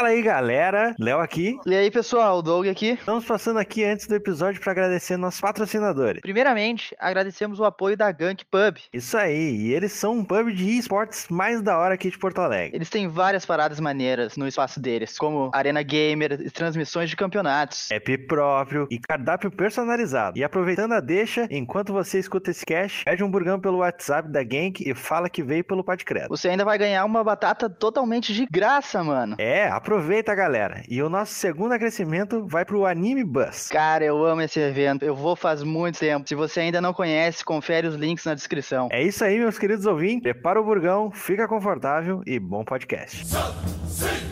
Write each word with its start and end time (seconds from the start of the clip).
Fala 0.00 0.12
aí, 0.12 0.22
galera. 0.22 0.94
Léo 0.98 1.18
aqui. 1.18 1.58
E 1.66 1.74
aí, 1.74 1.90
pessoal, 1.90 2.38
o 2.38 2.42
Doug 2.42 2.66
aqui. 2.66 2.92
Estamos 2.92 3.22
passando 3.22 3.58
aqui 3.58 3.84
antes 3.84 4.06
do 4.06 4.14
episódio 4.14 4.58
para 4.58 4.72
agradecer 4.72 5.18
nossos 5.18 5.42
patrocinadores. 5.42 6.22
Primeiramente, 6.22 6.96
agradecemos 6.98 7.60
o 7.60 7.66
apoio 7.66 7.98
da 7.98 8.10
Gank 8.10 8.42
Pub. 8.46 8.78
Isso 8.94 9.18
aí, 9.18 9.54
e 9.56 9.74
eles 9.74 9.92
são 9.92 10.14
um 10.14 10.24
pub 10.24 10.54
de 10.54 10.78
esportes 10.78 11.28
mais 11.28 11.60
da 11.60 11.76
hora 11.76 11.96
aqui 11.96 12.10
de 12.10 12.16
Porto 12.16 12.40
Alegre. 12.40 12.74
Eles 12.74 12.88
têm 12.88 13.08
várias 13.08 13.44
paradas 13.44 13.78
maneiras 13.78 14.38
no 14.38 14.48
espaço 14.48 14.80
deles, 14.80 15.18
como 15.18 15.50
Arena 15.52 15.82
Gamer 15.82 16.40
e 16.40 16.50
transmissões 16.50 17.10
de 17.10 17.14
campeonatos. 17.16 17.90
App 17.90 18.16
próprio 18.26 18.88
e 18.90 18.98
cardápio 18.98 19.50
personalizado. 19.50 20.38
E 20.38 20.42
aproveitando 20.42 20.92
a 20.92 21.00
deixa, 21.00 21.46
enquanto 21.50 21.92
você 21.92 22.18
escuta 22.18 22.50
esse 22.50 22.64
cast, 22.64 23.04
pede 23.04 23.22
um 23.22 23.30
burgão 23.30 23.60
pelo 23.60 23.80
WhatsApp 23.80 24.30
da 24.30 24.42
Gank 24.42 24.80
e 24.80 24.94
fala 24.94 25.28
que 25.28 25.42
veio 25.42 25.62
pelo 25.62 25.84
Podcredo. 25.84 26.28
Você 26.30 26.48
ainda 26.48 26.64
vai 26.64 26.78
ganhar 26.78 27.04
uma 27.04 27.22
batata 27.22 27.68
totalmente 27.68 28.32
de 28.32 28.46
graça, 28.50 29.04
mano. 29.04 29.36
É, 29.38 29.68
aproveita, 29.68 29.89
galera. 30.34 30.82
E 30.88 31.02
o 31.02 31.08
nosso 31.08 31.34
segundo 31.34 31.76
crescimento 31.78 32.46
vai 32.46 32.64
pro 32.64 32.86
Anime 32.86 33.24
Bus. 33.24 33.68
Cara, 33.68 34.04
eu 34.04 34.24
amo 34.24 34.42
esse 34.42 34.60
evento. 34.60 35.04
Eu 35.04 35.14
vou 35.14 35.34
faz 35.34 35.62
muito 35.62 35.98
tempo. 35.98 36.28
Se 36.28 36.34
você 36.34 36.60
ainda 36.60 36.80
não 36.80 36.92
conhece, 36.92 37.44
confere 37.44 37.86
os 37.86 37.94
links 37.94 38.24
na 38.24 38.34
descrição. 38.34 38.88
É 38.92 39.02
isso 39.02 39.24
aí, 39.24 39.38
meus 39.38 39.58
queridos 39.58 39.86
ouvintes. 39.86 40.22
Prepara 40.22 40.60
o 40.60 40.64
burgão, 40.64 41.10
fica 41.10 41.48
confortável 41.48 42.22
e 42.26 42.38
bom 42.38 42.64
podcast. 42.64 43.24
Bom 43.32 44.29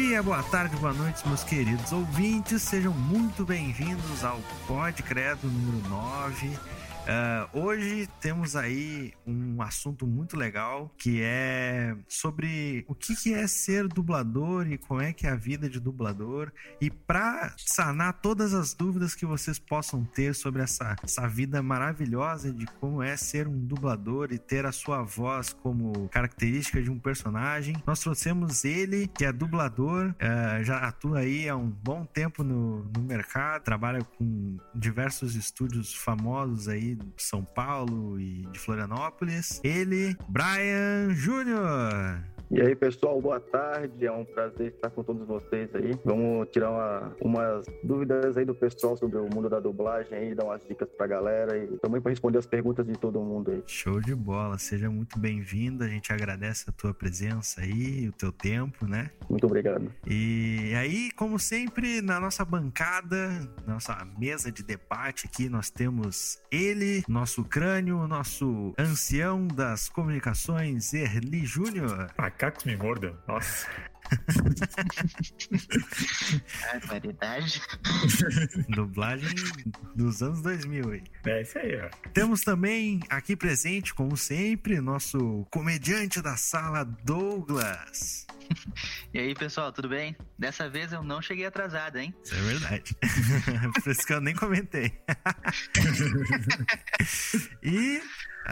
dia, 0.00 0.22
boa 0.22 0.42
tarde, 0.42 0.74
boa 0.76 0.94
noite, 0.94 1.28
meus 1.28 1.44
queridos 1.44 1.92
ouvintes. 1.92 2.62
Sejam 2.62 2.90
muito 2.90 3.44
bem-vindos 3.44 4.24
ao 4.24 4.40
Pod 4.66 5.02
Credo 5.02 5.46
número 5.46 5.88
9. 5.90 6.58
Ah, 7.08 7.48
hoje 7.52 8.08
temos 8.20 8.54
aí 8.54 9.12
um 9.26 9.60
assunto 9.62 10.06
muito 10.06 10.36
legal 10.36 10.92
que 10.96 11.20
é 11.22 11.96
sobre 12.08 12.84
o 12.88 12.94
que, 12.94 13.16
que 13.16 13.34
é 13.34 13.46
ser 13.46 13.88
dublador 13.88 14.70
e 14.70 14.78
como 14.78 15.00
é 15.00 15.12
que 15.12 15.26
é 15.26 15.30
a 15.30 15.36
vida 15.36 15.68
de 15.68 15.80
dublador. 15.80 16.52
E 16.80 16.90
para 16.90 17.54
sanar 17.58 18.20
todas 18.20 18.54
as 18.54 18.74
dúvidas 18.74 19.14
que 19.14 19.26
vocês 19.26 19.58
possam 19.58 20.04
ter 20.04 20.34
sobre 20.34 20.62
essa, 20.62 20.94
essa 21.02 21.26
vida 21.26 21.62
maravilhosa 21.62 22.52
de 22.52 22.66
como 22.78 23.02
é 23.02 23.16
ser 23.16 23.48
um 23.48 23.58
dublador 23.58 24.32
e 24.32 24.38
ter 24.38 24.66
a 24.66 24.72
sua 24.72 25.02
voz 25.02 25.52
como 25.52 26.08
característica 26.10 26.82
de 26.82 26.90
um 26.90 26.98
personagem, 26.98 27.74
nós 27.86 28.00
trouxemos 28.00 28.64
ele, 28.64 29.08
que 29.08 29.24
é 29.24 29.32
dublador, 29.32 30.14
ah, 30.20 30.62
já 30.62 30.78
atua 30.78 31.20
aí 31.20 31.48
há 31.48 31.56
um 31.56 31.70
bom 31.70 32.04
tempo 32.04 32.44
no, 32.44 32.84
no 32.84 33.02
mercado, 33.02 33.62
trabalha 33.62 34.04
com 34.04 34.58
diversos 34.74 35.34
estúdios 35.34 35.94
famosos 35.94 36.68
aí 36.68 36.89
de 36.94 37.22
São 37.22 37.44
Paulo 37.44 38.18
e 38.20 38.46
de 38.52 38.58
Florianópolis. 38.58 39.60
Ele, 39.62 40.16
Brian 40.28 41.14
Júnior. 41.14 42.22
E 42.52 42.60
aí, 42.60 42.74
pessoal, 42.74 43.22
boa 43.22 43.38
tarde. 43.38 44.04
É 44.04 44.10
um 44.10 44.24
prazer 44.24 44.72
estar 44.72 44.90
com 44.90 45.04
todos 45.04 45.24
vocês 45.24 45.72
aí. 45.72 45.96
Vamos 46.04 46.48
tirar 46.48 46.72
uma, 46.72 47.16
umas 47.20 47.64
dúvidas 47.84 48.36
aí 48.36 48.44
do 48.44 48.56
pessoal 48.56 48.96
sobre 48.96 49.18
o 49.18 49.28
mundo 49.32 49.48
da 49.48 49.60
dublagem 49.60 50.18
aí, 50.18 50.34
dar 50.34 50.46
umas 50.46 50.60
dicas 50.66 50.88
pra 50.98 51.06
galera 51.06 51.56
e 51.56 51.78
também 51.78 52.00
para 52.00 52.10
responder 52.10 52.38
as 52.38 52.46
perguntas 52.46 52.84
de 52.84 52.94
todo 52.94 53.20
mundo 53.20 53.52
aí. 53.52 53.62
Show 53.68 54.00
de 54.00 54.16
bola, 54.16 54.58
seja 54.58 54.90
muito 54.90 55.16
bem-vindo. 55.16 55.84
A 55.84 55.86
gente 55.86 56.12
agradece 56.12 56.68
a 56.68 56.72
tua 56.72 56.92
presença 56.92 57.60
aí, 57.60 58.08
o 58.08 58.12
teu 58.12 58.32
tempo, 58.32 58.84
né? 58.84 59.12
Muito 59.28 59.46
obrigado. 59.46 59.88
E 60.04 60.74
aí, 60.74 61.12
como 61.12 61.38
sempre, 61.38 62.02
na 62.02 62.18
nossa 62.18 62.44
bancada, 62.44 63.48
nossa 63.64 63.96
mesa 64.18 64.50
de 64.50 64.64
debate 64.64 65.28
aqui, 65.28 65.48
nós 65.48 65.70
temos 65.70 66.42
ele, 66.50 67.04
nosso 67.08 67.44
crânio, 67.44 68.08
nosso 68.08 68.74
ancião 68.76 69.46
das 69.46 69.88
comunicações, 69.88 70.92
Erli 70.92 71.46
Júnior. 71.46 72.08
Macacos 72.40 72.64
me 72.64 72.74
mordam. 72.74 73.14
Nossa. 73.28 73.68
Barbaridade. 76.72 77.60
Dublagem 78.70 79.28
dos 79.94 80.22
anos 80.22 80.40
2000 80.40 80.90
aí. 80.90 81.04
É 81.26 81.42
isso 81.42 81.58
aí, 81.58 81.76
ó. 81.76 81.90
Temos 82.14 82.40
também 82.40 83.00
aqui 83.10 83.36
presente, 83.36 83.92
como 83.92 84.16
sempre, 84.16 84.80
nosso 84.80 85.46
comediante 85.50 86.22
da 86.22 86.38
sala, 86.38 86.82
Douglas. 87.04 88.26
E 89.12 89.18
aí, 89.18 89.34
pessoal, 89.34 89.70
tudo 89.70 89.90
bem? 89.90 90.16
Dessa 90.38 90.66
vez 90.66 90.94
eu 90.94 91.02
não 91.02 91.20
cheguei 91.20 91.44
atrasado, 91.44 91.98
hein? 91.98 92.14
Isso 92.24 92.34
é 92.34 92.40
verdade. 92.40 92.96
Por 93.84 93.92
isso 93.92 94.06
que 94.06 94.14
eu 94.14 94.20
nem 94.20 94.34
comentei. 94.34 94.98
e 97.62 98.00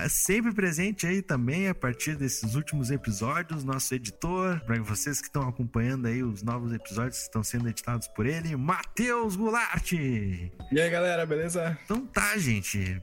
sempre 0.06 0.52
presente 0.52 1.06
aí 1.06 1.22
também 1.22 1.68
a 1.68 1.74
partir 1.74 2.14
desses 2.14 2.54
últimos 2.54 2.90
episódios, 2.90 3.64
nosso 3.64 3.94
editor, 3.94 4.60
para 4.60 4.80
vocês 4.82 5.20
que 5.20 5.28
estão 5.28 5.48
acompanhando 5.48 6.06
aí 6.06 6.22
os 6.22 6.42
novos 6.42 6.72
episódios 6.72 7.18
que 7.18 7.24
estão 7.24 7.42
sendo 7.42 7.68
editados 7.68 8.06
por 8.08 8.26
ele, 8.26 8.54
Matheus 8.54 9.34
Goulart. 9.34 9.92
E 9.92 10.52
aí, 10.70 10.90
galera, 10.90 11.24
beleza? 11.24 11.78
Então 11.84 12.06
tá, 12.06 12.36
gente. 12.36 13.00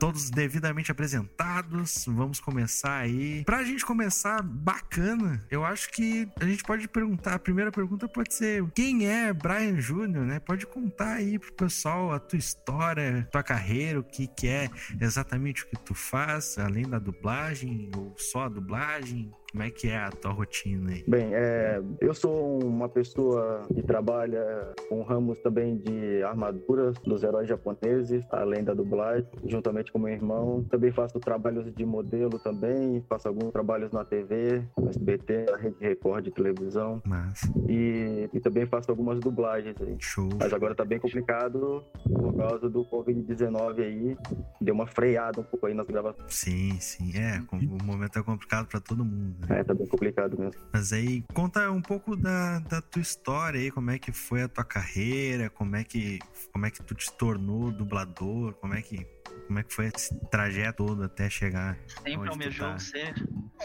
Todos 0.00 0.30
devidamente 0.30 0.90
apresentados. 0.90 2.04
Vamos 2.08 2.40
começar 2.40 2.96
aí. 2.96 3.44
Pra 3.44 3.62
gente 3.62 3.84
começar 3.86 4.42
bacana, 4.42 5.44
eu 5.50 5.64
acho 5.64 5.90
que 5.92 6.28
a 6.40 6.44
gente 6.44 6.64
pode 6.64 6.88
perguntar. 6.88 7.34
A 7.34 7.38
primeira 7.38 7.70
pergunta 7.70 8.08
pode 8.08 8.34
ser: 8.34 8.64
quem 8.74 9.06
é 9.06 9.32
Brian 9.32 9.80
Júnior, 9.80 10.26
né? 10.26 10.40
Pode 10.40 10.66
contar 10.66 11.14
aí 11.14 11.38
pro 11.38 11.52
pessoal 11.52 12.12
a 12.12 12.18
tua 12.18 12.38
história, 12.38 13.28
tua 13.30 13.42
carreira, 13.42 14.00
o 14.00 14.02
que, 14.02 14.26
que 14.26 14.48
é 14.48 14.68
exatamente 15.00 15.62
o 15.62 15.66
que 15.68 15.76
tu 15.76 15.94
faz, 15.94 16.33
além 16.58 16.88
da 16.88 16.98
dublagem 16.98 17.90
ou 17.96 18.14
só 18.16 18.44
a 18.44 18.48
dublagem. 18.48 19.30
Como 19.54 19.62
é 19.62 19.70
que 19.70 19.86
é 19.86 19.96
a 19.96 20.10
tua 20.10 20.32
rotina 20.32 20.90
aí? 20.90 21.04
Bem, 21.06 21.32
é, 21.32 21.80
eu 22.00 22.12
sou 22.12 22.58
uma 22.60 22.88
pessoa 22.88 23.62
que 23.72 23.84
trabalha 23.84 24.74
com 24.88 25.00
ramos 25.04 25.38
também 25.42 25.76
de 25.76 26.24
armaduras 26.24 26.98
dos 26.98 27.22
heróis 27.22 27.48
japoneses, 27.48 28.24
além 28.32 28.64
da 28.64 28.74
dublagem, 28.74 29.24
juntamente 29.46 29.92
com 29.92 30.00
meu 30.00 30.12
irmão. 30.12 30.64
Também 30.68 30.90
faço 30.90 31.20
trabalhos 31.20 31.72
de 31.72 31.86
modelo 31.86 32.36
também, 32.40 33.00
faço 33.08 33.28
alguns 33.28 33.52
trabalhos 33.52 33.92
na 33.92 34.04
TV, 34.04 34.64
no 34.76 34.88
SBT, 34.90 35.46
na 35.48 35.56
Rede 35.56 35.76
Record 35.78 36.24
de 36.24 36.30
televisão. 36.32 37.00
Mas, 37.06 37.42
E, 37.68 38.28
e 38.32 38.40
também 38.40 38.66
faço 38.66 38.90
algumas 38.90 39.20
dublagens 39.20 39.76
aí. 39.80 39.94
show. 40.00 40.30
Mas 40.36 40.52
agora 40.52 40.74
tá 40.74 40.84
bem 40.84 40.98
complicado 40.98 41.84
por 42.12 42.34
causa 42.34 42.68
do 42.68 42.84
Covid-19 42.86 43.78
aí. 43.78 44.16
Deu 44.60 44.74
uma 44.74 44.88
freada 44.88 45.40
um 45.40 45.44
pouco 45.44 45.66
aí 45.66 45.74
nas 45.74 45.86
gravações. 45.86 46.34
Sim, 46.34 46.76
sim. 46.80 47.12
É, 47.16 47.40
o 47.54 47.84
momento 47.84 48.18
é 48.18 48.22
complicado 48.24 48.66
pra 48.66 48.80
todo 48.80 49.04
mundo. 49.04 49.43
É, 49.48 49.62
tá 49.62 49.74
bem 49.74 49.86
complicado 49.86 50.38
mesmo. 50.38 50.60
Mas 50.72 50.92
aí, 50.92 51.22
conta 51.32 51.70
um 51.70 51.82
pouco 51.82 52.16
da, 52.16 52.58
da 52.60 52.80
tua 52.80 53.02
história 53.02 53.60
aí, 53.60 53.70
como 53.70 53.90
é 53.90 53.98
que 53.98 54.12
foi 54.12 54.42
a 54.42 54.48
tua 54.48 54.64
carreira, 54.64 55.50
como 55.50 55.76
é 55.76 55.84
que, 55.84 56.18
como 56.52 56.66
é 56.66 56.70
que 56.70 56.82
tu 56.82 56.94
te 56.94 57.12
tornou 57.12 57.70
dublador, 57.70 58.54
como 58.54 58.74
é 58.74 58.82
que, 58.82 59.06
como 59.46 59.58
é 59.58 59.62
que 59.62 59.72
foi 59.74 59.86
esse 59.94 60.14
trajeto 60.30 60.84
todo 60.86 61.04
até 61.04 61.28
chegar 61.30 61.76
Sempre 61.86 62.28
almejou 62.28 62.68
tá. 62.68 62.78
ser 62.78 63.14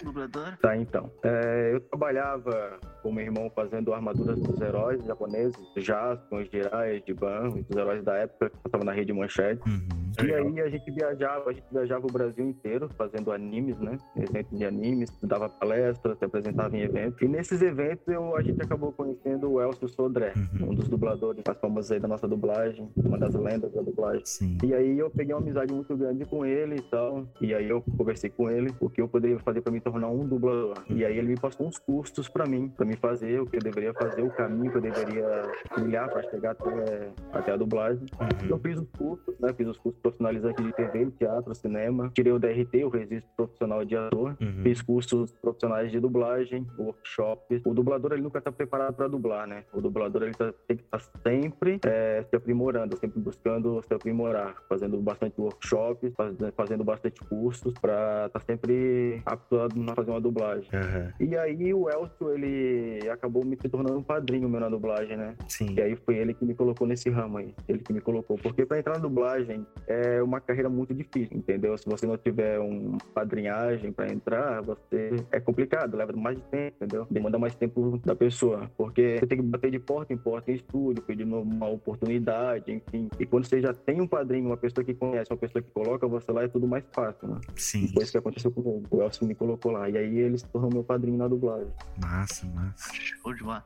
dublador? 0.03 0.57
Tá, 0.61 0.75
então. 0.77 1.11
É, 1.23 1.71
eu 1.73 1.81
trabalhava 1.81 2.79
com 3.01 3.11
meu 3.11 3.23
irmão 3.23 3.51
fazendo 3.55 3.93
armaduras 3.93 4.39
dos 4.39 4.59
heróis 4.61 5.03
japoneses, 5.05 5.57
Jaspion, 5.77 6.43
Jiraiya, 6.45 7.01
Jiban, 7.05 7.49
os 7.49 7.75
heróis 7.75 8.03
da 8.03 8.15
época 8.15 8.49
que 8.49 8.57
passavam 8.57 8.85
na 8.85 8.93
rede 8.93 9.11
Manchete. 9.13 9.61
Uhum. 9.67 9.87
E 10.19 10.23
Legal. 10.23 10.47
aí 10.47 10.61
a 10.61 10.69
gente 10.69 10.91
viajava, 10.91 11.49
a 11.49 11.53
gente 11.53 11.65
viajava 11.71 12.05
o 12.05 12.11
Brasil 12.11 12.45
inteiro 12.45 12.89
fazendo 12.97 13.31
animes, 13.31 13.77
né? 13.79 13.97
Eventos 14.15 14.57
de 14.57 14.65
animes, 14.65 15.09
dava 15.23 15.47
palestras, 15.49 16.17
se 16.17 16.25
apresentava 16.25 16.75
em 16.75 16.81
eventos. 16.81 17.21
E 17.21 17.27
nesses 17.27 17.61
eventos 17.61 18.07
eu, 18.07 18.35
a 18.35 18.41
gente 18.41 18.61
acabou 18.61 18.91
conhecendo 18.91 19.49
o 19.51 19.61
Elcio 19.61 19.87
Sodré, 19.87 20.33
Uhum. 20.35 20.71
um 20.71 20.75
dos 20.75 20.87
dubladores 20.87 21.41
mais 21.45 21.59
famosos 21.59 21.91
aí 21.91 21.99
da 21.99 22.07
nossa 22.07 22.27
dublagem, 22.27 22.89
uma 22.97 23.17
das 23.17 23.33
lendas 23.33 23.71
da 23.73 23.81
dublagem. 23.81 24.21
Sim. 24.25 24.57
E 24.63 24.73
aí 24.73 24.97
eu 24.99 25.09
peguei 25.09 25.33
uma 25.33 25.41
amizade 25.41 25.58
muito 25.67 25.95
grande 25.95 26.25
com 26.25 26.45
ele 26.45 26.75
e 26.75 26.81
tal. 26.81 27.27
E 27.41 27.53
aí 27.53 27.69
eu 27.69 27.81
conversei 27.97 28.29
com 28.29 28.49
ele 28.49 28.73
o 28.79 28.89
que 28.89 29.01
eu 29.01 29.07
poderia 29.07 29.39
fazer 29.39 29.61
para 29.61 29.71
me 29.71 29.79
tornar 29.79 30.07
um 30.09 30.27
dublador. 30.27 30.75
E 30.89 31.03
aí 31.05 31.17
ele 31.17 31.29
me 31.29 31.39
passou 31.39 31.67
uns 31.67 31.77
cursos 31.77 32.27
para 32.29 32.45
mim, 32.45 32.69
para 32.69 32.85
me 32.85 32.95
fazer 32.95 33.41
o 33.41 33.45
que 33.45 33.57
eu 33.57 33.61
deveria 33.61 33.93
fazer, 33.93 34.21
o 34.21 34.29
caminho 34.31 34.71
que 34.71 34.77
eu 34.77 34.81
deveria 34.81 35.43
trilhar 35.73 36.09
para 36.09 36.23
chegar 36.29 36.51
até, 36.51 37.11
até 37.33 37.51
a 37.51 37.57
dublagem. 37.57 38.05
Uhum. 38.19 38.49
Eu 38.49 38.59
fiz 38.59 38.79
os 38.79 38.89
cursos, 38.97 39.39
né? 39.39 39.53
Fiz 39.53 39.67
os 39.67 39.77
cursos 39.77 39.99
profissionalizante 40.01 40.61
de 40.61 40.73
TV, 40.73 41.11
teatro, 41.17 41.53
cinema. 41.55 42.11
Tirei 42.13 42.33
o 42.33 42.39
DRT, 42.39 42.83
o 42.83 42.89
registro 42.89 43.29
profissional 43.35 43.83
de 43.85 43.95
ator. 43.95 44.37
Uhum. 44.41 44.63
Fiz 44.63 44.81
cursos 44.81 45.31
profissionais 45.41 45.91
de 45.91 45.99
dublagem, 45.99 46.65
workshops. 46.77 47.61
O 47.65 47.73
dublador 47.73 48.13
ele 48.13 48.21
nunca 48.21 48.39
está 48.39 48.51
preparado 48.51 48.95
para 48.95 49.07
dublar, 49.07 49.47
né? 49.47 49.63
O 49.73 49.81
dublador 49.81 50.23
ele 50.23 50.33
tá, 50.33 50.53
tem 50.67 50.77
que 50.77 50.83
estar 50.83 50.99
tá 50.99 51.19
sempre 51.23 51.79
é, 51.85 52.23
se 52.29 52.35
aprimorando, 52.35 52.97
sempre 52.97 53.19
buscando 53.19 53.81
se 53.83 53.93
aprimorar, 53.93 54.55
fazendo 54.67 54.97
bastante 54.99 55.39
workshops, 55.49 56.13
fazendo 56.55 56.83
bastante 56.83 57.19
cursos 57.21 57.73
para 57.73 58.27
estar 58.27 58.39
tá 58.39 58.45
sempre 58.45 59.21
apto 59.25 59.59
a 59.59 59.95
fazer 59.95 60.11
uma 60.11 60.21
dublagem. 60.21 60.69
Uhum. 60.73 61.27
E 61.27 61.37
aí 61.37 61.73
o 61.73 61.89
Elcio, 61.89 62.33
ele 62.33 63.09
acabou 63.09 63.43
me 63.43 63.57
se 63.59 63.67
tornando 63.69 63.97
um 63.97 64.03
padrinho 64.03 64.49
meu 64.49 64.59
na 64.59 64.69
dublagem, 64.69 65.17
né? 65.17 65.35
Sim. 65.47 65.73
E 65.75 65.81
aí 65.81 65.95
foi 65.95 66.17
ele 66.17 66.33
que 66.33 66.45
me 66.45 66.53
colocou 66.53 66.87
nesse 66.87 67.09
ramo 67.09 67.37
aí. 67.37 67.53
Ele 67.67 67.79
que 67.79 67.93
me 67.93 68.01
colocou. 68.01 68.37
Porque 68.37 68.65
para 68.65 68.79
entrar 68.79 68.93
na 68.93 68.99
dublagem 68.99 69.65
é 69.87 70.21
uma 70.21 70.39
carreira 70.39 70.69
muito 70.69 70.93
difícil, 70.93 71.37
entendeu? 71.37 71.77
Se 71.77 71.87
você 71.87 72.05
não 72.05 72.17
tiver 72.17 72.59
um 72.59 72.97
padrinhagem 73.13 73.91
para 73.91 74.11
entrar, 74.11 74.61
você 74.61 75.15
é 75.31 75.39
complicado, 75.39 75.95
leva 75.95 76.13
mais 76.13 76.39
tempo, 76.51 76.77
entendeu? 76.77 77.07
Demanda 77.09 77.37
mais 77.37 77.55
tempo 77.55 77.99
da 78.05 78.15
pessoa. 78.15 78.69
Porque 78.77 79.17
você 79.19 79.27
tem 79.27 79.37
que 79.37 79.43
bater 79.43 79.71
de 79.71 79.79
porta 79.79 80.13
em 80.13 80.17
porta 80.17 80.51
em 80.51 80.55
estúdio, 80.55 81.03
pedindo 81.03 81.39
uma 81.39 81.69
oportunidade, 81.69 82.71
enfim. 82.71 83.09
E 83.19 83.25
quando 83.25 83.45
você 83.45 83.61
já 83.61 83.73
tem 83.73 84.01
um 84.01 84.07
padrinho, 84.07 84.47
uma 84.47 84.57
pessoa 84.57 84.83
que 84.83 84.93
conhece, 84.93 85.31
uma 85.31 85.37
pessoa 85.39 85.61
que 85.61 85.69
coloca 85.71 86.07
você 86.07 86.31
lá, 86.31 86.43
é 86.43 86.47
tudo 86.47 86.67
mais 86.67 86.83
fácil, 86.91 87.27
né? 87.27 87.41
Sim. 87.55 87.87
Foi 87.93 88.03
isso 88.03 88.11
que 88.11 88.17
aconteceu 88.17 88.51
comigo. 88.51 88.85
O 88.91 89.01
Elcio 89.01 89.25
me 89.25 89.35
colocou 89.35 89.71
lá. 89.71 89.89
E 89.89 89.97
aí 89.97 90.17
ele 90.17 90.37
se 90.37 90.45
tornou 90.45 90.71
meu 90.71 90.83
padrinho 90.83 91.17
na 91.17 91.27
dublagem. 91.27 91.71
Massa, 92.01 92.45
massa. 92.47 92.93
Show 92.93 93.33
de 93.33 93.43
bola. 93.43 93.65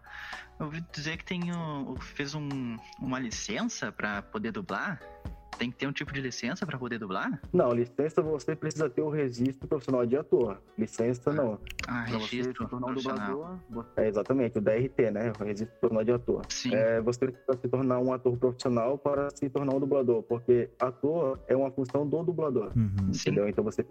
Eu 0.60 0.68
ouvi 0.68 0.84
dizer 0.94 1.18
que 1.18 1.26
tem 1.26 1.52
um, 1.54 1.96
fez 1.98 2.36
um, 2.36 2.78
uma 3.00 3.20
licença 3.20 3.92
para 3.92 4.22
poder 4.22 4.52
dublar. 4.52 5.02
Tem 5.58 5.72
que 5.72 5.78
ter 5.78 5.88
um 5.88 5.92
tipo 5.92 6.14
de 6.14 6.22
licença 6.22 6.66
para 6.66 6.78
poder 6.78 7.00
dublar? 7.00 7.42
Não, 7.52 7.72
licença 7.72 8.22
você 8.22 8.56
precisa 8.56 8.90
ter 8.90 9.02
o 9.02 9.10
registro 9.10 9.68
profissional 9.68 10.06
de 10.06 10.18
ator. 10.18 10.62
Licença 10.78 11.30
ah. 11.30 11.34
não. 11.34 11.60
Ah, 11.88 12.06
pra 12.08 12.18
registro 12.18 12.68
você 12.68 12.76
um 12.76 12.94
dublador. 12.94 13.58
É 13.96 14.08
exatamente, 14.08 14.58
o 14.58 14.62
DRT, 14.62 15.12
né? 15.12 15.32
O 15.40 15.44
registro 15.44 15.76
profissional 15.80 16.04
de 16.04 16.12
ator. 16.12 16.42
Sim. 16.50 16.74
É, 16.74 17.02
você 17.02 17.20
precisa 17.20 17.58
se 17.62 17.68
tornar 17.68 18.00
um 18.00 18.14
ator 18.14 18.38
profissional 18.38 18.98
para 18.98 19.30
se 19.36 19.50
tornar 19.50 19.76
um 19.76 19.80
dublador, 19.80 20.24
porque 20.24 20.70
ator 20.80 21.40
é 21.48 21.56
uma 21.56 21.72
função 21.72 22.08
do 22.08 22.24
dublador. 22.24 22.72
Uhum. 22.76 23.12
Entendeu? 23.14 23.48
Então 23.48 23.64
você, 23.64 23.86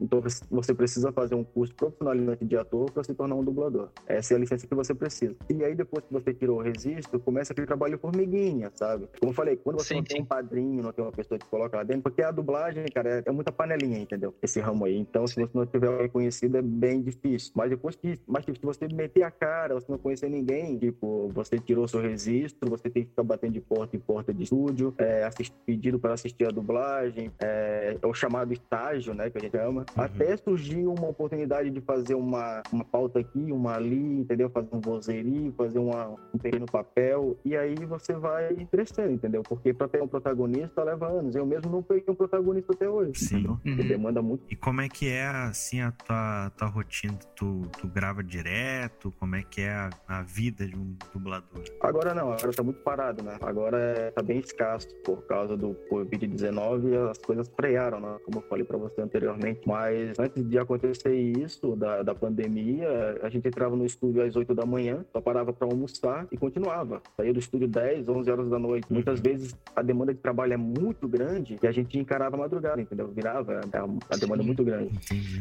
então 0.00 0.22
você 0.50 0.74
precisa 0.74 1.12
fazer 1.12 1.34
um 1.34 1.44
curso 1.44 1.74
profissionalizante 1.74 2.44
de 2.44 2.56
ator 2.56 2.90
para 2.90 3.04
se 3.04 3.14
tornar 3.14 3.34
um 3.34 3.44
dublador. 3.44 3.90
Essa 4.06 4.34
é 4.34 4.36
a 4.36 4.40
licença 4.40 4.66
que 4.66 4.74
você 4.74 4.94
precisa. 4.94 5.34
E 5.48 5.64
aí, 5.64 5.74
depois 5.74 6.04
que 6.04 6.12
você 6.12 6.32
tirou 6.34 6.58
o 6.58 6.62
registro, 6.62 7.18
começa 7.20 7.52
aquele 7.52 7.66
trabalho 7.66 7.98
formiguinha, 7.98 8.70
sabe? 8.74 9.08
Como 9.18 9.30
eu 9.30 9.34
falei, 9.34 9.56
quando 9.56 9.80
você 9.80 9.88
sim, 9.88 9.94
não 9.96 10.04
tem 10.04 10.16
sim. 10.18 10.22
um 10.22 10.26
padrinho, 10.26 10.82
não 10.82 10.92
tem 10.96 11.04
uma 11.04 11.12
pessoa 11.12 11.38
que 11.38 11.46
coloca 11.46 11.76
lá 11.76 11.82
dentro, 11.82 12.02
porque 12.02 12.22
a 12.22 12.30
dublagem, 12.30 12.84
cara, 12.86 13.18
é, 13.18 13.22
é 13.26 13.30
muita 13.30 13.52
panelinha, 13.52 13.98
entendeu? 13.98 14.34
Esse 14.42 14.58
ramo 14.60 14.86
aí. 14.86 14.96
Então, 14.96 15.26
se 15.26 15.34
você 15.34 15.50
não 15.54 15.66
tiver 15.66 16.00
reconhecido, 16.00 16.56
é 16.56 16.62
bem 16.62 17.02
difícil. 17.02 17.52
Mas 17.54 17.70
depois 17.70 17.94
que, 17.94 18.18
mas 18.26 18.44
se 18.44 18.52
você 18.62 18.88
meter 18.92 19.22
a 19.22 19.30
cara, 19.30 19.74
você 19.74 19.86
não 19.90 19.98
conhecer 19.98 20.30
ninguém, 20.30 20.78
tipo, 20.78 21.28
você 21.34 21.58
tirou 21.58 21.86
seu 21.86 22.00
registro, 22.00 22.70
você 22.70 22.88
tem 22.88 23.04
que 23.04 23.10
ficar 23.10 23.22
batendo 23.22 23.52
de 23.52 23.60
porta 23.60 23.96
em 23.96 24.00
porta 24.00 24.32
de 24.32 24.44
estúdio, 24.44 24.94
é, 24.98 25.28
pedido 25.66 25.98
para 25.98 26.14
assistir 26.14 26.46
a 26.46 26.50
dublagem, 26.50 27.30
é, 27.38 27.96
é, 28.00 28.06
o 28.06 28.14
chamado 28.14 28.52
estágio, 28.52 29.14
né, 29.14 29.28
que 29.28 29.38
a 29.38 29.40
gente 29.40 29.56
ama. 29.56 29.84
Uhum. 29.96 30.02
Até 30.02 30.36
surgiu 30.36 30.92
uma 30.92 31.08
oportunidade 31.08 31.70
de 31.70 31.80
fazer 31.80 32.14
uma, 32.14 32.62
uma 32.72 32.84
pauta 32.84 33.18
aqui, 33.18 33.52
uma 33.52 33.74
ali, 33.74 34.20
entendeu? 34.20 34.48
Fazer 34.48 34.68
um 34.72 34.80
vozerio, 34.80 35.52
fazer 35.56 35.78
uma, 35.78 36.16
um 36.32 36.38
pequeno 36.38 36.66
papel, 36.66 37.36
e 37.44 37.56
aí 37.56 37.74
você 37.86 38.14
vai 38.14 38.54
crescendo, 38.70 39.12
entendeu? 39.12 39.42
Porque 39.42 39.74
para 39.74 39.88
ter 39.88 40.02
um 40.02 40.08
protagonista 40.08 40.85
leva 40.86 41.08
anos 41.08 41.34
eu 41.34 41.44
mesmo 41.44 41.70
não 41.70 41.82
peguei 41.82 42.04
um 42.08 42.14
protagonista 42.14 42.72
até 42.72 42.88
hoje. 42.88 43.18
Sim. 43.18 43.46
Uhum. 43.46 43.76
demanda 43.76 44.22
muito. 44.22 44.44
E 44.50 44.56
como 44.56 44.80
é 44.80 44.88
que 44.88 45.08
é, 45.08 45.26
assim, 45.26 45.80
a 45.80 45.92
tua, 45.92 46.50
tua 46.56 46.68
rotina? 46.68 47.18
Tu, 47.34 47.62
tu 47.78 47.88
grava 47.88 48.22
direto? 48.22 49.12
Como 49.18 49.36
é 49.36 49.42
que 49.42 49.62
é 49.62 49.70
a, 49.70 49.90
a 50.08 50.22
vida 50.22 50.66
de 50.66 50.76
um 50.76 50.96
dublador? 51.12 51.64
Agora 51.80 52.14
não, 52.14 52.32
agora 52.32 52.52
tá 52.52 52.62
muito 52.62 52.80
parado, 52.80 53.22
né? 53.22 53.36
Agora 53.40 53.78
é, 53.78 54.10
tá 54.10 54.22
bem 54.22 54.38
escasso 54.38 54.88
por 55.04 55.26
causa 55.26 55.56
do 55.56 55.76
Covid-19 55.90 57.10
as 57.10 57.18
coisas 57.18 57.48
frearam, 57.48 58.00
né? 58.00 58.16
Como 58.24 58.38
eu 58.38 58.42
falei 58.48 58.64
pra 58.64 58.76
você 58.76 59.00
anteriormente. 59.00 59.60
Mas 59.66 60.18
antes 60.18 60.44
de 60.48 60.58
acontecer 60.58 61.14
isso, 61.14 61.76
da, 61.76 62.02
da 62.02 62.14
pandemia, 62.14 63.18
a 63.22 63.28
gente 63.28 63.48
entrava 63.48 63.76
no 63.76 63.84
estúdio 63.84 64.22
às 64.22 64.36
8 64.36 64.54
da 64.54 64.64
manhã, 64.64 65.04
só 65.12 65.20
parava 65.20 65.52
pra 65.52 65.66
almoçar 65.66 66.26
e 66.30 66.36
continuava. 66.36 67.02
Saía 67.16 67.32
do 67.32 67.38
estúdio 67.38 67.68
10, 67.68 68.08
11 68.08 68.30
horas 68.30 68.48
da 68.48 68.58
noite. 68.58 68.86
Muitas 68.90 69.18
uhum. 69.18 69.24
vezes 69.24 69.56
a 69.74 69.82
demanda 69.82 70.14
de 70.14 70.20
trabalho 70.20 70.52
é 70.52 70.56
muito 70.56 70.75
grande 70.78 71.08
grande 71.08 71.58
e 71.62 71.66
a 71.66 71.72
gente 71.72 71.98
encarava 71.98 72.36
a 72.36 72.38
madrugada, 72.38 72.80
entendeu? 72.80 73.08
Virava 73.08 73.60
a, 73.60 74.14
a 74.14 74.16
demanda 74.16 74.42
muito 74.42 74.64
grande. 74.64 74.98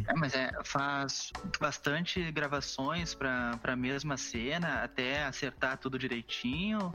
É, 0.08 0.14
mas 0.16 0.34
é, 0.34 0.52
faz 0.64 1.32
bastante 1.60 2.32
gravações 2.32 3.14
para 3.14 3.60
a 3.64 3.76
mesma 3.76 4.18
cena 4.18 4.84
até 4.84 5.24
acertar 5.24 5.78
tudo 5.78 5.98
direitinho. 5.98 6.92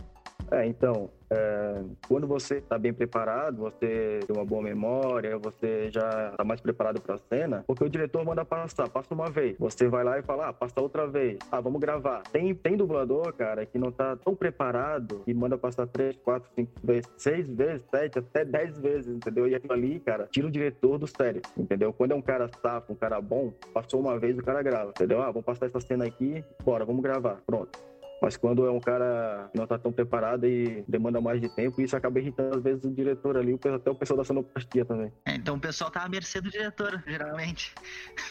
É, 0.50 0.66
então, 0.66 1.10
é, 1.30 1.82
quando 2.08 2.26
você 2.26 2.56
está 2.56 2.76
bem 2.76 2.92
preparado, 2.92 3.58
você 3.58 4.20
tem 4.26 4.36
uma 4.36 4.44
boa 4.44 4.62
memória, 4.62 5.38
você 5.38 5.90
já 5.90 6.30
está 6.32 6.44
mais 6.44 6.60
preparado 6.60 7.00
para 7.00 7.14
a 7.14 7.18
cena, 7.18 7.64
porque 7.66 7.84
o 7.84 7.88
diretor 7.88 8.24
manda 8.24 8.44
passar, 8.44 8.88
passa 8.88 9.14
uma 9.14 9.30
vez. 9.30 9.56
Você 9.58 9.88
vai 9.88 10.02
lá 10.02 10.18
e 10.18 10.22
fala, 10.22 10.48
ah, 10.48 10.52
passa 10.52 10.80
outra 10.80 11.06
vez. 11.06 11.38
Ah, 11.50 11.60
vamos 11.60 11.80
gravar. 11.80 12.22
Tem, 12.32 12.52
tem 12.54 12.76
dublador, 12.76 13.32
cara, 13.34 13.64
que 13.64 13.78
não 13.78 13.90
está 13.90 14.16
tão 14.16 14.34
preparado 14.34 15.22
e 15.26 15.32
manda 15.32 15.56
passar 15.56 15.86
três, 15.86 16.16
quatro, 16.16 16.50
cinco 16.54 16.72
vezes, 16.82 17.08
seis 17.16 17.48
vezes, 17.48 17.82
sete, 17.90 18.18
até 18.18 18.44
dez 18.44 18.76
vezes, 18.78 19.14
entendeu? 19.14 19.46
E 19.46 19.54
aquilo 19.54 19.72
ali, 19.72 20.00
cara, 20.00 20.28
tira 20.30 20.48
o 20.48 20.50
diretor 20.50 20.98
do 20.98 21.06
sério, 21.06 21.42
entendeu? 21.56 21.92
Quando 21.92 22.12
é 22.12 22.14
um 22.14 22.22
cara 22.22 22.48
safo, 22.60 22.92
um 22.92 22.96
cara 22.96 23.20
bom, 23.20 23.52
passou 23.72 24.00
uma 24.00 24.18
vez, 24.18 24.36
o 24.36 24.42
cara 24.42 24.62
grava, 24.62 24.90
entendeu? 24.90 25.22
Ah, 25.22 25.30
vamos 25.30 25.44
passar 25.44 25.66
essa 25.66 25.80
cena 25.80 26.06
aqui, 26.06 26.44
bora, 26.64 26.84
vamos 26.84 27.02
gravar. 27.02 27.40
Pronto. 27.46 27.90
Mas 28.20 28.36
quando 28.36 28.66
é 28.66 28.70
um 28.70 28.80
cara 28.80 29.48
que 29.50 29.56
não 29.56 29.64
está 29.64 29.78
tão 29.78 29.92
preparado 29.92 30.46
e 30.46 30.84
demanda 30.86 31.20
mais 31.20 31.40
de 31.40 31.48
tempo, 31.54 31.80
isso 31.80 31.96
acaba 31.96 32.18
irritando 32.18 32.58
às 32.58 32.62
vezes 32.62 32.84
o 32.84 32.90
diretor 32.90 33.36
ali, 33.36 33.58
até 33.74 33.90
o 33.90 33.94
pessoal 33.94 34.18
da 34.18 34.24
sonoplastia 34.24 34.84
também. 34.84 35.12
É, 35.24 35.34
então 35.34 35.56
o 35.56 35.60
pessoal 35.60 35.90
tá 35.90 36.02
à 36.02 36.08
mercê 36.08 36.40
do 36.40 36.50
diretor, 36.50 37.02
geralmente. 37.06 37.74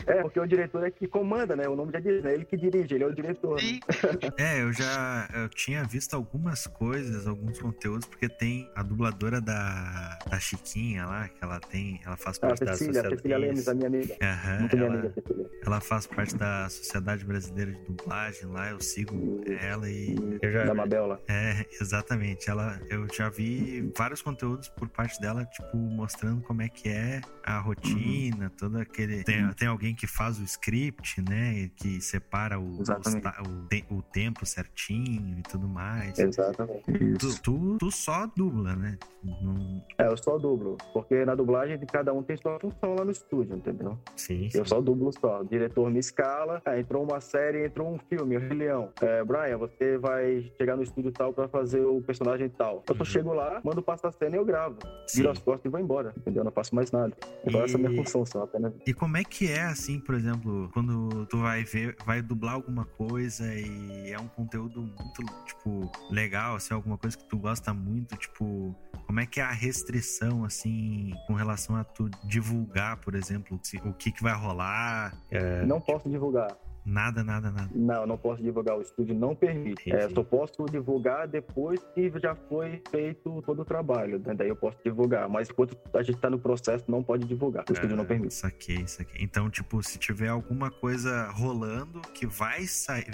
É, 0.06 0.22
porque 0.22 0.40
o 0.40 0.46
diretor 0.46 0.86
é 0.86 0.92
que 0.92 1.08
comanda, 1.08 1.56
né? 1.56 1.68
O 1.68 1.76
nome 1.76 1.92
já 1.92 2.00
diz, 2.00 2.24
é 2.24 2.34
ele 2.34 2.46
que 2.46 2.56
dirige, 2.56 2.94
ele 2.94 3.04
é 3.04 3.08
o 3.08 3.14
diretor. 3.14 3.60
Sim. 3.60 3.80
Né? 4.28 4.30
é, 4.38 4.62
eu 4.62 4.72
já 4.72 5.28
eu 5.34 5.50
tinha 5.50 5.84
visto 5.84 6.14
algumas 6.14 6.68
coisas, 6.68 7.28
alguns 7.28 7.60
conteúdos, 7.60 8.06
porque 8.06 8.30
tem 8.30 8.70
a 8.76 8.84
dubladora 8.84 9.42
da, 9.42 10.20
da 10.30 10.40
Chiquinha 10.40 11.06
lá, 11.06 11.28
que 11.28 11.44
ela 11.44 11.60
tem, 11.60 12.00
ela 12.06 12.18
faz 12.18 12.38
parte 12.38 12.64
ah, 12.64 12.66
da 12.66 12.72
Cecília, 12.74 12.94
sociedade. 12.94 13.16
Cecília 13.16 13.38
Lemes, 13.38 13.68
a 13.68 13.74
minha 13.74 13.88
amiga. 13.88 14.16
Aham, 14.22 14.60
Muito 14.60 14.76
ela, 14.76 14.90
minha 14.90 15.00
amiga, 15.00 15.14
Cecília. 15.14 15.50
ela 15.66 15.82
faz 15.82 16.08
parte 16.08 16.36
da 16.36 16.70
Sociedade 16.70 17.26
Brasileira 17.26 17.72
de 17.72 17.82
Dublagem 17.82 18.46
lá, 18.48 18.70
eu 18.70 18.80
sigo 18.80 19.42
ela 19.62 19.79
dela 19.80 19.90
e 19.90 20.16
eu 20.42 20.52
já, 20.52 20.66
da 20.66 20.74
Mabel 20.74 21.08
lá. 21.08 21.20
É, 21.28 21.66
exatamente. 21.80 22.50
Ela, 22.50 22.80
eu 22.90 23.08
já 23.14 23.30
vi 23.30 23.92
vários 23.98 24.22
conteúdos 24.22 24.68
por 24.70 24.90
parte 24.90 25.20
dela, 25.22 25.46
tipo, 25.46 25.78
mostrando 25.78 26.42
como 26.42 26.62
é 26.62 26.70
que 26.70 26.90
é 26.90 27.22
a 27.44 27.60
rotina, 27.60 28.46
uhum. 28.46 28.50
todo 28.58 28.78
aquele. 28.78 29.24
Tem, 29.24 29.48
tem 29.54 29.68
alguém 29.68 29.96
que 29.96 30.08
faz 30.08 30.40
o 30.40 30.44
script, 30.44 31.22
né? 31.22 31.70
Que 31.76 32.02
separa 32.02 32.60
o, 32.60 32.80
o, 32.80 33.96
o, 33.98 34.02
tempo 34.02 34.46
certinho 34.46 35.40
e 35.40 35.42
tudo 35.44 35.68
mais. 35.68 36.18
Exatamente. 36.18 36.84
Tu, 37.18 37.42
tu, 37.42 37.78
tu, 37.78 37.92
só 37.92 38.28
dubla, 38.36 38.76
né? 38.76 38.98
Não... 39.24 39.84
É, 39.98 40.08
eu 40.08 40.18
só 40.18 40.38
dublo. 40.38 40.78
Porque 40.94 41.26
na 41.26 41.36
dublagem 41.36 41.78
de 41.78 41.86
cada 41.86 42.14
um 42.14 42.24
tem 42.24 42.38
sua 42.38 42.60
função 42.60 42.96
lá 42.96 43.04
no 43.04 43.12
estúdio, 43.12 43.56
entendeu? 43.56 43.98
Sim. 44.16 44.50
Eu 44.54 44.66
só 44.66 44.80
dublo 44.82 45.12
só. 45.12 45.42
O 45.42 45.46
diretor 45.46 45.90
me 45.90 46.00
escala, 46.00 46.62
é, 46.66 46.80
entrou 46.80 47.04
uma 47.04 47.20
série, 47.20 47.66
entrou 47.66 47.94
um 47.94 47.98
filme, 47.98 48.38
o 48.38 48.54
Leão. 48.54 48.92
É, 49.02 49.24
Brian, 49.24 49.58
você 49.58 49.69
você 49.78 49.98
vai 49.98 50.52
chegar 50.58 50.76
no 50.76 50.84
estúdio 50.84 51.12
tal 51.12 51.34
para 51.34 51.48
fazer 51.48 51.82
o 51.82 52.02
personagem 52.02 52.50
tal. 52.50 52.84
Eu 52.88 52.96
só 52.96 53.02
uhum. 53.02 53.06
chego 53.06 53.34
lá, 53.34 53.62
mando 53.64 53.82
passar 53.82 54.10
a 54.10 54.12
cena 54.12 54.36
e 54.36 54.40
eu 54.40 54.46
gravo. 54.46 54.78
Sim. 55.08 55.18
Viro 55.18 55.32
as 55.32 55.40
costas 55.40 55.66
e 55.66 55.70
vou 55.70 55.80
embora, 55.80 56.14
entendeu? 56.18 56.42
Eu 56.42 56.46
não 56.46 56.52
faço 56.52 56.76
mais 56.76 56.92
nada. 56.92 57.16
Agora 57.46 57.66
e... 57.66 57.66
essa 57.66 57.78
é 57.78 57.86
a 57.86 57.90
minha 57.90 58.04
função 58.04 58.26
só, 58.26 58.44
apenas. 58.44 58.74
E 58.86 58.94
como 58.94 59.18
é 59.18 59.24
que 59.24 59.52
é, 59.52 59.64
assim, 59.64 60.00
por 60.00 60.16
exemplo, 60.16 60.70
quando 60.74 61.26
tu 61.28 61.38
vai 61.38 61.64
ver, 61.64 61.96
vai 62.06 62.22
dublar 62.22 62.56
alguma 62.56 62.86
coisa 62.86 63.46
e 63.54 64.12
é 64.12 64.20
um 64.20 64.28
conteúdo 64.28 64.82
muito, 64.82 65.24
tipo, 65.46 65.92
legal, 66.10 66.56
assim, 66.56 66.74
alguma 66.74 66.98
coisa 66.98 67.18
que 67.18 67.26
tu 67.26 67.38
gosta 67.38 67.74
muito, 67.74 68.16
tipo, 68.18 68.76
como 69.06 69.20
é 69.20 69.26
que 69.26 69.40
é 69.40 69.44
a 69.44 69.52
restrição, 69.52 70.44
assim, 70.46 71.12
com 71.28 71.34
relação 71.34 71.76
a 71.76 71.84
tu 71.84 72.10
divulgar, 72.24 72.98
por 72.98 73.16
exemplo, 73.16 73.60
o 73.86 73.94
que 73.94 74.12
que 74.12 74.24
vai 74.24 74.34
rolar? 74.34 75.14
É... 75.32 75.66
Não 75.66 75.82
posso 75.82 76.10
divulgar. 76.10 76.56
Nada, 76.90 77.24
nada, 77.24 77.52
nada. 77.52 77.70
Não, 77.74 78.08
não 78.08 78.18
posso 78.18 78.42
divulgar. 78.42 78.78
O 78.78 78.82
estúdio 78.82 79.14
não 79.14 79.36
permite. 79.36 79.92
É, 79.94 80.10
só 80.10 80.24
posso 80.24 80.66
divulgar 80.66 81.28
depois 81.28 81.80
que 81.94 82.12
já 82.20 82.34
foi 82.36 82.82
feito 82.90 83.42
todo 83.46 83.62
o 83.62 83.66
trabalho. 83.66 84.20
Né? 84.26 84.34
Daí 84.34 84.50
eu 84.50 84.56
posso 84.56 84.78
divulgar. 84.84 85.30
Mas 85.30 85.50
enquanto 85.50 85.78
a 85.94 86.02
gente 86.02 86.18
tá 86.20 86.30
no 86.30 86.40
processo, 86.40 86.86
não 86.88 87.04
pode 87.04 87.28
divulgar. 87.28 87.64
O 87.70 87.74
estúdio 87.74 87.96
não 87.96 88.06
permite. 88.06 88.34
Saquei, 88.34 88.88
saquei. 88.88 89.22
Então, 89.24 89.50
tipo, 89.50 89.84
se 89.84 90.00
tiver 90.00 90.30
alguma 90.30 90.72
coisa 90.72 91.30
rolando 91.30 92.02
que 92.14 92.26
vai 92.26 92.66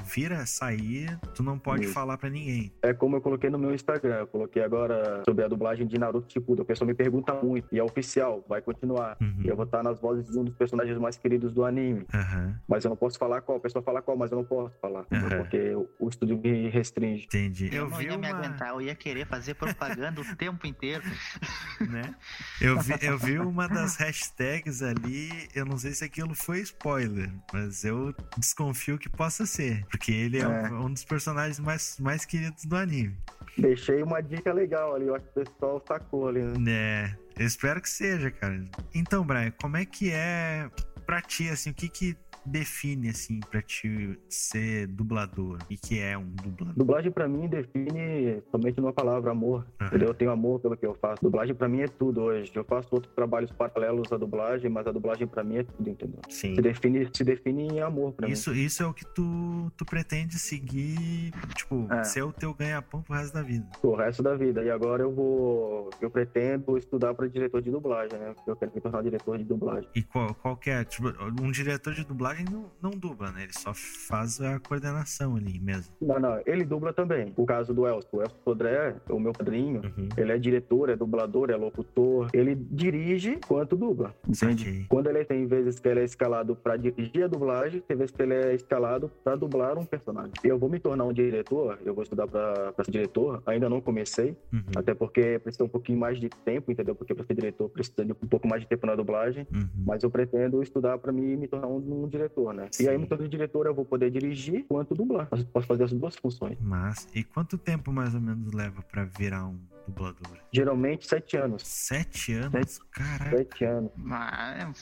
vir 0.05 0.31
a 0.31 0.45
sair, 0.45 1.19
tu 1.33 1.43
não 1.43 1.59
pode 1.59 1.85
Isso. 1.85 1.93
falar 1.93 2.17
pra 2.17 2.29
ninguém. 2.29 2.71
É 2.81 2.93
como 2.93 3.17
eu 3.17 3.21
coloquei 3.21 3.49
no 3.49 3.59
meu 3.59 3.73
Instagram. 3.73 4.15
Eu 4.19 4.27
coloquei 4.27 4.63
agora 4.63 5.21
sobre 5.25 5.43
a 5.43 5.47
dublagem 5.47 5.85
de 5.85 5.97
Naruto 5.99 6.31
Shippuden. 6.31 6.63
O 6.63 6.65
pessoal 6.65 6.87
me 6.87 6.93
pergunta 6.93 7.33
muito. 7.33 7.67
E 7.73 7.79
é 7.79 7.83
oficial, 7.83 8.43
vai 8.47 8.61
continuar. 8.61 9.17
Uhum. 9.19 9.41
E 9.43 9.47
eu 9.49 9.55
vou 9.55 9.65
estar 9.65 9.83
nas 9.83 9.99
vozes 9.99 10.25
de 10.31 10.39
um 10.39 10.45
dos 10.45 10.55
personagens 10.55 10.97
mais 10.97 11.17
queridos 11.17 11.51
do 11.51 11.65
anime. 11.65 12.05
Aham, 12.13 12.55
Mas 12.67 12.85
eu 12.85 12.89
não 12.89 12.95
posso 12.95 13.17
falar 13.17 13.41
qual. 13.41 13.59
Pessoa 13.65 13.81
fala 13.81 13.99
qual, 13.99 14.15
mas 14.15 14.31
eu 14.31 14.37
não 14.37 14.45
posso 14.45 14.77
falar. 14.79 15.07
Aham. 15.11 15.37
Porque 15.37 15.73
o, 15.99 16.07
estúdio 16.07 16.37
me 16.37 16.69
restringe. 16.69 17.25
entendi. 17.25 17.65
Eu, 17.73 17.85
Eu 17.85 17.89
não 17.89 17.97
vi 17.97 18.05
ia 18.05 18.15
me 18.15 18.27
uma... 18.27 18.37
aguentar, 18.37 18.69
eu 18.69 18.79
ia 18.79 18.93
querer 18.93 19.25
fazer 19.25 19.55
propaganda 19.55 20.21
o 20.21 20.35
tempo 20.35 20.67
inteiro. 20.67 21.01
né? 21.89 22.13
Eu 22.61 22.79
vi, 22.79 22.93
eu 23.01 23.17
vi 23.17 23.39
uma 23.39 23.67
das 23.67 23.95
hashtags 23.97 24.83
ali, 24.83 25.49
eu 25.55 25.65
não 25.65 25.79
sei 25.79 25.93
se 25.93 26.03
aquilo 26.05 26.35
foi 26.35 26.59
spoiler, 26.59 27.31
mas 27.51 27.83
eu 27.83 28.13
desconfio 28.37 28.99
que 28.99 29.09
possa 29.09 29.47
ser, 29.47 29.83
porque 29.87 30.11
ele 30.11 30.37
é, 30.37 30.41
É. 30.43 30.69
Um, 30.69 30.85
um 30.85 30.93
dos 30.93 31.03
personagens 31.03 31.59
mais, 31.59 31.97
mais 31.99 32.23
queridos 32.23 32.65
do 32.65 32.75
anime. 32.75 33.17
Deixei 33.57 34.03
uma 34.03 34.21
dica 34.21 34.53
legal 34.53 34.93
ali. 34.93 35.07
Eu 35.07 35.15
acho 35.15 35.25
que 35.25 35.39
o 35.39 35.43
pessoal 35.43 35.83
sacou 35.87 36.27
ali. 36.27 36.43
Né? 36.43 36.71
É, 36.71 37.17
eu 37.39 37.47
espero 37.47 37.81
que 37.81 37.89
seja, 37.89 38.29
cara. 38.29 38.63
Então, 38.93 39.25
Brian, 39.25 39.51
como 39.59 39.75
é 39.75 39.85
que 39.85 40.11
é 40.11 40.69
pra 41.05 41.21
ti, 41.21 41.49
assim, 41.49 41.69
o 41.69 41.73
que 41.73 41.87
que 41.87 42.17
define, 42.45 43.09
assim, 43.09 43.39
pra 43.49 43.61
ti 43.61 44.17
ser 44.29 44.87
dublador? 44.87 45.57
E 45.69 45.77
que 45.77 45.99
é 45.99 46.17
um 46.17 46.27
dublador? 46.29 46.73
Dublagem 46.77 47.11
pra 47.11 47.27
mim 47.27 47.47
define 47.47 48.41
somente 48.51 48.77
numa 48.79 48.93
palavra, 48.93 49.31
amor. 49.31 49.65
Aham. 49.79 49.87
Entendeu? 49.87 50.07
Eu 50.09 50.13
tenho 50.13 50.31
amor 50.31 50.59
pelo 50.59 50.75
que 50.77 50.85
eu 50.85 50.93
faço. 50.95 51.21
Dublagem 51.23 51.55
pra 51.55 51.67
mim 51.67 51.81
é 51.81 51.87
tudo 51.87 52.21
hoje. 52.21 52.51
Eu 52.55 52.63
faço 52.63 52.89
outros 52.91 53.13
trabalhos 53.13 53.51
paralelos 53.51 54.11
à 54.11 54.17
dublagem, 54.17 54.69
mas 54.69 54.85
a 54.87 54.91
dublagem 54.91 55.27
pra 55.27 55.43
mim 55.43 55.57
é 55.57 55.63
tudo, 55.63 55.89
entendeu? 55.89 56.19
Sim. 56.29 56.55
Se 56.55 56.61
define, 56.61 57.09
se 57.13 57.23
define 57.23 57.67
em 57.67 57.79
amor 57.81 58.13
pra 58.13 58.27
Isso, 58.27 58.53
isso 58.53 58.83
é 58.83 58.85
o 58.85 58.93
que 58.93 59.05
tu, 59.13 59.71
tu 59.77 59.85
pretende 59.85 60.37
seguir, 60.39 61.31
tipo, 61.55 61.87
É. 61.91 62.03
ser 62.03 62.23
o 62.23 62.31
teu 62.31 62.53
ganha-pão 62.53 63.01
pro 63.01 63.13
resto 63.15 63.33
da 63.33 63.41
vida. 63.41 63.55
mim. 63.65 63.71
O 63.83 63.95
resto 63.95 64.21
da 64.23 64.35
vida. 64.35 64.63
E 64.63 64.69
agora 64.69 65.03
eu 65.03 65.13
vou. 65.13 65.89
Eu 66.01 66.09
pretendo 66.09 66.77
estudar 66.77 67.13
pra 67.13 67.27
diretor 67.27 67.61
de 67.61 67.69
dublagem, 67.71 68.17
né? 68.19 68.33
Porque 68.33 68.49
eu 68.49 68.55
quero 68.55 68.71
me 68.73 68.81
tornar 68.81 69.01
diretor 69.03 69.37
de 69.37 69.43
dublagem. 69.43 69.89
E 69.95 70.01
qual, 70.03 70.33
qual 70.35 70.57
que 70.57 70.69
é? 70.69 70.83
Tipo, 70.83 71.09
um 71.41 71.51
diretor 71.51 71.93
de 71.93 72.03
dublagem 72.03 72.34
não, 72.43 72.65
não 72.81 72.91
dubla, 72.91 73.31
né? 73.31 73.43
Ele 73.43 73.53
só 73.53 73.73
faz 73.73 74.41
a 74.41 74.59
coordenação 74.59 75.35
ali 75.35 75.59
mesmo. 75.59 75.93
Não, 76.01 76.19
não, 76.19 76.41
ele 76.45 76.63
dubla 76.65 76.91
também. 76.93 77.31
O 77.37 77.45
caso 77.45 77.73
do 77.73 77.87
Elcio. 77.87 78.09
O 78.11 78.21
Elcio 78.21 78.37
Sodré, 78.43 78.95
o 79.09 79.19
meu 79.19 79.31
padrinho, 79.33 79.81
Uhum. 79.85 80.09
ele 80.17 80.31
é 80.31 80.37
diretor, 80.37 80.89
é 80.89 80.95
dublador, 80.95 81.49
é 81.49 81.55
locutor. 81.55 82.29
Ele 82.33 82.55
dirige 82.55 83.39
quanto 83.47 83.75
dubla. 83.75 84.13
Entende? 84.27 84.63
Saquei. 84.65 84.85
Quando 84.89 85.07
ele 85.09 85.23
tem 85.25 85.45
vezes 85.45 85.79
que 85.79 85.87
ele 85.87 86.01
é 86.01 86.03
escalado 86.03 86.55
pra 86.55 86.75
dirigir 86.77 87.23
a 87.23 87.27
dublagem, 87.27 87.81
tem 87.81 87.95
vezes 87.97 88.11
que 88.15 88.21
ele 88.21 88.33
é 88.33 88.53
escalado 88.55 89.11
pra 89.23 89.35
dublar 89.35 89.77
um 89.77 89.85
personagem. 89.85 90.33
Eu 90.43 90.57
vou 90.57 90.69
me 90.69 90.79
tornar 90.79 91.05
um 91.05 91.13
diretor, 91.13 91.79
eu 91.85 91.93
vou 91.93 92.03
estudar 92.03 92.27
pra, 92.27 92.71
pra 92.73 92.83
ser 92.85 92.91
diretor, 92.91 93.41
ainda 93.45 93.69
não 93.69 93.79
comecei, 93.81 94.35
Uhum. 94.51 94.61
até 94.75 94.93
porque 94.93 95.39
precisa 95.39 95.63
um 95.63 95.67
pouquinho 95.69 95.99
mais 95.99 96.19
de 96.19 96.29
tempo, 96.29 96.71
entendeu? 96.71 96.95
Porque 96.95 97.13
pra 97.13 97.25
ser 97.25 97.33
diretor 97.33 97.69
precisa 97.69 98.03
de 98.05 98.11
um 98.11 98.27
pouco 98.27 98.47
mais 98.47 98.61
de 98.61 98.67
tempo 98.67 98.85
na 98.87 98.95
dublagem. 98.95 99.47
Uhum. 99.53 99.67
Mas 99.85 100.03
eu 100.03 100.09
pretendo 100.09 100.61
estudar 100.61 100.97
pra 100.97 101.11
mim 101.11 101.35
me 101.35 101.47
tornar 101.47 101.67
um, 101.67 102.03
um 102.03 102.07
diretor, 102.07 102.24
né? 102.53 102.67
Sim. 102.71 102.83
E 102.83 102.89
aí, 102.89 103.05
tornando 103.05 103.29
diretor, 103.29 103.65
eu 103.65 103.73
vou 103.73 103.85
poder 103.85 104.09
dirigir 104.11 104.65
quanto 104.67 104.93
dublar. 104.93 105.27
Eu 105.31 105.45
posso 105.45 105.67
fazer 105.67 105.83
as 105.83 105.93
duas 105.93 106.15
funções. 106.15 106.57
Mas, 106.61 107.07
e 107.13 107.23
quanto 107.23 107.57
tempo 107.57 107.91
mais 107.91 108.13
ou 108.13 108.21
menos 108.21 108.51
leva 108.53 108.81
pra 108.81 109.05
virar 109.05 109.45
um 109.45 109.59
dublador? 109.85 110.37
Geralmente, 110.51 111.07
sete 111.07 111.37
anos. 111.37 111.63
Sete 111.65 112.33
anos? 112.33 112.79
Caraca. 112.91 113.37
Sete 113.37 113.65
anos. 113.65 113.91
Mas 113.95 114.77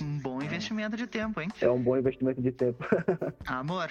é 0.00 0.04
um 0.04 0.18
bom 0.18 0.42
investimento 0.42 0.96
de 0.96 1.06
tempo, 1.06 1.40
hein? 1.40 1.48
É 1.60 1.70
um 1.70 1.82
bom 1.82 1.96
investimento 1.96 2.40
de 2.40 2.52
tempo. 2.52 2.84
Amor. 3.46 3.90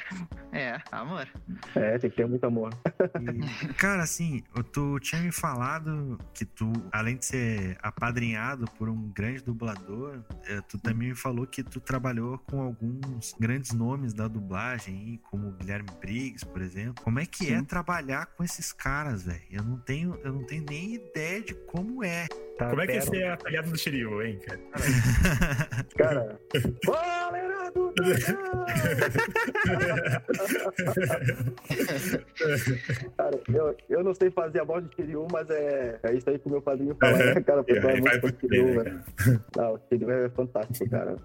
É, 0.51 0.79
amor. 0.91 1.27
É, 1.75 1.97
tem 1.97 2.09
que 2.09 2.15
ter 2.15 2.27
muito 2.27 2.45
amor. 2.45 2.73
E, 3.19 3.73
cara, 3.73 4.03
assim, 4.03 4.43
tu 4.71 4.99
tinha 4.99 5.21
me 5.21 5.31
falado 5.31 6.17
que 6.33 6.45
tu, 6.45 6.71
além 6.91 7.17
de 7.17 7.25
ser 7.25 7.77
apadrinhado 7.81 8.65
por 8.77 8.87
um 8.87 9.09
grande 9.09 9.43
dublador, 9.43 10.23
eh, 10.45 10.61
tu 10.61 10.77
também 10.77 11.09
me 11.09 11.15
falou 11.15 11.45
que 11.45 11.63
tu 11.63 11.79
trabalhou 11.79 12.37
com 12.39 12.61
alguns 12.61 13.35
grandes 13.39 13.73
nomes 13.73 14.13
da 14.13 14.27
dublagem, 14.27 15.19
como 15.29 15.49
o 15.49 15.51
Guilherme 15.51 15.89
Briggs, 15.99 16.45
por 16.45 16.61
exemplo. 16.61 17.03
Como 17.03 17.19
é 17.19 17.25
que 17.25 17.51
é 17.51 17.57
Sim. 17.57 17.65
trabalhar 17.65 18.27
com 18.27 18.43
esses 18.43 18.71
caras, 18.71 19.23
velho? 19.23 19.41
Eu 19.49 19.63
não 19.63 19.77
tenho, 19.77 20.15
eu 20.23 20.33
não 20.33 20.43
tenho 20.43 20.54
nem 20.61 20.95
ideia 20.95 21.41
de 21.41 21.53
como 21.53 22.03
é. 22.03 22.25
Tá, 22.57 22.69
Como 22.69 22.81
é 22.81 22.85
que 22.85 22.93
é 22.93 22.99
pera. 22.99 23.11
ser 23.11 23.27
a 23.27 23.37
pegada 23.37 23.69
do 23.69 23.77
Shiryu, 23.77 24.21
hein, 24.23 24.39
cara? 24.39 24.59
Cara, 25.97 26.39
galera 26.85 27.71
do 27.71 27.93
Cara, 33.17 33.39
eu, 33.53 33.75
eu 33.89 34.03
não 34.03 34.13
sei 34.13 34.29
fazer 34.31 34.61
a 34.61 34.63
voz 34.63 34.83
de 34.83 34.89
Kiryu, 34.95 35.27
mas 35.31 35.49
é, 35.49 35.99
é 36.03 36.13
isso 36.13 36.29
aí 36.29 36.37
que 36.39 36.47
o 36.47 36.51
meu 36.51 36.61
padrinho 36.61 36.95
fala. 36.99 37.17
né? 37.17 37.41
Cara, 37.41 37.63
pessoal 37.63 37.93
é 37.93 38.01
muito 38.01 38.47
bem, 38.47 38.65
né, 38.65 38.83
velho. 38.83 39.03
Não, 39.57 39.73
o 39.73 39.79
Kiryu 39.79 40.11
é 40.11 40.29
fantástico, 40.29 40.89
cara. 40.89 41.15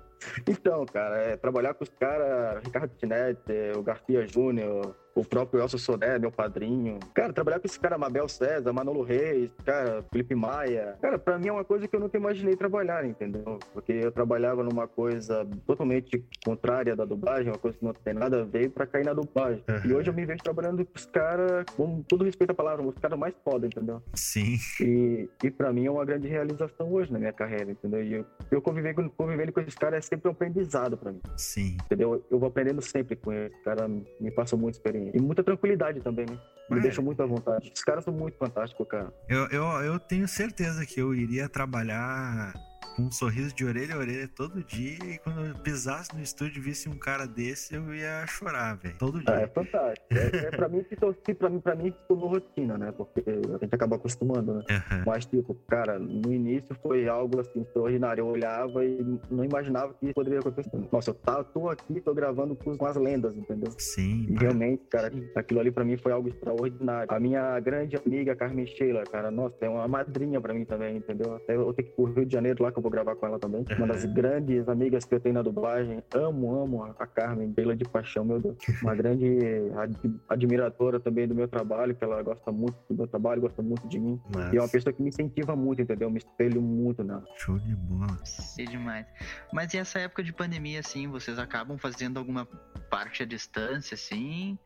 Então, 0.47 0.85
cara, 0.87 1.17
é, 1.19 1.37
trabalhar 1.37 1.75
com 1.75 1.85
os 1.85 1.91
caras, 1.91 2.63
Ricardo 2.65 2.91
Tinete, 2.99 3.53
o 3.77 3.83
Garcia 3.83 4.27
Júnior, 4.27 4.95
o 5.15 5.25
próprio 5.25 5.61
Elcio 5.61 5.79
Sodé, 5.79 6.19
meu 6.19 6.31
padrinho. 6.31 6.99
Cara, 7.15 7.33
trabalhar 7.33 7.61
com 7.61 7.67
esse 7.67 7.79
cara, 7.79 7.99
Mabel 7.99 8.29
César, 8.29 8.73
Manolo 8.73 9.03
Reis, 9.03 9.51
cara, 9.65 10.05
Felipe 10.11 10.35
Maia. 10.35 10.97
Cara, 11.01 11.19
pra 11.19 11.39
mim 11.39 11.49
é 11.49 11.53
uma 11.53 11.65
coisa 11.65 11.87
que 11.89 11.95
eu 11.95 12.01
nunca 12.01 12.17
imaginei 12.17 12.57
trabalhar, 12.57 13.05
entendeu? 13.05 13.59
Porque 13.73 13.93
eu 13.93 14.13
trabalhava 14.13 14.63
numa 14.63 14.87
coisa 14.87 15.47
totalmente 15.67 16.25
contrária 16.45 16.95
da 16.95 17.05
dublagem, 17.05 17.53
uma 17.53 17.59
coisa 17.59 17.77
que 17.77 17.85
não 17.85 17.93
tem 17.93 18.15
nada 18.15 18.43
a 18.43 18.45
ver 18.45 18.71
pra 18.71 18.87
cair 18.87 19.05
na 19.05 19.13
dublagem. 19.13 19.63
Uhum. 19.69 19.91
E 19.91 19.95
hoje 19.95 20.11
eu 20.11 20.15
me 20.15 20.25
vejo 20.25 20.43
trabalhando 20.43 20.85
com 20.85 20.93
os 20.95 21.07
caras, 21.07 21.65
com 21.77 22.03
todo 22.03 22.25
respeito 22.25 22.51
à 22.51 22.55
palavra, 22.55 22.87
os 22.87 22.99
caras 22.99 23.19
mais 23.19 23.35
foda, 23.45 23.67
entendeu? 23.67 24.03
Sim. 24.15 24.57
E, 24.81 25.29
e 25.43 25.51
para 25.51 25.73
mim 25.73 25.87
é 25.87 25.91
uma 25.91 26.05
grande 26.05 26.29
realização 26.29 26.93
hoje 26.93 27.13
na 27.13 27.19
minha 27.19 27.33
carreira, 27.33 27.71
entendeu? 27.71 28.03
E 28.03 28.15
eu, 28.15 28.27
eu 28.51 28.63
conviver 28.63 28.95
com, 28.95 29.09
convivendo 29.11 29.53
com 29.53 29.61
esses 29.61 29.75
caras 29.75 29.99
é 29.99 30.01
sempre 30.01 30.29
um 30.29 30.33
aprendizado 30.33 30.97
para 30.97 31.13
mim, 31.13 31.21
Sim. 31.37 31.77
entendeu? 31.85 32.25
Eu 32.31 32.39
vou 32.39 32.49
aprendendo 32.49 32.81
sempre 32.81 33.17
com 33.17 33.33
eles. 33.33 33.57
Os 33.57 33.65
caras 33.65 33.91
me 34.21 34.31
passam 34.31 34.59
muita 34.59 34.79
experiência. 34.79 35.00
E 35.15 35.21
muita 35.21 35.43
tranquilidade 35.43 36.01
também, 36.01 36.27
né? 36.29 36.37
Me 36.71 36.79
É. 36.79 36.83
deixam 36.83 37.03
muito 37.05 37.23
à 37.23 37.27
vontade. 37.27 37.73
Os 37.75 37.83
caras 37.83 38.05
são 38.05 38.13
muito 38.13 38.37
fantásticos, 38.37 38.87
cara. 38.89 39.13
Eu, 39.29 39.47
eu, 39.49 39.65
eu 39.83 39.99
tenho 39.99 40.27
certeza 40.29 40.85
que 40.87 41.01
eu 41.01 41.15
iria 41.15 41.49
trabalhar 41.49 42.53
com 42.97 43.03
um 43.03 43.11
sorriso 43.13 43.55
de 43.55 43.65
orelha 43.65 43.95
a 43.95 43.99
orelha 43.99 44.29
todo 44.29 44.63
dia 44.65 44.99
e 45.05 45.19
quando 45.19 45.45
eu 45.47 45.55
pisasse 45.57 46.15
no 46.15 46.23
estúdio 46.23 46.59
e 46.59 46.63
visse 46.63 46.89
um 46.89 46.99
cara 46.99 47.27
desse, 47.27 47.75
eu 47.75 47.95
ia 47.95 48.27
chorar, 48.27 48.77
velho. 48.77 48.95
Todo 48.99 49.21
Ah, 49.27 49.33
é 49.35 49.37
dia. 49.39 49.49
fantástico. 49.49 50.07
É, 50.11 50.37
é 50.47 50.51
para 50.51 50.69
mim 50.69 50.83
que 50.85 50.97
to- 50.97 51.15
que 51.25 51.35
pra 51.35 51.49
mim, 51.49 51.61
pra 51.61 51.75
mim 51.75 51.95
tornou 52.09 52.29
rotina, 52.29 52.77
né? 52.77 52.93
Porque 52.93 53.23
a 53.29 53.59
gente 53.65 53.75
acaba 53.75 53.97
acostumando, 53.97 54.55
né? 54.55 54.65
Aham. 54.71 55.05
Mas, 55.07 55.25
tipo, 55.27 55.55
cara, 55.69 55.99
no 55.99 56.33
início 56.33 56.75
foi 56.83 57.09
algo 57.09 57.41
assim 57.41 57.61
extraordinário. 57.63 58.23
Eu 58.23 58.27
olhava 58.27 58.85
e 58.85 58.99
não 59.31 59.45
imaginava 59.45 59.95
que 59.95 60.07
isso 60.07 60.15
poderia 60.15 60.41
acontecer. 60.41 60.71
Nossa, 60.93 61.11
eu 61.11 61.15
tá, 61.15 61.43
tô 61.45 61.69
aqui, 61.69 62.01
tô 62.01 62.15
gravando 62.15 62.55
com, 62.57 62.77
com 62.77 62.87
as 62.87 62.97
lendas, 62.97 63.37
entendeu? 63.37 63.73
Sim. 63.79 64.27
E 64.31 64.35
realmente, 64.39 64.83
cara, 64.91 65.11
aquilo 65.37 65.61
ali 65.61 65.71
pra 65.71 65.85
mim 65.85 65.97
foi 65.97 66.13
algo 66.13 66.29
extraordinário. 66.29 67.13
A 67.13 67.21
minha 67.21 67.59
grande 67.61 67.97
amiga 67.97 68.35
Carmen 68.35 68.67
Sheila, 68.67 69.05
cara, 69.05 69.31
nossa, 69.31 69.57
é 69.61 69.69
uma 69.69 69.87
madrinha 69.87 70.41
pra 70.41 70.53
mim 70.55 70.65
também, 70.65 70.97
entendeu? 70.97 71.35
Até 71.35 71.55
eu 71.57 71.73
tenho 71.73 71.89
que 71.89 71.93
ir 71.93 71.95
pro 71.97 72.05
Rio 72.13 72.27
de 72.27 72.33
Janeiro 72.33 72.63
lá 72.63 72.73
que 72.73 72.79
eu 72.81 72.83
vou 72.83 72.91
gravar 72.91 73.15
com 73.15 73.27
ela 73.27 73.39
também. 73.39 73.65
Uma 73.77 73.87
das 73.87 74.05
grandes 74.07 74.69
amigas 74.69 75.05
que 75.05 75.15
eu 75.15 75.21
tenho 75.21 75.35
na 75.35 75.43
dublagem. 75.43 76.03
Amo, 76.15 76.63
amo 76.63 76.85
a 76.99 77.07
Carmen, 77.07 77.53
Sheila 77.55 77.77
de 77.77 77.85
paixão, 77.85 78.25
meu 78.25 78.41
Deus. 78.41 78.57
Uma 78.83 78.95
grande 78.95 79.27
ad- 79.77 80.21
admiradora 80.29 80.99
também 80.99 81.29
do 81.29 81.35
meu 81.35 81.47
trabalho, 81.47 81.95
que 81.95 82.03
ela 82.03 82.23
gosta 82.23 82.51
muito 82.51 82.77
do 82.89 82.95
meu 82.97 83.07
trabalho, 83.07 83.43
gosta 83.43 83.63
muito 83.63 83.87
de 83.87 83.99
mim. 84.01 84.21
Mas, 84.35 84.53
E 84.53 84.57
é 84.57 84.61
uma 84.61 84.69
pessoa 84.69 84.93
que 84.93 85.03
me 85.03 85.11
incentiva 85.11 85.55
muito, 85.55 85.83
entendeu? 85.83 86.09
Eu 86.09 86.13
me 86.13 86.19
espelho 86.19 86.61
muito 86.63 87.05
nela. 87.05 87.25
Show 87.37 87.59
de 87.59 87.75
bola. 87.77 88.19
Sei 88.25 88.67
demais. 88.67 89.07
Mas 89.53 89.73
e 89.75 89.79
essa 89.79 89.99
época 89.99 90.23
de 90.23 90.33
pandemia, 90.33 90.81
assim, 90.81 91.07
vocês 91.07 91.39
acabam 91.39 91.77
fazendo 91.79 92.19
alguma 92.19 92.47
parte 92.91 93.23
à 93.23 93.27
distância, 93.27 93.95
assim? 93.95 94.59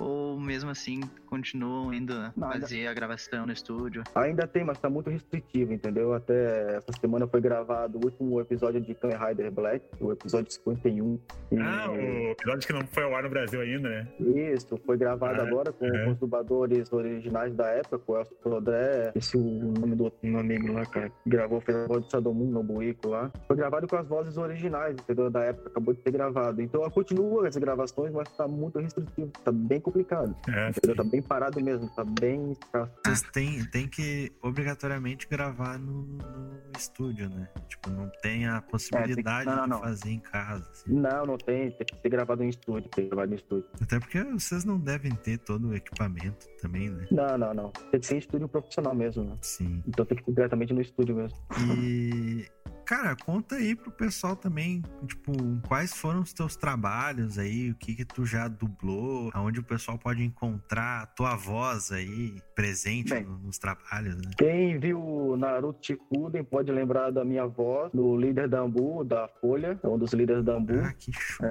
Ou 0.00 0.40
mesmo 0.40 0.70
assim 0.70 1.00
continuam 1.26 1.92
indo 1.92 2.14
Não, 2.36 2.48
ainda- 2.48 2.60
fazer 2.62 2.86
a 2.86 2.94
gravação 2.94 3.46
no 3.46 3.52
estúdio? 3.52 4.02
Ainda 4.14 4.46
tem, 4.46 4.64
mas 4.64 4.78
tá 4.78 4.88
muito 4.88 5.10
restritivo, 5.10 5.72
entendeu? 5.72 6.14
Até 6.14 6.76
essa 6.76 6.92
semana 7.00 7.26
foi 7.28 7.40
gravado 7.42 7.98
o 7.98 8.04
último 8.04 8.40
episódio 8.40 8.80
de 8.80 8.94
Kamen 8.94 9.18
Rider 9.18 9.50
Black, 9.50 9.84
o 10.00 10.12
episódio 10.12 10.50
51. 10.52 11.18
E... 11.50 11.58
Ah, 11.58 11.90
o 11.90 12.30
episódio 12.32 12.66
que 12.66 12.72
não 12.72 12.86
foi 12.86 13.02
ao 13.02 13.14
ar 13.14 13.22
no 13.22 13.30
Brasil 13.30 13.60
ainda, 13.60 13.88
né? 13.88 14.08
Isso, 14.20 14.78
foi 14.86 14.96
gravado 14.96 15.40
Ah, 15.40 15.44
agora 15.44 15.72
com, 15.72 15.86
é. 15.86 16.04
com 16.04 16.12
os 16.12 16.18
dubladores 16.18 16.92
originais 16.92 17.54
da 17.54 17.66
época, 17.68 17.98
com 17.98 18.12
o 18.12 18.18
Elcio 18.18 18.36
Sodré, 18.42 19.12
esse 19.14 19.36
é 19.36 19.40
o 19.40 19.42
nome 19.78 19.96
do 19.96 20.04
outro 20.04 20.38
amigo 20.38 20.72
lá, 20.72 20.86
cara, 20.86 21.10
que 21.10 21.30
gravou, 21.30 21.60
fez 21.60 21.76
a 21.76 21.86
voz 21.86 22.04
do 22.04 22.10
Sadomun 22.10 22.50
no 22.50 22.62
Buico 22.62 23.08
lá. 23.08 23.30
Foi 23.46 23.56
gravado 23.56 23.86
com 23.86 23.96
as 23.96 24.06
vozes 24.06 24.36
originais, 24.36 24.94
entendeu? 24.94 25.30
Da 25.30 25.40
época, 25.40 25.68
acabou 25.68 25.94
de 25.94 26.02
ser 26.02 26.10
gravado. 26.10 26.62
Então, 26.62 26.82
continua 26.90 27.48
as 27.48 27.56
gravações, 27.56 28.12
mas 28.12 28.28
tá 28.36 28.46
muito 28.46 28.78
restritivo, 28.78 29.30
tá 29.44 29.52
bem 29.52 29.80
complicado. 29.80 30.34
É. 30.48 30.70
Entendeu? 30.70 30.96
Tá 30.96 31.04
bem 31.04 31.22
parado 31.22 31.62
mesmo, 31.62 31.88
tá 31.94 32.04
bem 32.04 32.52
escasso. 32.52 32.92
Vocês 33.06 33.22
têm, 33.32 33.64
têm 33.66 33.88
que 33.88 34.32
obrigatoriamente 34.42 35.26
gravar 35.28 35.78
no, 35.78 36.02
no 36.02 36.72
estúdio, 36.76 37.28
né? 37.28 37.31
Tipo, 37.68 37.90
não 37.90 38.10
tem 38.22 38.46
a 38.46 38.60
possibilidade 38.62 39.46
não, 39.46 39.66
não, 39.66 39.76
de 39.76 39.82
fazer 39.82 40.10
em 40.10 40.18
casa. 40.20 40.68
assim. 40.70 40.92
Não, 40.92 41.26
não 41.26 41.36
tem, 41.36 41.70
tem 41.70 41.86
que 41.86 42.00
ser 42.00 42.08
gravado 42.08 42.42
em 42.42 42.48
estúdio, 42.48 42.88
tem 42.90 43.04
que 43.04 43.10
gravado 43.10 43.32
em 43.32 43.36
estúdio. 43.36 43.68
Até 43.80 43.98
porque 43.98 44.22
vocês 44.22 44.64
não 44.64 44.78
devem 44.78 45.12
ter 45.14 45.38
todo 45.38 45.68
o 45.68 45.74
equipamento 45.74 46.46
também, 46.60 46.88
né? 46.90 47.06
Não, 47.10 47.38
não, 47.38 47.54
não. 47.54 47.70
Tem 47.90 48.00
que 48.00 48.06
ser 48.06 48.14
em 48.16 48.18
estúdio 48.18 48.48
profissional 48.48 48.94
mesmo, 48.94 49.24
né? 49.24 49.36
Sim. 49.40 49.82
Então 49.86 50.04
tem 50.04 50.16
que 50.16 50.24
ser 50.24 50.32
diretamente 50.32 50.72
no 50.72 50.80
estúdio 50.80 51.16
mesmo. 51.16 51.38
E, 51.76 52.46
cara, 52.92 53.16
conta 53.16 53.54
aí 53.54 53.74
pro 53.74 53.90
pessoal 53.90 54.36
também, 54.36 54.82
tipo, 55.06 55.32
quais 55.66 55.94
foram 55.94 56.20
os 56.20 56.34
teus 56.34 56.56
trabalhos 56.56 57.38
aí, 57.38 57.70
o 57.70 57.74
que 57.74 57.94
que 57.94 58.04
tu 58.04 58.26
já 58.26 58.48
dublou, 58.48 59.30
aonde 59.32 59.60
o 59.60 59.62
pessoal 59.62 59.96
pode 59.98 60.22
encontrar 60.22 61.02
a 61.02 61.06
tua 61.06 61.34
voz 61.34 61.90
aí 61.90 62.36
presente 62.54 63.14
Bem. 63.14 63.24
no- 63.24 63.38
nos 63.38 63.56
trabalhos, 63.58 64.16
né? 64.16 64.30
Quem 64.36 64.78
viu 64.78 65.36
Naruto 65.38 65.78
Shippuden 65.86 66.44
pode 66.44 66.70
lembrar 66.70 67.10
da 67.10 67.24
minha 67.24 67.46
voz, 67.46 67.90
do 67.92 68.14
líder 68.14 68.46
da 68.46 68.60
Ambu, 68.60 69.02
da 69.04 69.26
Folha, 69.40 69.80
é 69.82 69.88
um 69.88 69.96
dos 69.96 70.12
líderes 70.12 70.44
da 70.44 70.54
Ambu. 70.56 70.74
Ah, 70.80 70.92
que 70.92 71.10
show. 71.12 71.46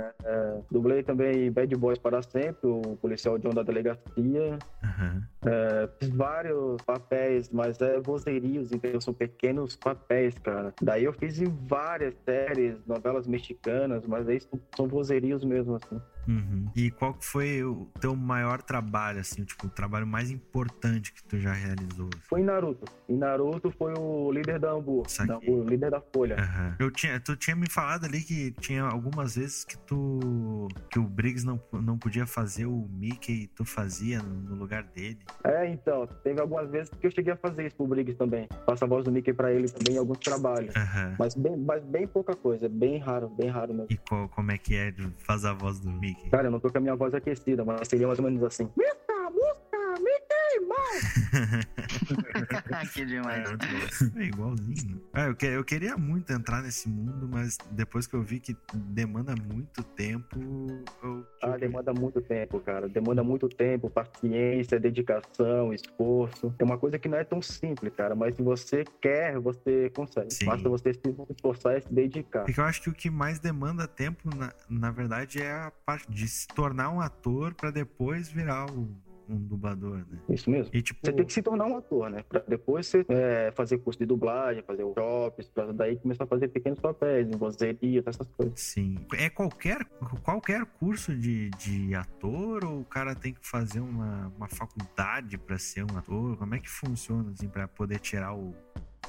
Dublei 0.69 1.01
também 1.01 1.51
Bad 1.51 1.75
Boys 1.75 1.97
para 1.97 2.21
sempre, 2.21 2.67
o 2.67 2.95
policial 3.01 3.39
John 3.39 3.49
da 3.49 3.63
delegacia. 3.63 4.59
Aham. 4.83 5.23
É, 5.45 5.89
fiz 5.99 6.09
vários 6.09 6.81
papéis, 6.83 7.49
mas 7.49 7.79
é 7.81 7.99
vozerios, 7.99 8.71
entendeu? 8.71 9.01
São 9.01 9.13
pequenos 9.13 9.75
papéis, 9.75 10.37
cara. 10.37 10.73
Daí 10.79 11.03
eu 11.03 11.13
fiz 11.13 11.39
várias 11.67 12.15
séries, 12.23 12.75
novelas 12.85 13.25
mexicanas, 13.27 14.05
mas 14.05 14.27
aí 14.27 14.39
são, 14.39 14.59
são 14.75 14.87
vozerios 14.87 15.43
mesmo, 15.43 15.75
assim. 15.75 15.99
Uhum. 16.27 16.69
E 16.75 16.91
qual 16.91 17.13
que 17.13 17.25
foi 17.25 17.63
o 17.63 17.87
teu 17.99 18.15
maior 18.15 18.61
trabalho, 18.61 19.19
assim, 19.19 19.43
tipo, 19.43 19.67
o 19.67 19.69
trabalho 19.69 20.05
mais 20.07 20.29
importante 20.31 21.11
que 21.13 21.23
tu 21.23 21.39
já 21.39 21.51
realizou? 21.53 22.09
assim? 22.13 22.23
Foi 22.29 22.41
em 22.41 22.43
Naruto. 22.43 22.85
Em 23.09 23.17
Naruto 23.17 23.71
foi 23.77 23.93
o 23.97 24.31
líder 24.31 24.59
da 24.59 24.71
Ambu, 24.71 25.03
da 25.25 25.35
Ambu, 25.35 25.61
o 25.61 25.63
líder 25.63 25.91
da 25.91 26.01
Folha. 26.01 26.35
Aham. 26.39 26.75
Eu 26.79 26.91
tinha, 26.91 27.19
tu 27.19 27.35
tinha 27.35 27.55
me 27.55 27.69
falado 27.69 28.05
ali 28.05 28.21
que 28.21 28.51
tinha 28.59 28.83
algumas 28.83 29.35
vezes 29.35 29.63
que 29.65 29.77
tu 29.79 30.67
que 30.89 30.99
o 30.99 31.03
Briggs 31.03 31.45
não, 31.45 31.59
não 31.73 31.97
podia 31.97 32.25
fazer 32.25 32.65
o 32.65 32.87
Mickey 32.91 33.43
e 33.43 33.47
tu 33.47 33.65
fazia 33.65 34.21
no, 34.21 34.55
lugar 34.55 34.83
dele. 34.83 35.19
É, 35.43 35.67
então, 35.67 36.07
teve 36.23 36.39
algumas 36.39 36.69
vezes 36.69 36.89
que 36.89 37.07
eu 37.07 37.11
cheguei 37.11 37.33
a 37.33 37.37
fazer 37.37 37.67
isso 37.67 37.75
pro 37.75 37.87
Briggs 37.87 38.17
também. 38.17 38.47
Passa 38.65 38.85
a 38.85 38.87
voz 38.87 39.03
do 39.03 39.11
Mickey 39.11 39.33
pra 39.33 39.51
ele 39.51 39.67
também 39.67 39.95
em 39.95 39.99
alguns 39.99 40.19
trabalhos. 40.19 40.75
Aham. 40.75 41.15
Mas 41.17 41.35
bem, 41.35 41.57
mas 41.57 41.83
bem 41.83 42.07
pouca 42.07 42.35
coisa, 42.35 42.69
bem 42.69 42.99
raro, 42.99 43.29
bem 43.29 43.49
raro 43.49 43.73
mesmo. 43.73 43.87
E 43.89 43.97
qual- 43.97 44.29
como 44.29 44.51
é 44.51 44.57
que 44.57 44.75
é 44.75 44.91
de 44.91 45.09
fazer 45.25 45.47
a 45.47 45.53
voz 45.53 45.79
do 45.79 45.89
Mickey? 45.91 46.10
Cara, 46.29 46.47
eu 46.47 46.51
não 46.51 46.59
tô 46.59 46.69
com 46.69 46.77
a 46.77 46.81
minha 46.81 46.95
voz 46.95 47.13
aquecida, 47.13 47.63
mas 47.63 47.87
seria 47.87 48.07
mais 48.07 48.19
ou 48.19 48.25
menos 48.25 48.43
assim. 48.43 48.69
Mouse! 50.67 51.67
que 52.93 53.05
demais. 53.05 53.49
É, 53.49 53.55
bom. 53.57 54.19
É 54.19 54.23
igualzinho. 54.25 55.01
Ah, 55.13 55.25
eu, 55.27 55.35
que- 55.35 55.45
eu 55.45 55.63
queria 55.63 55.97
muito 55.97 56.31
entrar 56.31 56.61
nesse 56.61 56.87
mundo, 56.89 57.27
mas 57.31 57.57
depois 57.71 58.07
que 58.07 58.15
eu 58.15 58.21
vi 58.21 58.39
que 58.39 58.55
demanda 58.73 59.33
muito 59.51 59.83
tempo, 59.83 60.39
eu. 61.03 61.25
Ah, 61.41 61.57
demanda 61.57 61.93
muito 61.93 62.21
tempo, 62.21 62.59
cara. 62.59 62.87
Demanda 62.87 63.23
muito 63.23 63.47
tempo, 63.49 63.89
paciência, 63.89 64.79
dedicação, 64.79 65.73
esforço. 65.73 66.53
É 66.59 66.63
uma 66.63 66.77
coisa 66.77 66.97
que 66.99 67.07
não 67.09 67.17
é 67.17 67.23
tão 67.23 67.41
simples, 67.41 67.93
cara. 67.95 68.15
Mas 68.15 68.35
se 68.35 68.41
você 68.41 68.83
quer, 69.01 69.39
você 69.39 69.89
consegue. 69.91 70.33
Sim. 70.33 70.45
Basta 70.45 70.69
você 70.69 70.93
se 70.93 71.01
esforçar 71.35 71.77
e 71.77 71.81
se 71.81 71.93
dedicar. 71.93 72.45
Porque 72.45 72.59
eu 72.59 72.63
acho 72.65 72.81
que 72.81 72.89
o 72.89 72.93
que 72.93 73.09
mais 73.09 73.39
demanda 73.39 73.87
tempo, 73.87 74.29
na, 74.35 74.53
na 74.69 74.91
verdade, 74.91 75.41
é 75.41 75.51
a 75.51 75.71
parte 75.85 76.09
de 76.11 76.27
se 76.27 76.47
tornar 76.47 76.89
um 76.89 77.01
ator 77.01 77.53
pra 77.53 77.71
depois 77.71 78.29
virar 78.29 78.65
o- 78.71 78.89
um 79.33 79.37
dublador, 79.37 79.97
né? 79.97 80.19
Isso 80.29 80.49
mesmo. 80.49 80.69
E 80.73 80.81
tipo, 80.81 80.99
Você 81.03 81.13
tem 81.13 81.25
que 81.25 81.33
se 81.33 81.41
tornar 81.41 81.65
um 81.65 81.77
ator, 81.77 82.09
né? 82.09 82.23
Pra 82.27 82.43
depois 82.47 82.87
você 82.87 83.05
é, 83.09 83.51
fazer 83.55 83.77
curso 83.79 83.99
de 83.99 84.05
dublagem, 84.05 84.63
fazer 84.63 84.83
workshops, 84.83 85.49
pra 85.49 85.71
daí 85.71 85.97
começar 85.97 86.23
a 86.23 86.27
fazer 86.27 86.47
pequenos 86.49 86.79
papéis, 86.79 87.27
em 87.27 87.37
vozeria, 87.37 88.03
essas 88.05 88.27
coisas. 88.27 88.59
sim. 88.59 88.95
É 89.15 89.29
qualquer, 89.29 89.85
qualquer 90.23 90.65
curso 90.65 91.15
de, 91.15 91.49
de 91.51 91.93
ator 91.95 92.65
ou 92.65 92.81
o 92.81 92.85
cara 92.85 93.15
tem 93.15 93.33
que 93.33 93.47
fazer 93.47 93.79
uma, 93.79 94.31
uma 94.37 94.47
faculdade 94.47 95.37
pra 95.37 95.57
ser 95.57 95.83
um 95.83 95.97
ator? 95.97 96.37
Como 96.37 96.55
é 96.55 96.59
que 96.59 96.69
funciona, 96.69 97.31
assim, 97.31 97.47
pra 97.47 97.67
poder 97.67 97.99
tirar 97.99 98.33
o, 98.35 98.53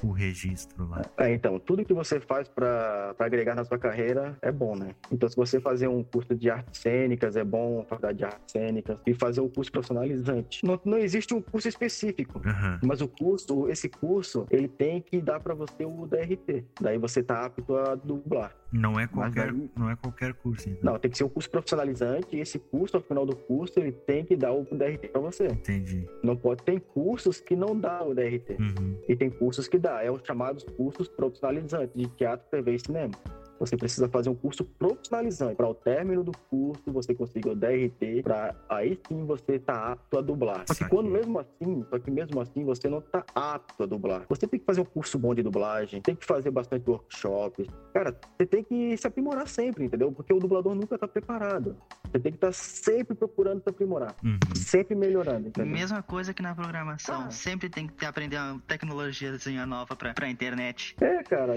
o 0.02 0.10
registro 0.12 0.88
lá? 0.88 1.02
É, 1.18 1.32
então, 1.32 1.58
tudo 1.58 1.84
que 1.84 1.92
você 1.94 2.20
faz 2.20 2.48
pra 2.48 3.14
pra 3.16 3.26
agregar 3.26 3.54
na 3.54 3.64
sua 3.64 3.78
carreira 3.78 4.36
é 4.40 4.50
bom, 4.50 4.74
né? 4.76 4.94
Então, 5.10 5.28
se 5.28 5.36
você 5.36 5.60
fazer 5.60 5.88
um 5.88 6.02
curso 6.02 6.34
de 6.34 6.50
artes 6.50 6.80
cênicas, 6.80 7.36
é 7.36 7.44
bom, 7.44 7.84
faculdade 7.88 8.18
de 8.18 8.24
artes 8.24 8.52
cênicas, 8.52 8.98
e 9.06 9.14
fazer 9.14 9.40
o 9.40 9.48
curso 9.48 9.70
profissionalizante. 9.70 10.64
Não, 10.64 10.80
não 10.84 10.98
existe 10.98 11.34
um 11.34 11.40
curso 11.42 11.68
específico. 11.68 12.40
Aham. 12.44 12.80
Mas 12.82 13.00
o 13.00 13.08
curso, 13.08 13.68
esse 13.68 13.88
curso, 13.88 14.46
ele 14.50 14.68
tem 14.68 15.00
que 15.00 15.20
dar 15.20 15.40
pra 15.40 15.54
você 15.54 15.84
o 15.84 16.06
DRT. 16.06 16.64
Daí 16.80 16.98
você 16.98 17.22
tá 17.22 17.44
apto 17.46 17.76
a 17.76 17.94
dublar. 17.94 18.54
Não 18.72 18.98
é 18.98 19.06
qualquer, 19.06 19.50
aí- 19.50 19.70
não 19.76 19.90
é 19.90 19.96
qualquer 19.96 20.32
curso, 20.34 20.68
então. 20.70 20.92
Não, 20.92 20.98
tem 20.98 21.10
que 21.10 21.18
ser 21.18 21.24
um 21.24 21.28
curso 21.28 21.50
profissionalizante 21.50 22.34
e 22.36 22.40
esse 22.40 22.58
curso, 22.58 22.96
ao 22.96 23.02
final 23.02 23.26
do 23.26 23.36
curso, 23.36 23.78
ele 23.78 23.92
tem 23.92 24.24
que 24.24 24.34
dar 24.34 24.52
o 24.52 24.64
DRT 24.64 25.08
pra 25.08 25.20
você. 25.20 25.46
Entendi. 25.48 26.08
Não 26.22 26.34
pode 26.34 26.62
ter 26.62 26.80
cursos 26.80 27.40
que 27.40 27.54
não 27.54 27.78
dá 27.78 28.02
o 28.02 28.14
DRT. 28.14 28.56
Uhum. 28.58 28.96
E 29.08 29.14
tem 29.14 29.28
cursos 29.28 29.68
que 29.68 29.78
dá, 29.82 30.02
é 30.02 30.10
os 30.10 30.22
chamados 30.24 30.64
cursos 30.76 31.08
profissionalizantes 31.08 31.94
de 31.94 32.06
teatro, 32.16 32.46
TV 32.50 32.76
e 32.76 32.78
cinema. 32.78 33.14
Você 33.58 33.76
precisa 33.76 34.08
fazer 34.08 34.28
um 34.28 34.34
curso 34.34 34.64
profissionalizante. 34.64 35.54
Para 35.56 35.68
o 35.68 35.74
término 35.74 36.24
do 36.24 36.32
curso, 36.50 36.82
você 36.86 37.14
conseguir 37.14 37.48
o 37.50 37.54
DRT, 37.54 38.22
para 38.22 38.54
aí 38.68 38.98
sim 39.08 39.24
você 39.24 39.58
tá 39.58 39.92
apto 39.92 40.18
a 40.18 40.20
dublar. 40.20 40.64
Só 40.66 40.74
que 40.74 40.88
quando 40.88 41.08
mesmo 41.10 41.38
assim, 41.38 41.84
só 41.88 41.98
que 41.98 42.10
mesmo 42.10 42.40
assim 42.40 42.64
você 42.64 42.88
não 42.88 43.00
tá 43.00 43.24
apto 43.34 43.82
a 43.82 43.86
dublar. 43.86 44.24
Você 44.28 44.46
tem 44.46 44.58
que 44.58 44.66
fazer 44.66 44.80
um 44.80 44.84
curso 44.84 45.18
bom 45.18 45.34
de 45.34 45.42
dublagem, 45.42 46.00
tem 46.02 46.16
que 46.16 46.24
fazer 46.26 46.50
bastante 46.50 46.88
workshops. 46.90 47.66
Cara, 47.94 48.18
você 48.36 48.46
tem 48.46 48.64
que 48.64 48.96
se 48.96 49.06
aprimorar 49.06 49.46
sempre, 49.46 49.84
entendeu? 49.84 50.10
Porque 50.10 50.32
o 50.32 50.38
dublador 50.38 50.74
nunca 50.74 50.98
tá 50.98 51.06
preparado. 51.06 51.76
Você 52.10 52.18
tem 52.18 52.32
que 52.32 52.36
estar 52.38 52.52
sempre 52.52 53.14
procurando 53.14 53.62
se 53.62 53.68
aprimorar, 53.70 54.14
Uhum. 54.24 54.38
sempre 54.56 54.94
melhorando, 54.94 55.48
entendeu? 55.48 55.72
Mesma 55.72 56.02
coisa 56.02 56.34
que 56.34 56.42
na 56.42 56.54
programação. 56.54 57.22
Ah. 57.26 57.30
Sempre 57.30 57.68
tem 57.70 57.86
que 57.86 57.94
ter- 57.94 58.06
aprender 58.06 58.36
uma 58.38 58.60
tecnologiazinha 58.66 59.64
nova 59.66 59.96
pra, 59.96 60.12
pra 60.12 60.28
internet. 60.28 60.94
É, 61.00 61.22
cara. 61.22 61.52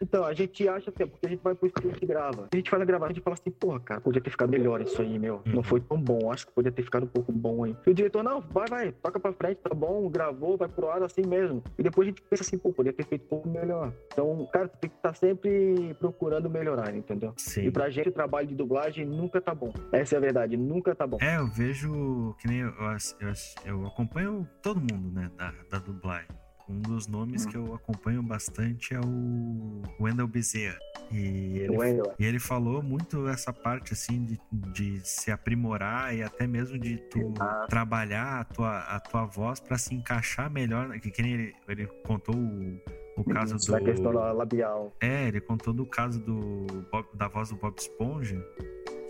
Então, 0.00 0.24
a 0.24 0.32
gente 0.32 0.66
acha 0.68 0.90
que 0.90 1.02
é 1.02 1.06
porque 1.06 1.26
a 1.26 1.28
gente 1.32 1.42
vai 1.42 1.54
pro 1.54 1.66
estúdio 1.66 1.98
e 2.00 2.06
grava. 2.06 2.48
A 2.52 2.56
gente 2.56 2.70
faz 2.70 2.82
a 2.82 2.84
gravação, 2.84 3.10
a 3.10 3.14
gente 3.14 3.22
fala 3.22 3.34
assim, 3.34 3.50
porra, 3.50 3.80
cara, 3.80 4.00
podia 4.00 4.20
ter 4.20 4.30
ficado 4.30 4.50
melhor 4.50 4.80
isso 4.80 5.00
aí, 5.00 5.18
meu. 5.18 5.42
Uhum. 5.46 5.54
Não 5.54 5.62
foi 5.62 5.80
tão 5.80 6.00
bom, 6.00 6.30
acho 6.30 6.46
que 6.46 6.52
podia 6.52 6.72
ter 6.72 6.82
ficado 6.82 7.04
um 7.04 7.08
pouco 7.08 7.32
bom 7.32 7.64
aí. 7.64 7.76
E 7.86 7.90
o 7.90 7.94
diretor, 7.94 8.22
não, 8.22 8.40
vai, 8.40 8.66
vai, 8.68 8.92
toca 8.92 9.18
pra 9.18 9.32
frente, 9.32 9.58
tá 9.58 9.74
bom, 9.74 10.08
gravou, 10.08 10.56
vai 10.56 10.68
pro 10.68 10.88
ar 10.90 11.02
assim 11.02 11.22
mesmo. 11.26 11.62
E 11.78 11.82
depois 11.82 12.06
a 12.06 12.10
gente 12.10 12.22
pensa 12.22 12.42
assim, 12.42 12.58
pô, 12.58 12.72
podia 12.72 12.92
ter 12.92 13.04
feito 13.04 13.24
um 13.24 13.28
pouco 13.28 13.48
melhor. 13.48 13.92
Então, 14.12 14.48
cara, 14.52 14.68
tem 14.68 14.90
que 14.90 14.96
estar 14.96 15.14
sempre 15.14 15.94
procurando 15.98 16.48
melhorar, 16.48 16.94
entendeu? 16.94 17.32
Sim. 17.36 17.66
E 17.66 17.70
pra 17.70 17.90
gente, 17.90 18.08
o 18.08 18.12
trabalho 18.12 18.46
de 18.46 18.54
dublagem 18.54 19.04
nunca 19.04 19.40
tá 19.40 19.54
bom. 19.54 19.72
Essa 19.92 20.16
é 20.16 20.18
a 20.18 20.20
verdade, 20.20 20.56
nunca 20.56 20.94
tá 20.94 21.06
bom. 21.06 21.18
É, 21.20 21.38
eu 21.38 21.46
vejo 21.46 22.34
que 22.38 22.48
nem 22.48 22.60
eu, 22.60 22.72
eu, 23.20 23.32
eu 23.64 23.86
acompanho 23.86 24.48
todo 24.62 24.80
mundo, 24.80 25.12
né, 25.12 25.30
da, 25.36 25.52
da 25.70 25.78
dublagem. 25.78 26.41
Um 26.68 26.80
dos 26.80 27.06
nomes 27.06 27.44
que 27.44 27.56
eu 27.56 27.74
acompanho 27.74 28.22
bastante 28.22 28.94
é 28.94 29.00
o 29.00 29.82
Wendell 30.00 30.26
Bezerra. 30.28 30.78
E 31.10 31.58
ele, 31.58 31.76
Wendell. 31.76 32.14
e 32.18 32.24
ele 32.24 32.38
falou 32.38 32.82
muito 32.82 33.28
essa 33.28 33.52
parte, 33.52 33.92
assim, 33.92 34.24
de, 34.24 34.40
de 34.72 35.00
se 35.06 35.30
aprimorar 35.30 36.14
e 36.14 36.22
até 36.22 36.46
mesmo 36.46 36.78
de 36.78 36.96
tu 37.10 37.34
trabalhar 37.68 38.40
a 38.40 38.44
tua, 38.44 38.78
a 38.78 39.00
tua 39.00 39.24
voz 39.26 39.60
pra 39.60 39.76
se 39.76 39.94
encaixar 39.94 40.50
melhor. 40.50 40.88
né, 40.88 40.98
Que, 40.98 41.10
que 41.10 41.20
nem 41.20 41.32
ele, 41.32 41.54
ele 41.68 41.86
contou 42.06 42.34
o, 42.34 42.80
o 43.18 43.24
caso 43.24 43.56
Da 43.70 43.80
questão 43.80 44.12
do... 44.12 44.18
da 44.18 44.32
labial. 44.32 44.92
É, 45.00 45.28
ele 45.28 45.40
contou 45.40 45.74
do 45.74 45.84
caso 45.84 46.18
do 46.20 46.66
Bob- 46.90 47.08
da 47.14 47.28
voz 47.28 47.50
do 47.50 47.56
Bob 47.56 47.76
Esponja, 47.76 48.42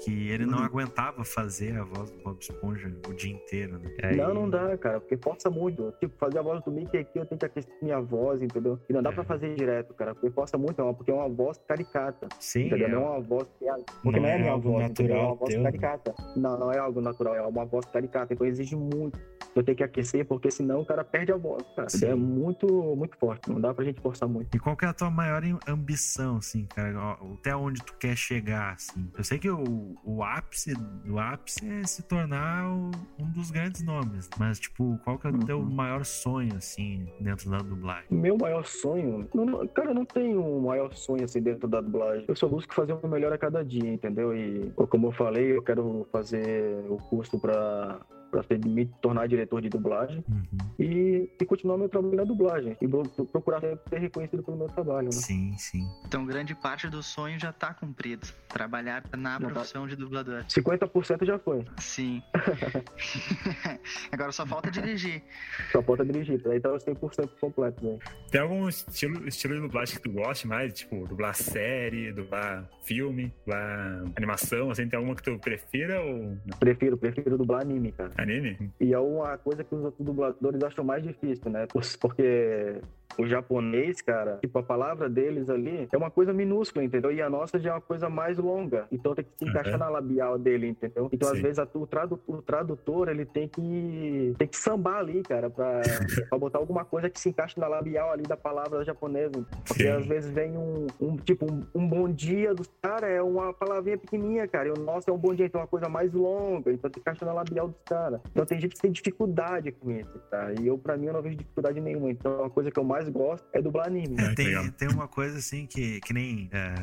que 0.04 0.28
ele 0.30 0.44
não 0.46 0.58
Uhum. 0.58 0.64
aguentava 0.64 1.24
fazer 1.24 1.76
a 1.78 1.84
voz 1.84 2.10
do 2.10 2.22
Bob 2.22 2.38
Esponja 2.40 2.92
o 3.08 3.12
dia 3.14 3.32
inteiro, 3.32 3.78
né? 3.78 3.90
Aí- 4.02 4.16
Não, 4.16 4.34
não 4.34 4.50
dá, 4.50 4.76
cara, 4.78 5.00
porque 5.00 5.16
força 5.16 5.48
muito. 5.50 5.92
Tipo, 6.00 6.16
fazer 6.18 6.38
a 6.38 6.42
voz 6.42 6.62
do 6.64 6.70
Mickey 6.70 6.98
aqui, 6.98 7.18
eu 7.18 7.26
tenho 7.26 7.38
que 7.38 7.46
aquecer 7.46 7.72
minha 7.82 8.00
voz, 8.00 8.42
entendeu? 8.42 8.78
E 8.88 8.92
não 8.92 9.02
dá 9.02 9.10
É. 9.10 9.12
pra 9.12 9.24
fazer 9.24 9.54
direto, 9.54 9.94
cara, 9.94 10.14
porque 10.14 10.30
força 10.30 10.56
muito, 10.58 10.80
é 10.80 10.92
porque 10.92 11.10
é 11.10 11.14
uma 11.14 11.28
voz 11.28 11.58
caricata. 11.68 12.28
Sim, 12.38 12.66
Entendeu? 12.66 12.88
é, 12.88 12.90
Não 12.92 13.02
é 13.02 13.10
uma 13.10 13.20
voz 13.20 13.48
que 13.58 13.68
é, 13.68 13.74
porque 14.02 14.20
Não 14.20 14.22
não, 14.22 14.28
é 14.28 14.40
é 14.40 14.48
algo 14.48 14.70
voz, 14.72 14.90
entendeu? 14.90 15.16
é 15.16 15.18
natural 15.18 15.26
uma 15.32 15.36
voz 15.36 15.50
teu, 15.54 15.62
né? 15.62 15.70
caricata. 15.70 16.14
Não, 16.36 16.58
não 16.58 16.72
é 16.72 16.78
algo 16.78 17.00
natural, 17.00 17.34
é 17.36 17.42
uma 17.42 17.64
voz 17.64 17.84
caricata, 17.86 18.32
então 18.34 18.46
exige 18.46 18.76
muito. 18.76 19.18
Eu 19.54 19.62
tenho 19.62 19.76
que 19.76 19.84
aquecer, 19.84 20.24
porque 20.26 20.50
senão 20.50 20.80
o 20.80 20.86
cara 20.86 21.04
perde 21.04 21.30
a 21.30 21.36
voz, 21.36 21.62
cara. 21.76 21.88
Sim. 21.90 22.06
É 22.06 22.14
muito, 22.14 22.66
muito 22.96 23.16
forte, 23.18 23.50
não 23.50 23.60
dá 23.60 23.74
pra 23.74 23.84
gente 23.84 24.00
forçar 24.00 24.26
muito. 24.26 24.54
E 24.56 24.58
qual 24.58 24.74
que 24.74 24.84
é 24.86 24.88
a 24.88 24.94
tua 24.94 25.10
maior 25.10 25.44
am- 25.44 25.58
ambição, 25.68 26.36
assim, 26.38 26.64
cara? 26.74 27.18
Até 27.34 27.54
onde 27.54 27.82
tu 27.84 27.94
quer 27.98 28.16
chegar, 28.16 28.72
assim? 28.74 29.10
Eu 29.16 29.22
sei 29.22 29.38
que 29.38 29.50
o, 29.50 29.91
o 30.04 30.22
ápice 30.22 30.74
do 31.04 31.18
ápice 31.18 31.66
é 31.68 31.84
se 31.84 32.02
tornar 32.02 32.66
o- 32.70 32.90
um 33.18 33.30
dos 33.30 33.50
grandes 33.50 33.82
nomes, 33.84 34.28
mas, 34.38 34.58
tipo, 34.58 34.98
qual 35.04 35.18
que 35.18 35.26
é 35.26 35.30
o 35.30 35.38
teu 35.38 35.58
Uhum. 35.58 35.70
maior 35.70 36.04
sonho, 36.04 36.54
assim, 36.56 37.06
dentro 37.20 37.50
da 37.50 37.58
dublagem? 37.58 38.06
Meu 38.10 38.36
maior 38.36 38.64
sonho, 38.64 39.28
não- 39.34 39.44
não- 39.44 39.66
cara, 39.68 39.90
eu 39.90 39.94
não 39.94 40.04
tenho 40.04 40.44
um 40.44 40.60
maior 40.60 40.92
sonho 40.94 41.24
assim 41.24 41.40
dentro 41.40 41.66
da 41.68 41.80
dublagem. 41.80 42.24
Eu 42.28 42.36
só 42.36 42.46
busco 42.48 42.74
fazer 42.74 42.92
o 42.92 43.08
melhor 43.08 43.32
a 43.32 43.38
cada 43.38 43.64
dia, 43.64 43.92
entendeu? 43.92 44.34
E 44.36 44.70
como 44.88 45.08
eu 45.08 45.12
falei, 45.12 45.56
eu 45.56 45.62
quero 45.62 46.06
fazer 46.12 46.84
o 46.88 46.96
curso 46.96 47.38
pra 47.38 48.00
para 48.32 48.58
me 48.66 48.86
tornar 49.02 49.28
diretor 49.28 49.60
de 49.60 49.68
dublagem 49.68 50.24
Uhum. 50.28 50.58
e, 50.78 51.30
e 51.40 51.44
continuar 51.44 51.76
meu 51.76 51.88
trabalho 51.88 52.16
na 52.16 52.24
dublagem 52.24 52.76
e 52.80 52.88
pro- 52.88 53.02
procurar 53.26 53.60
ser 53.60 53.98
reconhecido 53.98 54.42
pelo 54.42 54.56
meu 54.56 54.66
trabalho, 54.68 55.06
né? 55.06 55.12
Sim, 55.12 55.54
sim. 55.58 55.84
Então, 56.06 56.24
grande 56.24 56.54
parte 56.54 56.88
do 56.88 57.02
sonho 57.02 57.38
já 57.38 57.52
tá 57.52 57.74
cumprido. 57.74 58.26
Trabalhar 58.48 59.02
na 59.16 59.32
Já 59.34 59.38
tá. 59.40 59.46
profissão 59.50 59.86
de 59.86 59.96
dublador. 59.96 60.44
50% 60.46 61.24
já 61.26 61.38
foi. 61.38 61.64
Sim. 61.78 62.22
Agora 64.10 64.32
só 64.32 64.46
falta 64.46 64.70
dirigir. 64.70 65.22
Só 65.70 65.82
falta 65.82 66.04
dirigir, 66.04 66.40
aí 66.48 66.60
tá 66.60 66.72
os 66.72 66.84
100% 66.84 67.28
completos 67.40 67.84
aí. 67.86 67.98
Tem 68.30 68.40
algum 68.40 68.68
estilo, 68.68 69.26
estilo 69.28 69.54
de 69.54 69.60
dublagem 69.60 69.96
que 69.96 70.02
tu 70.02 70.10
goste 70.10 70.46
mais? 70.46 70.72
Tipo, 70.72 71.06
dublar 71.06 71.34
série, 71.34 72.12
dublar 72.12 72.68
filme, 72.84 73.32
dublar 73.44 74.04
animação, 74.16 74.70
assim, 74.70 74.88
tem 74.88 74.96
alguma 74.96 75.14
que 75.14 75.22
tu 75.22 75.38
prefira 75.38 76.00
ou? 76.02 76.36
Prefiro, 76.58 76.96
prefiro 76.96 77.36
dublar 77.36 77.60
anime, 77.62 77.92
cara. 77.92 78.12
Anime? 78.22 78.70
E 78.80 78.92
é 78.92 78.98
uma 78.98 79.36
coisa 79.38 79.62
que 79.64 79.74
os 79.74 79.92
dubladores 79.98 80.62
acham 80.62 80.84
mais 80.84 81.02
difícil, 81.02 81.50
né? 81.50 81.66
Porque 82.00 82.80
o 83.18 83.26
japonês, 83.26 84.00
cara, 84.00 84.38
tipo, 84.40 84.58
a 84.58 84.62
palavra 84.62 85.08
deles 85.08 85.48
ali 85.50 85.88
é 85.92 85.96
uma 85.96 86.10
coisa 86.10 86.32
minúscula, 86.32 86.84
entendeu? 86.84 87.12
E 87.12 87.20
a 87.20 87.28
nossa 87.30 87.58
já 87.58 87.70
é 87.70 87.72
uma 87.74 87.80
coisa 87.80 88.08
mais 88.08 88.38
longa. 88.38 88.86
Então 88.90 89.14
tem 89.14 89.24
que 89.24 89.30
se 89.38 89.44
encaixar 89.44 89.74
Uhum. 89.74 89.78
na 89.80 89.88
labial 89.88 90.38
dele, 90.38 90.68
entendeu? 90.68 91.08
Então, 91.12 91.28
às 91.30 91.36
Sim. 91.36 91.42
vezes, 91.42 91.58
a- 91.58 91.68
o, 91.74 91.86
tradu- 91.86 92.20
o 92.26 92.40
tradutor, 92.42 93.08
ele 93.08 93.24
tem 93.24 93.48
que, 93.48 94.34
tem 94.38 94.48
que 94.48 94.56
sambar 94.56 94.98
ali, 94.98 95.22
cara, 95.22 95.50
pra, 95.50 95.80
pra 96.30 96.38
botar 96.38 96.58
alguma 96.58 96.84
coisa 96.84 97.08
que 97.10 97.18
se 97.20 97.28
encaixe 97.28 97.58
na 97.60 97.68
labial 97.68 98.10
ali 98.10 98.22
da 98.22 98.36
palavra 98.36 98.84
japonesa. 98.84 99.32
Porque 99.66 99.82
Sim. 99.84 99.88
às 99.90 100.06
vezes 100.06 100.30
vem 100.30 100.56
um, 100.56 100.86
um 101.00 101.16
tipo, 101.16 101.46
um, 101.50 101.62
um 101.74 101.88
bom 101.88 102.08
dia 102.08 102.54
dos 102.54 102.68
caras, 102.82 103.10
é 103.10 103.22
uma 103.22 103.52
palavrinha 103.52 103.98
pequenininha, 103.98 104.46
cara. 104.48 104.68
E 104.68 104.70
o 104.72 104.78
nosso 104.82 105.08
é 105.10 105.12
um 105.12 105.18
bom 105.18 105.34
dia, 105.34 105.46
então 105.46 105.60
é 105.60 105.64
uma 105.64 105.68
coisa 105.68 105.88
mais 105.88 106.12
longa. 106.12 106.72
Então 106.72 106.90
tem 106.90 106.94
que 106.94 107.00
encaixar 107.00 107.26
na 107.28 107.34
labial 107.34 107.68
dos 107.68 107.76
caras. 107.84 108.20
Então 108.30 108.44
tem 108.46 108.58
gente 108.60 108.74
que 108.74 108.80
tem 108.80 108.90
dificuldade 108.90 109.72
com 109.72 109.90
isso, 109.90 110.18
cara. 110.30 110.54
E 110.60 110.66
eu, 110.66 110.78
pra 110.78 110.96
mim, 110.96 111.06
eu 111.06 111.12
não 111.12 111.22
vejo 111.22 111.36
dificuldade 111.36 111.80
nenhuma. 111.80 112.10
Então 112.10 112.44
a 112.44 112.50
coisa 112.50 112.70
que 112.70 112.78
eu 112.78 112.84
mais 112.84 113.01
gosto 113.10 113.46
é 113.52 113.60
dublar 113.62 113.86
anime. 113.86 114.16
É, 114.18 114.34
tem, 114.34 114.70
tem 114.72 114.88
uma 114.88 115.08
coisa 115.08 115.38
assim 115.38 115.66
que, 115.66 116.00
que 116.00 116.12
nem. 116.12 116.48
é, 116.52 116.74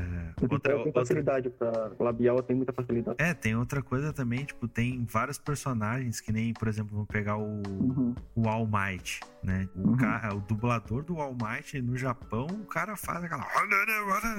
Outra, 0.41 0.53
outra, 0.55 0.71
eu 0.71 0.75
tenho 0.77 0.85
outra, 0.87 1.01
facilidade 1.01 1.49
pra 1.49 1.91
labial, 1.99 2.41
tenho 2.43 2.57
muita 2.57 2.73
facilidade. 2.73 3.17
é, 3.19 3.33
tem 3.33 3.55
outra 3.55 3.81
coisa 3.81 4.11
também, 4.13 4.43
tipo, 4.45 4.67
tem 4.67 5.05
vários 5.09 5.37
personagens 5.37 6.19
que 6.19 6.31
nem, 6.31 6.53
por 6.53 6.67
exemplo, 6.67 6.91
vamos 6.93 7.07
pegar 7.07 7.37
o, 7.37 7.61
o 8.35 8.47
All 8.49 8.67
Might, 8.67 9.19
né? 9.43 9.67
O, 9.75 9.89
Uhum. 9.89 9.97
cara, 9.97 10.33
o 10.35 10.39
dublador 10.41 11.03
do 11.03 11.19
All 11.19 11.33
Might 11.33 11.81
no 11.81 11.97
Japão, 11.97 12.45
o 12.47 12.65
cara 12.65 12.95
faz 12.95 13.23
aquela, 13.23 13.45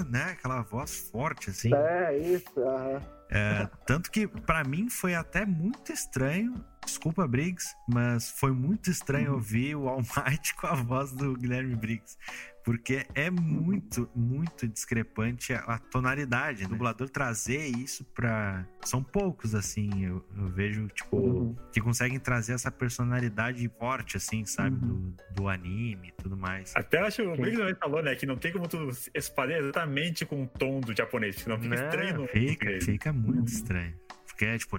né? 0.08 0.30
Aquela 0.32 0.62
voz 0.62 1.10
forte, 1.10 1.50
assim. 1.50 1.74
É, 1.74 2.16
isso. 2.18 2.52
aham. 2.58 3.02
É, 3.32 3.68
tanto 3.86 4.10
que 4.10 4.26
pra 4.26 4.64
mim 4.64 4.88
foi 4.90 5.14
até 5.14 5.46
muito 5.46 5.92
estranho. 5.92 6.54
Desculpa, 6.90 7.26
Briggs, 7.29 7.72
mas 7.88 8.31
foi 8.31 8.50
muito 8.50 8.90
estranho 8.90 9.29
Uhum. 9.31 9.35
ouvir 9.37 9.76
o 9.76 9.88
All 9.88 10.00
Might 10.03 10.55
com 10.59 10.66
a 10.66 10.74
voz 10.74 11.12
do 11.12 11.35
Guilherme 11.37 11.76
Briggs. 11.76 12.18
Porque 12.64 13.07
é 13.14 13.31
muito, 13.31 14.11
muito 14.14 14.68
discrepante 14.68 15.55
a, 15.55 15.61
a 15.61 15.79
tonalidade. 15.79 16.61
né? 16.62 16.66
O 16.66 16.70
dublador 16.70 17.09
trazer 17.09 17.64
isso 17.66 18.05
pra. 18.05 18.66
São 18.83 19.03
poucos, 19.03 19.55
assim. 19.55 20.05
Eu, 20.05 20.26
eu 20.37 20.48
vejo, 20.48 20.88
tipo, 20.88 21.16
Uhum. 21.16 21.57
que 21.72 21.81
conseguem 21.81 22.18
trazer 22.18 22.53
essa 22.55 22.70
personalidade 22.70 23.66
forte, 23.79 24.16
assim, 24.18 24.44
sabe? 24.44 24.76
Uhum. 24.85 25.14
Do, 25.31 25.35
do 25.42 25.48
anime 25.48 26.09
e 26.09 26.22
tudo 26.22 26.37
mais. 26.37 26.74
Até 26.76 26.98
acho 26.98 27.22
que 27.22 27.29
o 27.29 27.33
Briggs 27.37 27.57
também 27.57 27.74
falou, 27.76 28.03
né? 28.03 28.14
Que 28.16 28.26
não 28.26 28.37
tem 28.37 28.53
como 28.53 28.68
tu 28.68 28.90
espalhar 29.14 29.61
exatamente 29.61 30.26
com 30.26 30.42
o 30.42 30.46
tom 30.46 30.81
do 30.81 30.94
japonês, 30.94 31.37
senão 31.37 31.57
fica 31.59 31.76
Né? 31.76 31.85
estranho 31.87 32.26
Fica, 32.29 32.81
fica 32.83 33.12
muito 33.12 33.38
Uhum. 33.38 33.44
estranho. 33.44 33.94
Porque 34.26 34.44
é 34.44 34.57
tipo, 34.59 34.79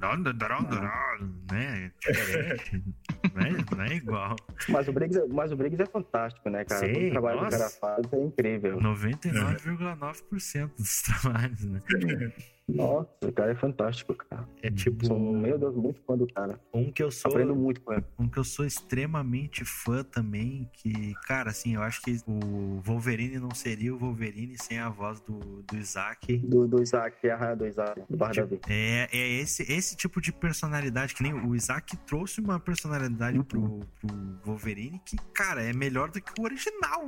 né? 1.51 1.80
Diferente. 2.07 2.83
não, 3.33 3.41
é, 3.41 3.75
não 3.77 3.83
é 3.83 3.95
igual. 3.95 4.35
Mas 4.69 4.87
o, 4.87 4.91
Briggs, 4.93 5.19
é- 5.19 5.27
mas 5.27 5.51
o 5.51 5.55
Briggs 5.55 5.81
é 5.81 5.85
fantástico, 5.85 6.49
né, 6.49 6.65
cara? 6.65 6.85
Sim, 6.87 6.93
Todo 6.93 7.05
o 7.05 7.09
trabalho 7.11 7.37
que 7.37 7.41
o 7.41 7.45
nossa. 7.45 7.57
cara 7.57 7.69
faz 7.69 8.13
é 8.13 8.17
incrível. 8.23 8.77
99,9% 8.79 10.71
dos 10.77 11.01
trabalhos, 11.03 11.63
né? 11.65 11.79
Nossa, 12.75 13.09
o 13.25 13.31
cara 13.31 13.51
é 13.51 13.55
fantástico, 13.55 14.13
cara. 14.15 14.47
É 14.61 14.69
tipo 14.71 15.05
Sou, 15.05 15.19
meu 15.19 15.57
Deus, 15.57 15.75
muito 15.75 16.01
fã 16.05 16.17
do 16.17 16.27
cara. 16.27 16.59
um 16.73 16.91
que 16.91 17.03
eu 17.03 17.11
sou. 17.11 17.31
Aprendo 17.31 17.55
muito 17.55 17.81
com 17.81 17.93
ele. 17.93 18.03
Um 18.19 18.27
que 18.27 18.37
eu 18.37 18.43
sou 18.43 18.65
extremamente 18.65 19.63
fã 19.65 20.03
também, 20.03 20.69
que, 20.73 21.13
cara, 21.27 21.49
assim, 21.49 21.75
eu 21.75 21.81
acho 21.81 22.01
que 22.01 22.17
o 22.27 22.81
Wolverine 22.83 23.39
não 23.39 23.51
seria 23.51 23.93
o 23.93 23.97
Wolverine 23.97 24.55
sem 24.57 24.79
a 24.79 24.89
voz 24.89 25.19
do, 25.21 25.39
do 25.39 25.77
Isaac. 25.77 26.37
Do, 26.37 26.67
do 26.67 26.81
Isaac, 26.81 27.29
a 27.29 27.55
do 27.55 27.65
Isaac, 27.67 28.01
do 28.09 28.17
Bar 28.17 28.33
Davi. 28.33 28.59
É, 28.69 29.07
é 29.11 29.29
esse, 29.41 29.63
esse 29.71 29.95
tipo 29.95 30.21
de 30.21 30.31
personalidade, 30.31 31.13
que 31.13 31.23
nem 31.23 31.33
o 31.33 31.55
Isaac 31.55 31.95
trouxe 32.05 32.39
uma 32.41 32.59
personalidade 32.59 33.37
Uhum. 33.37 33.43
pro, 33.43 33.79
pro 33.99 34.39
Wolverine 34.45 35.01
que, 35.05 35.15
cara, 35.33 35.63
é 35.63 35.73
melhor 35.73 36.09
do 36.09 36.21
que 36.21 36.31
o 36.39 36.43
original. 36.43 37.07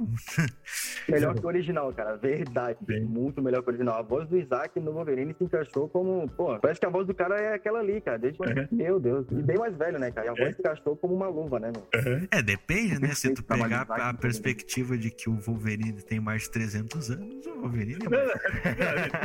Melhor 1.07 1.33
que 1.39 1.45
o 1.45 1.47
original, 1.47 1.93
cara. 1.93 2.15
Verdade. 2.17 2.79
Sim. 2.85 3.01
Muito 3.01 3.41
melhor 3.41 3.61
que 3.61 3.69
o 3.69 3.71
original. 3.71 3.97
A 3.99 4.01
voz 4.01 4.27
do 4.27 4.37
Isaac 4.37 4.79
no 4.79 4.91
Wolverine 4.93 5.33
se 5.53 5.89
como. 5.89 6.27
Pô, 6.29 6.57
parece 6.59 6.79
que 6.79 6.85
a 6.85 6.89
voz 6.89 7.05
do 7.07 7.13
cara 7.13 7.35
é 7.39 7.53
aquela 7.55 7.79
ali, 7.79 8.01
cara. 8.01 8.17
Desde... 8.17 8.39
Uhum. 8.41 8.67
Meu 8.71 8.99
Deus. 8.99 9.25
E 9.31 9.35
bem 9.35 9.57
mais 9.57 9.75
velho, 9.77 9.99
né, 9.99 10.11
cara? 10.11 10.27
E 10.27 10.29
a 10.29 10.33
voz 10.33 10.49
É. 10.49 10.53
se 10.53 10.59
encaixou 10.59 10.95
como 10.97 11.13
uma 11.13 11.27
luva, 11.27 11.59
né, 11.59 11.71
meu? 11.73 12.27
É, 12.31 12.41
depende, 12.41 12.99
né? 12.99 13.09
Se 13.13 13.33
tu 13.33 13.43
pegar 13.43 13.81
a 13.89 14.13
perspectiva 14.13 14.97
de 14.97 15.11
que 15.11 15.29
o 15.29 15.39
Wolverine 15.39 16.01
tem 16.01 16.19
mais 16.19 16.43
de 16.43 16.51
300 16.51 17.11
anos, 17.11 17.45
o 17.45 17.61
Wolverine 17.61 17.95
é 17.95 18.09
Não, 18.09 18.09
mais... 18.09 18.27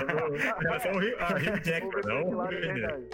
não, 0.07 0.93
não, 0.93 0.99
Hugh- 0.99 1.65
Jackman, 1.65 2.03
não. 2.05 2.31
Claro, 2.31 2.55
é 2.55 2.61
verdade. 2.61 3.05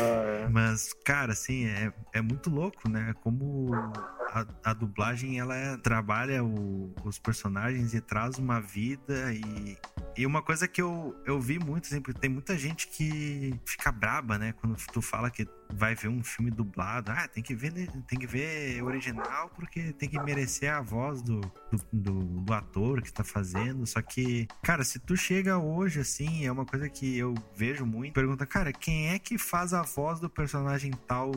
Ah, 0.00 0.48
Mas, 0.50 0.92
cara, 1.04 1.32
assim, 1.32 1.66
é, 1.66 1.92
é 2.14 2.20
muito 2.22 2.50
louco, 2.50 2.88
né? 2.88 3.14
Como 3.22 3.74
a, 3.74 4.46
a 4.64 4.72
dublagem, 4.72 5.38
ela 5.40 5.56
é- 5.56 5.76
trabalha 5.76 6.42
o- 6.44 6.92
os 7.04 7.18
personagens 7.18 7.94
e 7.94 8.00
traz 8.00 8.38
uma 8.38 8.60
vida 8.60 9.32
e... 9.32 9.76
E 10.18 10.24
uma 10.24 10.40
coisa 10.46 10.68
que 10.68 10.80
eu, 10.80 11.20
eu 11.26 11.40
vi 11.40 11.58
muito, 11.58 11.86
assim, 11.86 12.00
porque 12.00 12.20
tem 12.20 12.30
muita 12.30 12.56
gente 12.56 12.86
que 12.86 13.52
fica 13.66 13.90
braba, 13.90 14.38
né? 14.38 14.52
Quando 14.52 14.76
tu 14.92 15.02
fala 15.02 15.28
que 15.28 15.46
vai 15.74 15.96
ver 15.96 16.08
um 16.08 16.22
filme 16.22 16.52
dublado. 16.52 17.10
Ah, 17.10 17.26
tem 17.26 17.42
que 17.42 17.52
ver, 17.52 17.72
né, 17.72 17.88
tem 18.06 18.16
que 18.16 18.26
ver 18.26 18.80
original 18.82 19.50
porque 19.50 19.92
tem 19.92 20.08
que 20.08 20.20
merecer 20.20 20.72
a 20.72 20.80
voz 20.80 21.20
do, 21.20 21.40
do, 21.40 21.78
do, 21.92 22.22
do 22.42 22.52
ator 22.52 23.02
que 23.02 23.12
tá 23.12 23.24
fazendo. 23.24 23.84
Só 23.86 24.00
que, 24.00 24.46
cara, 24.62 24.84
se 24.84 25.00
tu 25.00 25.16
chega 25.16 25.58
hoje, 25.58 26.00
assim, 26.00 26.46
é 26.46 26.52
uma 26.52 26.64
coisa 26.64 26.88
que 26.88 27.18
eu 27.18 27.34
vejo 27.54 27.84
muito. 27.84 28.14
Pergunta, 28.14 28.46
cara, 28.46 28.72
quem 28.72 29.08
é 29.08 29.18
que 29.18 29.36
faz 29.36 29.74
a 29.74 29.82
voz 29.82 30.20
do 30.20 30.30
personagem 30.30 30.92
tal 31.08 31.32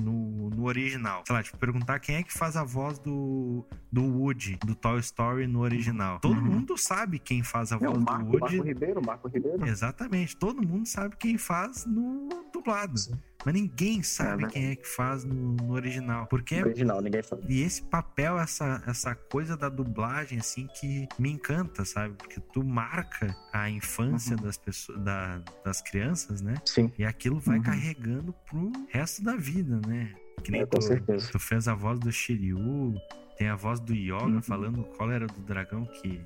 no, 0.00 0.50
no 0.50 0.64
original. 0.64 1.22
Sei 1.26 1.34
lá, 1.34 1.42
tipo, 1.42 1.56
perguntar 1.58 1.98
quem 2.00 2.16
é 2.16 2.22
que 2.22 2.32
faz 2.32 2.56
a 2.56 2.64
voz 2.64 2.98
do, 2.98 3.64
do 3.90 4.02
Woody, 4.02 4.56
do 4.64 4.74
Toy 4.74 4.98
Story 5.00 5.46
no 5.46 5.60
original. 5.60 6.18
Todo 6.20 6.34
Uhum. 6.38 6.42
mundo 6.42 6.76
sabe 6.78 7.18
quem 7.18 7.42
faz 7.42 7.72
a 7.72 7.76
é 7.76 7.78
voz 7.78 7.92
o 7.96 7.98
do 7.98 8.04
Marco, 8.04 8.24
Woody. 8.26 8.56
Marco 8.56 8.62
Ribeiro, 8.68 9.02
Marco 9.04 9.28
Ribeiro. 9.28 9.66
Exatamente, 9.66 10.36
todo 10.36 10.66
mundo 10.66 10.86
sabe 10.86 11.16
quem 11.16 11.36
faz 11.38 11.84
no 11.86 12.28
dublado. 12.52 12.96
Sim. 12.98 13.14
Mas 13.44 13.54
ninguém 13.54 14.02
sabe 14.02 14.44
né? 14.44 14.48
quem 14.50 14.66
é 14.70 14.76
que 14.76 14.86
faz 14.86 15.24
no, 15.24 15.54
no 15.54 15.72
original. 15.72 16.26
Porque 16.28 16.54
é 16.56 16.62
Original, 16.62 17.00
ninguém 17.00 17.22
sabe. 17.22 17.42
e 17.48 17.62
esse 17.62 17.82
papel, 17.82 18.38
essa, 18.38 18.82
essa 18.86 19.14
coisa 19.14 19.56
da 19.56 19.68
dublagem, 19.68 20.38
assim, 20.38 20.68
que 20.80 21.08
me 21.18 21.30
encanta, 21.32 21.84
sabe? 21.84 22.14
Porque 22.14 22.40
tu 22.52 22.62
marca 22.62 23.34
a 23.52 23.68
infância 23.68 24.36
Uhum. 24.36 24.42
das 24.44 24.56
pessoas, 24.56 25.00
da- 25.02 25.42
das 25.64 25.80
crianças, 25.82 26.40
né? 26.40 26.54
Sim. 26.64 26.92
E 26.96 27.04
aquilo 27.04 27.40
vai 27.40 27.56
Uhum. 27.58 27.62
carregando 27.64 28.32
pro 28.48 28.70
resto 28.88 29.22
da 29.24 29.34
vida, 29.36 29.80
né? 29.86 30.14
Que 30.44 30.50
nem 30.52 30.60
É, 30.62 30.66
com 30.66 30.78
tu, 30.78 30.82
certeza. 30.82 31.28
tu 31.30 31.38
fez 31.38 31.66
a 31.68 31.74
voz 31.74 31.98
do 31.98 32.10
Shiryu, 32.12 32.94
tem 33.36 33.48
a 33.48 33.56
voz 33.56 33.80
do 33.80 33.92
Yoga 33.94 34.24
Uhum. 34.26 34.42
falando 34.42 34.84
qual 34.96 35.10
era 35.10 35.26
do 35.26 35.40
dragão 35.40 35.84
que 35.86 36.20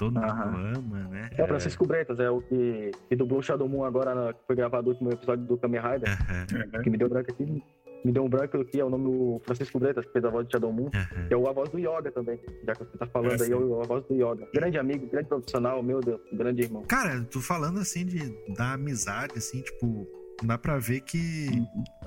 todo 0.00 0.14
mundo 0.20 0.78
ama, 0.78 1.08
né? 1.08 1.30
É 1.36 1.44
o 1.44 1.46
Francisco 1.46 1.86
Bretas, 1.86 2.18
é 2.18 2.28
o 2.30 2.40
que, 2.42 2.90
que 3.08 3.14
dublou 3.16 3.40
o 3.40 3.42
Shadow 3.42 3.68
Moon 3.68 3.84
agora, 3.84 4.14
na, 4.14 4.32
que 4.32 4.40
foi 4.46 4.56
gravado 4.56 4.88
o 4.88 4.90
último 4.92 5.10
episódio 5.12 5.44
do 5.44 5.56
Kamen 5.56 5.80
Rider. 5.80 6.08
Aham, 6.10 6.82
Que 6.82 6.90
me 6.90 6.96
deu 6.98 7.08
branco 7.08 7.30
aqui. 7.30 7.62
Me 8.02 8.12
deu 8.12 8.24
um 8.24 8.30
branco 8.30 8.56
aqui, 8.58 8.80
é 8.80 8.84
o 8.84 8.88
nome 8.88 9.04
do 9.04 9.42
Francisco 9.44 9.78
Bretas, 9.78 10.06
que 10.06 10.12
fez 10.12 10.24
a 10.24 10.30
voz 10.30 10.46
de 10.46 10.52
Shadow 10.52 10.72
Moon. 10.72 10.88
Que 11.28 11.34
é 11.34 11.36
o 11.36 11.46
a 11.46 11.52
voz 11.52 11.68
do 11.68 11.78
Yoga 11.78 12.10
também. 12.10 12.40
Já 12.64 12.72
que 12.72 12.84
você 12.84 12.96
tá 12.96 13.06
falando 13.06 13.38
É, 13.42 13.44
aí, 13.44 13.52
é 13.52 13.56
o- 13.56 13.82
a 13.82 13.86
voz 13.86 14.02
do 14.06 14.14
Yoga. 14.14 14.48
Grande 14.54 14.78
amigo, 14.78 15.06
grande 15.06 15.28
profissional, 15.28 15.82
meu 15.82 16.00
Deus, 16.00 16.18
grande 16.32 16.62
irmão. 16.62 16.82
Cara, 16.88 17.20
tu 17.30 17.42
falando 17.42 17.78
assim 17.78 18.06
de 18.06 18.20
da 18.54 18.72
amizade, 18.72 19.34
assim, 19.36 19.60
tipo, 19.60 20.08
dá 20.42 20.56
pra 20.56 20.78
ver 20.78 21.02
que 21.02 21.48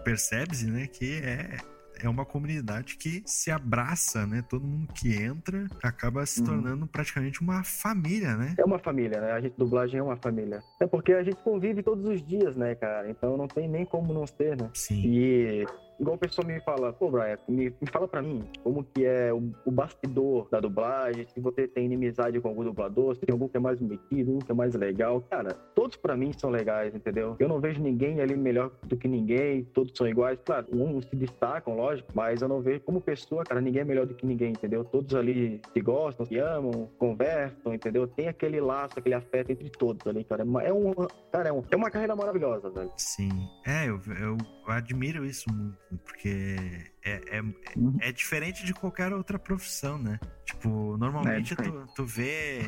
percebe-se, 0.04 0.66
né, 0.70 0.88
que 0.88 1.22
é 1.22 1.58
é 2.04 2.10
uma 2.10 2.26
comunidade 2.26 2.98
que 2.98 3.24
se 3.26 3.50
abraça, 3.50 4.28
né? 4.28 4.44
Todo 4.48 4.66
mundo 4.68 4.92
que 4.94 5.13
entra 5.16 5.68
acaba 5.82 6.26
se 6.26 6.39
Uhum. 6.42 6.46
tornando 6.46 6.88
praticamente 6.88 7.42
uma 7.42 7.63
família, 7.63 8.36
né? 8.36 8.56
É 8.58 8.66
uma 8.66 8.80
família, 8.80 9.20
né? 9.22 9.32
A 9.32 9.42
gente 9.42 9.58
dublagem 9.58 10.00
é 10.00 10.04
uma 10.04 10.18
família. 10.18 10.62
É 10.80 10.88
porque 10.88 11.13
a 11.13 11.24
gente 11.24 11.38
convive 11.44 11.82
todos 11.82 12.06
os 12.06 12.22
dias, 12.26 12.56
né, 12.56 12.76
cara? 12.76 13.10
Então 13.10 13.38
não 13.38 13.48
tem 13.48 13.68
nem 13.68 13.86
como 13.86 14.13
não 14.13 14.28
ser, 14.28 14.58
né? 14.60 14.70
Sim. 14.74 15.02
E 15.06 15.66
igual 16.04 16.16
o 16.16 16.20
pessoal 16.20 16.46
me 16.46 16.60
fala, 16.62 16.94
pô, 16.94 17.10
Brian, 17.10 17.38
me, 17.48 17.70
me 17.70 17.88
fala 17.92 18.08
pra 18.08 18.22
mim 18.22 18.44
como 18.63 18.84
que 18.84 19.06
é 19.06 19.34
o, 19.34 19.52
o 19.66 19.72
bastidor 19.72 20.48
da 20.52 20.60
dublagem, 20.60 21.26
se 21.28 21.39
você 21.39 21.68
tem 21.68 21.86
inimizade 21.86 22.39
com 22.39 22.50
algum 22.50 22.63
dublador, 22.63 23.16
se 23.16 23.22
tem 23.22 23.34
algum 23.34 23.48
que 23.48 23.58
é 23.58 23.60
mais 23.60 23.80
metido, 23.80 24.36
um 24.36 24.39
que 24.39 24.52
é 24.52 24.56
mais 24.56 24.76
legal. 24.76 25.22
Cara, 25.30 25.54
todos 25.74 25.98
pra 25.98 26.16
mim 26.16 26.32
são 26.34 26.50
legais, 26.50 26.94
entendeu? 26.94 27.36
Eu 27.39 27.48
não 27.48 27.60
vejo 27.60 27.82
ninguém 27.82 28.22
ali 28.22 28.36
melhor 28.36 28.72
do 28.84 28.98
que 28.98 29.08
ninguém, 29.08 29.63
todos 29.63 29.94
são 29.96 30.08
iguais. 30.08 30.38
Claro, 30.46 30.68
uns 30.72 31.06
se 31.06 31.16
destacam, 31.16 31.76
lógico, 31.76 32.10
mas 32.13 32.42
eu 32.42 32.48
não 32.48 32.62
vejo 32.62 32.82
como 32.82 33.02
pessoa, 33.02 33.44
cara, 33.44 33.62
ninguém 33.62 33.82
é 33.82 33.86
melhor 33.86 34.06
do 34.06 34.13
que 34.13 34.26
ninguém, 34.26 34.52
entendeu? 34.52 34.84
Todos 34.84 35.16
ali 35.16 35.62
se 35.72 35.82
gostam, 35.82 36.26
se 36.26 36.38
amam, 36.38 36.89
conversam, 36.98 37.74
entendeu? 37.74 38.08
Tem 38.08 38.28
aquele 38.28 38.60
laço, 38.60 39.00
aquele 39.00 39.16
afeto 39.16 39.52
entre 39.52 39.70
todos 39.70 40.06
ali, 40.06 40.24
cara. 40.24 40.44
É 40.44 40.46
uma, 40.46 40.62
é 40.63 41.08
cara, 41.32 41.50
é, 41.50 41.54
um, 41.54 41.63
é 41.72 41.76
uma 41.76 41.89
carreira 41.89 42.16
maravilhosa, 42.16 42.70
velho. 42.70 42.92
Sim. 42.98 43.30
É, 43.66 43.88
eu, 43.88 44.00
eu 44.20 44.38
admiro 44.71 45.26
isso 45.26 45.49
muito, 45.52 45.78
porque 46.06 46.91
é, 47.04 47.38
é, 47.38 47.41
Uhum. 47.76 47.97
é 47.99 48.12
diferente 48.12 48.65
de 48.65 48.73
qualquer 48.73 49.12
outra 49.13 49.38
profissão, 49.38 49.97
né? 49.97 50.19
Tipo, 50.45 50.97
normalmente 50.97 51.54
É 51.54 51.56
tu, 51.58 51.88
tu 51.95 52.06
vê 52.06 52.62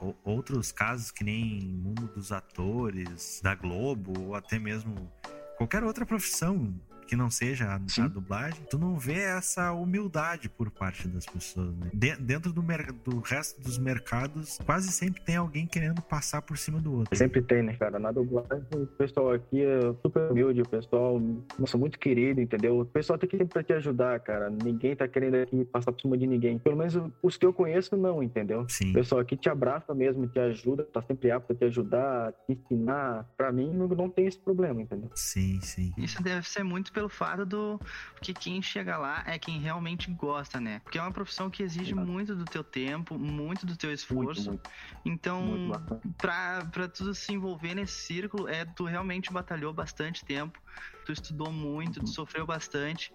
o- 0.00 0.14
outros 0.24 0.70
casos 0.72 1.10
que 1.10 1.24
nem 1.24 1.60
mundo 1.60 2.06
dos 2.14 2.32
atores, 2.32 3.40
da 3.42 3.54
Globo, 3.54 4.12
ou 4.20 4.34
até 4.34 4.58
mesmo 4.58 5.10
qualquer 5.56 5.82
outra 5.84 6.04
profissão 6.04 6.74
que 7.04 7.16
não 7.16 7.30
seja 7.30 7.66
a, 7.66 7.74
a 8.04 8.08
dublagem, 8.08 8.60
tu 8.70 8.78
não 8.78 8.96
vê 8.98 9.18
essa 9.20 9.72
humildade 9.72 10.48
por 10.48 10.70
parte 10.70 11.06
das 11.08 11.26
pessoas, 11.26 11.74
né? 11.76 11.90
De- 11.92 12.16
dentro 12.16 12.52
do, 12.52 12.62
do 13.04 13.20
resto 13.20 13.60
dos 13.60 13.78
mercados, 13.78 14.58
quase 14.64 14.90
sempre 14.90 15.20
tem 15.22 15.36
alguém 15.36 15.66
querendo 15.66 16.00
passar 16.02 16.42
por 16.42 16.56
cima 16.58 16.80
do 16.80 16.92
outro. 16.98 17.16
Sempre 17.16 17.42
tem, 17.42 17.62
né, 17.62 17.74
cara? 17.76 17.98
Na 17.98 18.10
dublagem, 18.12 18.64
o 18.74 18.86
pessoal 18.86 19.32
aqui 19.32 19.62
é 19.62 19.80
super 20.02 20.30
humilde, 20.30 20.62
o 20.62 20.68
pessoal, 20.68 21.20
nossa, 21.58 21.76
muito 21.78 21.98
querido, 21.98 22.40
entendeu? 22.40 22.80
O 22.80 22.84
pessoal 22.86 23.18
tá 23.18 23.26
aqui 23.26 23.36
sempre 23.36 23.52
pra 23.52 23.62
te 23.62 23.72
ajudar, 23.72 24.18
cara. 24.20 24.50
Ninguém 24.50 24.96
tá 24.96 25.06
querendo 25.06 25.34
aqui 25.36 25.64
passar 25.66 25.92
por 25.92 26.00
cima 26.00 26.16
de 26.16 26.26
ninguém. 26.26 26.58
Pelo 26.58 26.76
menos 26.76 26.94
os 27.22 27.36
que 27.36 27.44
eu 27.46 27.52
conheço, 27.52 27.96
não, 27.96 28.22
entendeu? 28.22 28.66
Sim. 28.68 28.90
O 28.90 28.94
pessoal 28.94 29.20
aqui 29.20 29.36
te 29.36 29.48
abraça 29.48 29.94
mesmo, 29.94 30.26
te 30.26 30.38
ajuda, 30.38 30.84
tá 30.84 31.02
sempre 31.02 31.30
apto 31.30 31.52
a 31.52 31.56
te 31.56 31.64
ajudar, 31.64 32.32
te 32.46 32.52
ensinar. 32.52 33.28
Pra 33.36 33.52
mim, 33.52 33.72
não, 33.72 33.88
não 33.88 34.08
tem 34.10 34.26
esse 34.26 34.38
problema, 34.38 34.80
entendeu? 34.82 35.10
Sim, 35.14 35.60
sim. 35.60 35.92
Isso 35.98 36.22
deve 36.22 36.48
ser 36.48 36.62
muito 36.64 36.92
pelo 36.94 37.10
fato 37.10 37.46
do 37.46 37.82
que 38.22 38.34
quem 38.34 38.62
chega 38.62 38.98
lá 38.98 39.24
é 39.26 39.38
quem 39.38 39.60
realmente 39.60 40.14
gosta, 40.14 40.60
né? 40.60 40.80
Porque 40.80 40.98
é 40.98 41.02
uma 41.02 41.12
profissão 41.12 41.50
que 41.50 41.62
exige 41.64 41.94
Exato. 41.94 41.94
muito 41.94 42.36
do 42.36 42.48
teu 42.48 42.64
tempo, 42.64 43.18
muito 43.18 43.66
do 43.66 43.76
teu 43.76 43.92
esforço. 43.92 44.56
Muito, 44.56 44.70
Então, 45.04 45.42
muito, 45.42 45.68
muito 45.68 45.68
bacana. 45.68 46.14
pra, 46.20 46.66
pra 46.66 46.88
tu 46.88 47.14
se 47.14 47.32
envolver 47.34 47.74
nesse 47.74 47.94
círculo, 48.06 48.48
é 48.48 48.64
tu 48.64 48.84
realmente 48.84 49.32
batalhou 49.32 49.74
bastante 49.74 50.24
tempo, 50.24 50.58
tu 51.04 51.12
estudou 51.12 51.52
muito, 51.52 52.02
tu 52.02 52.10
sofreu 52.10 52.46
bastante, 52.46 53.12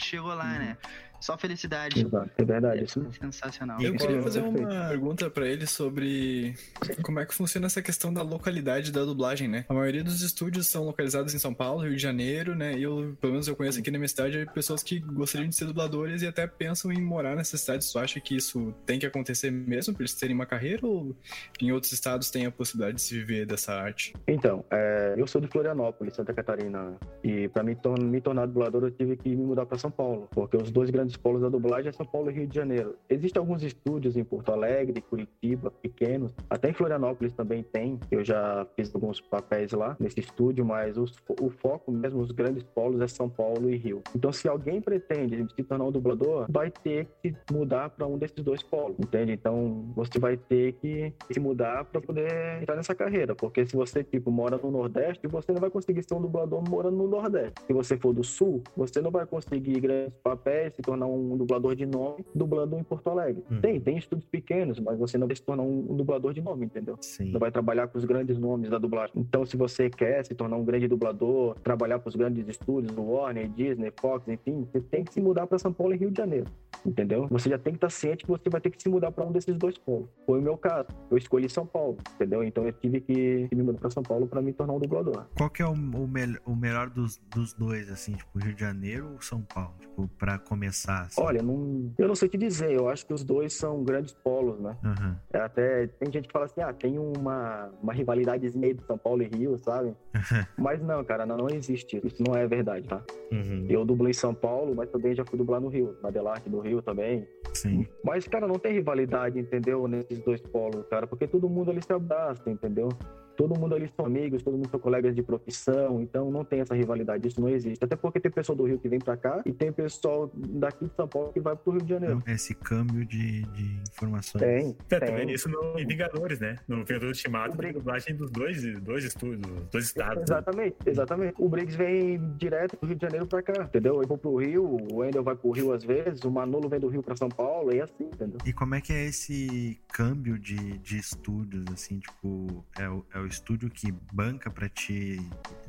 chegou 0.00 0.34
lá, 0.34 0.58
Uhum. 0.58 0.58
né? 0.58 0.78
Só 1.22 1.38
felicidade. 1.38 2.00
Exato, 2.04 2.30
é 2.36 2.44
verdade, 2.44 2.84
isso 2.84 2.98
mesmo. 3.00 3.14
Sensacional. 3.14 3.80
Eu 3.80 3.94
queria 3.94 4.18
é 4.18 4.22
fazer 4.22 4.40
uma 4.42 4.88
pergunta 4.88 5.30
pra 5.30 5.46
ele 5.46 5.66
sobre 5.66 6.54
como 7.02 7.20
é 7.20 7.24
que 7.26 7.32
funciona 7.34 7.66
essa 7.66 7.80
questão 7.80 8.12
da 8.12 8.22
localidade 8.22 8.90
da 8.90 9.04
dublagem, 9.04 9.46
né? 9.48 9.64
A 9.68 9.74
maioria 9.74 10.02
dos 10.02 10.20
estúdios 10.20 10.66
são 10.66 10.84
localizados 10.84 11.32
em 11.34 11.38
São 11.38 11.54
Paulo, 11.54 11.82
Rio 11.82 11.94
de 11.94 12.02
Janeiro, 12.02 12.54
né? 12.56 12.76
E 12.76 12.82
eu, 12.82 13.16
pelo 13.20 13.34
menos 13.34 13.46
eu 13.46 13.54
conheço 13.54 13.78
aqui 13.78 13.90
na 13.90 13.98
minha 13.98 14.08
cidade 14.08 14.46
pessoas 14.52 14.82
que 14.82 14.98
gostariam 14.98 15.48
de 15.48 15.54
ser 15.54 15.64
dubladores 15.66 16.22
e 16.22 16.26
até 16.26 16.46
pensam 16.46 16.90
em 16.92 17.00
morar 17.00 17.36
nessas 17.36 17.60
cidades. 17.60 17.90
Tu 17.92 17.98
acha 17.98 18.20
que 18.20 18.36
isso 18.36 18.74
tem 18.84 18.98
que 18.98 19.06
acontecer 19.06 19.50
mesmo 19.50 19.94
pra 19.94 20.02
eles 20.02 20.14
terem 20.14 20.34
uma 20.34 20.46
carreira 20.46 20.84
ou 20.86 21.14
em 21.60 21.70
outros 21.70 21.92
estados 21.92 22.30
tem 22.30 22.46
a 22.46 22.50
possibilidade 22.50 22.96
de 22.96 23.02
se 23.02 23.14
viver 23.14 23.46
dessa 23.46 23.72
arte? 23.74 24.12
Então, 24.26 24.64
é, 24.70 25.14
eu 25.16 25.26
sou 25.26 25.40
de 25.40 25.46
Florianópolis, 25.46 26.16
Santa 26.16 26.32
Catarina, 26.34 26.94
e 27.22 27.46
para 27.48 27.62
me, 27.62 27.76
tor- 27.76 28.00
me 28.00 28.20
tornar 28.20 28.46
dublador 28.46 28.82
eu 28.84 28.90
tive 28.90 29.16
que 29.16 29.28
me 29.28 29.36
mudar 29.44 29.66
para 29.66 29.78
São 29.78 29.90
Paulo, 29.90 30.28
porque 30.32 30.56
os 30.56 30.70
dois 30.70 30.90
grandes 30.90 31.11
polos 31.16 31.42
da 31.42 31.48
dublagem 31.48 31.88
é 31.88 31.92
São 31.92 32.06
Paulo 32.06 32.30
e 32.30 32.34
Rio 32.34 32.46
de 32.46 32.54
Janeiro. 32.54 32.96
Existem 33.08 33.40
alguns 33.40 33.62
estúdios 33.62 34.16
em 34.16 34.24
Porto 34.24 34.52
Alegre, 34.52 35.00
Curitiba, 35.00 35.70
pequenos, 35.70 36.32
até 36.48 36.70
em 36.70 36.72
Florianópolis 36.72 37.32
também 37.32 37.62
tem. 37.62 37.98
Eu 38.10 38.24
já 38.24 38.66
fiz 38.76 38.94
alguns 38.94 39.20
papéis 39.20 39.72
lá 39.72 39.96
nesse 39.98 40.20
estúdio, 40.20 40.64
mas 40.64 40.96
os 40.96 41.12
o 41.40 41.50
foco 41.50 41.90
mesmo, 41.90 42.20
os 42.20 42.30
grandes 42.30 42.62
polos 42.62 43.00
é 43.00 43.08
São 43.08 43.28
Paulo 43.28 43.70
e 43.70 43.76
Rio. 43.76 44.02
Então, 44.14 44.32
se 44.32 44.48
alguém 44.48 44.80
pretende 44.80 45.46
se 45.54 45.62
tornar 45.62 45.84
um 45.84 45.92
dublador, 45.92 46.46
vai 46.48 46.70
ter 46.70 47.06
que 47.22 47.34
mudar 47.50 47.90
para 47.90 48.06
um 48.06 48.18
desses 48.18 48.42
dois 48.42 48.62
polos, 48.62 48.96
entende? 48.98 49.32
Então, 49.32 49.84
você 49.94 50.18
vai 50.18 50.36
ter 50.36 50.72
que 50.74 51.12
se 51.30 51.40
mudar 51.40 51.84
para 51.84 52.00
poder 52.00 52.60
entrar 52.60 52.76
nessa 52.76 52.94
carreira, 52.94 53.34
porque 53.34 53.64
se 53.66 53.76
você 53.76 54.02
tipo 54.02 54.30
mora 54.30 54.56
no 54.56 54.70
Nordeste, 54.70 55.26
você 55.26 55.52
não 55.52 55.60
vai 55.60 55.70
conseguir 55.70 56.02
ser 56.02 56.14
um 56.14 56.20
dublador 56.20 56.62
morando 56.68 56.96
no 56.96 57.08
Nordeste. 57.08 57.54
Se 57.66 57.72
você 57.72 57.96
for 57.96 58.12
do 58.12 58.24
Sul, 58.24 58.62
você 58.76 59.00
não 59.00 59.10
vai 59.10 59.26
conseguir 59.26 59.80
grandes 59.80 60.14
papéis, 60.22 60.74
se 60.74 60.82
tornar 60.82 61.01
um 61.06 61.36
dublador 61.36 61.74
de 61.74 61.86
nome 61.86 62.24
dublando 62.34 62.76
em 62.78 62.82
Porto 62.82 63.08
Alegre. 63.10 63.42
Hum. 63.50 63.60
Tem, 63.60 63.80
tem 63.80 63.96
estúdios 63.96 64.28
pequenos, 64.28 64.78
mas 64.80 64.98
você 64.98 65.18
não 65.18 65.26
vai 65.26 65.36
se 65.36 65.42
tornar 65.42 65.62
um, 65.62 65.96
dublador 65.96 66.32
de 66.32 66.40
nome, 66.40 66.66
entendeu? 66.66 66.96
Sim. 67.00 67.30
Não 67.32 67.40
vai 67.40 67.50
trabalhar 67.50 67.88
com 67.88 67.98
os 67.98 68.04
grandes 68.04 68.38
nomes 68.38 68.70
da 68.70 68.78
dublagem. 68.78 69.12
Então, 69.16 69.44
se 69.46 69.56
você 69.56 69.88
quer 69.90 70.24
se 70.24 70.34
tornar 70.34 70.56
um 70.56 70.64
grande 70.64 70.88
dublador, 70.88 71.54
trabalhar 71.60 71.98
para 71.98 72.08
os 72.08 72.16
grandes 72.16 72.46
estúdios, 72.48 72.96
Warner, 72.96 73.48
Disney, 73.48 73.92
Fox, 74.00 74.26
enfim, 74.28 74.66
você 74.70 74.80
tem 74.80 75.04
que 75.04 75.12
se 75.12 75.20
mudar 75.20 75.46
para 75.46 75.58
São 75.58 75.72
Paulo 75.72 75.94
e 75.94 75.96
Rio 75.96 76.10
de 76.10 76.16
Janeiro. 76.18 76.46
Entendeu? 76.84 77.28
Você 77.30 77.48
já 77.48 77.56
tem 77.58 77.72
que 77.74 77.76
estar 77.76 77.90
ciente 77.90 78.24
que 78.24 78.30
você 78.30 78.50
vai 78.50 78.60
ter 78.60 78.68
que 78.70 78.82
se 78.82 78.88
mudar 78.88 79.12
para 79.12 79.24
um 79.24 79.30
desses 79.30 79.56
dois 79.56 79.78
polos. 79.78 80.08
Foi 80.26 80.40
o 80.40 80.42
meu 80.42 80.56
caso. 80.56 80.88
Eu 81.08 81.16
escolhi 81.16 81.48
São 81.48 81.64
Paulo, 81.64 81.96
entendeu? 82.16 82.42
Então 82.42 82.66
eu 82.66 82.72
tive 82.72 83.00
que 83.00 83.48
me 83.54 83.62
mudar 83.62 83.78
para 83.78 83.90
São 83.90 84.02
Paulo 84.02 84.26
para 84.26 84.42
me 84.42 84.52
tornar 84.52 84.72
um 84.72 84.80
dublador. 84.80 85.26
Qual 85.36 85.48
que 85.48 85.62
é 85.62 85.66
o, 85.66 85.70
o, 85.70 86.08
mel- 86.08 86.40
o 86.44 86.56
melhor 86.56 86.90
dos, 86.90 87.20
dos 87.32 87.52
dois, 87.54 87.88
assim, 87.88 88.12
tipo, 88.14 88.36
Rio 88.36 88.52
de 88.54 88.60
Janeiro 88.60 89.10
ou 89.12 89.20
São 89.22 89.42
Paulo? 89.42 89.74
Tipo, 89.78 90.08
pra 90.18 90.40
começar, 90.40 90.91
assim. 91.00 91.20
Olha, 91.20 91.42
não, 91.42 91.92
eu 91.98 92.08
não 92.08 92.14
sei 92.14 92.28
te 92.28 92.36
dizer. 92.38 92.72
Eu 92.72 92.88
acho 92.88 93.06
que 93.06 93.12
os 93.12 93.24
dois 93.24 93.54
são 93.54 93.82
grandes 93.82 94.12
polos, 94.12 94.60
né? 94.60 94.76
Aham. 94.84 95.16
É 95.32 95.38
Até 95.38 95.86
tem 95.86 96.12
gente 96.12 96.26
que 96.28 96.32
fala 96.32 96.44
assim, 96.44 96.60
ah, 96.60 96.72
tem 96.72 96.98
uma, 96.98 97.70
uma 97.82 97.92
rivalidadezinha 97.92 98.74
de 98.74 98.82
São 98.84 98.98
Paulo 98.98 99.22
e 99.22 99.26
Rio, 99.26 99.58
sabe? 99.58 99.94
Mas 100.56 100.82
não, 100.82 101.02
cara, 101.04 101.26
não, 101.26 101.36
não 101.36 101.48
existe 101.48 101.96
isso. 101.96 102.06
Isso 102.06 102.22
não 102.26 102.36
é 102.36 102.46
verdade, 102.46 102.86
tá? 102.86 103.02
Uhum. 103.30 103.66
Eu 103.68 103.84
dublei 103.84 104.10
em 104.10 104.14
São 104.14 104.34
Paulo, 104.34 104.74
mas 104.74 104.90
também 104.90 105.14
já 105.14 105.24
fui 105.24 105.38
dublar 105.38 105.60
no 105.60 105.68
Rio, 105.68 105.96
na 106.02 106.10
Delarte 106.10 106.48
do 106.50 106.60
Rio 106.60 106.82
também. 106.82 107.26
Sim. 107.54 107.86
Mas, 108.04 108.26
cara, 108.26 108.46
não 108.46 108.58
tem 108.58 108.72
rivalidade, 108.72 109.38
entendeu? 109.38 109.86
Nesses 109.88 110.18
dois 110.20 110.40
polos, 110.40 110.86
cara, 110.88 111.06
porque 111.06 111.26
todo 111.26 111.48
mundo 111.48 111.70
ali 111.70 111.82
se 111.82 111.92
abraça, 111.92 112.50
entendeu? 112.50 112.88
Todo 113.36 113.58
mundo 113.58 113.74
ali 113.74 113.90
são 113.96 114.06
amigos, 114.06 114.42
todo 114.42 114.56
mundo 114.56 114.68
são 114.70 114.78
colegas 114.80 115.14
de 115.14 115.22
profissão, 115.22 116.00
então 116.00 116.30
não 116.30 116.44
tem 116.44 116.60
essa 116.60 116.74
rivalidade, 116.74 117.26
isso 117.28 117.40
não 117.40 117.48
existe. 117.48 117.84
Até 117.84 117.96
porque 117.96 118.20
tem 118.20 118.30
pessoal 118.30 118.56
do 118.56 118.64
Rio 118.64 118.78
que 118.78 118.88
vem 118.88 118.98
pra 118.98 119.16
cá 119.16 119.42
e 119.44 119.52
tem 119.52 119.72
pessoal 119.72 120.30
daqui 120.34 120.86
de 120.86 120.94
São 120.94 121.08
Paulo 121.08 121.32
que 121.32 121.40
vai 121.40 121.56
pro 121.56 121.72
Rio 121.72 121.82
de 121.82 121.88
Janeiro. 121.88 122.18
Então, 122.22 122.34
esse 122.34 122.54
câmbio 122.54 123.04
de, 123.04 123.42
de 123.42 123.80
informações. 123.92 124.42
Tem, 124.42 124.76
É, 124.90 125.00
tem. 125.00 125.30
isso 125.32 125.48
no 125.48 125.78
em 125.78 125.86
Vingadores, 125.86 126.38
né? 126.40 126.56
No 126.68 126.84
Vingador 126.84 127.08
Ultimato, 127.08 127.56
tem 127.56 127.72
dublagem 127.72 128.14
dos 128.16 128.30
dois, 128.30 128.62
dois 128.80 129.04
estúdios, 129.04 129.40
dos 129.40 129.64
dois 129.70 129.84
estados. 129.86 130.16
né? 130.18 130.22
Exatamente, 130.24 130.76
exatamente. 130.86 131.34
O 131.38 131.48
Briggs 131.48 131.76
vem 131.76 132.18
direto 132.36 132.76
do 132.80 132.86
Rio 132.86 132.96
de 132.96 133.02
Janeiro 133.02 133.26
pra 133.26 133.42
cá, 133.42 133.64
entendeu? 133.64 134.00
Eu 134.02 134.06
vou 134.08 134.18
pro 134.18 134.36
Rio, 134.36 134.64
o 134.64 134.96
Wendel 134.96 135.22
vai 135.22 135.34
pro 135.34 135.50
Rio 135.50 135.72
às 135.72 135.82
vezes, 135.84 136.22
o 136.24 136.30
Manolo 136.30 136.68
vem 136.68 136.80
do 136.80 136.88
Rio 136.88 137.02
pra 137.02 137.16
São 137.16 137.28
Paulo, 137.28 137.72
e 137.74 137.80
assim, 137.80 138.04
entendeu? 138.04 138.38
E 138.44 138.52
como 138.52 138.74
é 138.74 138.80
que 138.80 138.92
é 138.92 139.04
esse 139.06 139.78
câmbio 139.92 140.38
de, 140.38 140.78
de 140.78 140.98
estúdios, 140.98 141.64
assim, 141.72 141.98
tipo, 141.98 142.64
é 142.78 142.88
o, 142.88 143.04
é 143.22 143.24
o 143.24 143.28
estúdio 143.28 143.70
que 143.70 143.92
banca 144.12 144.50
pra 144.50 144.68
te 144.68 145.18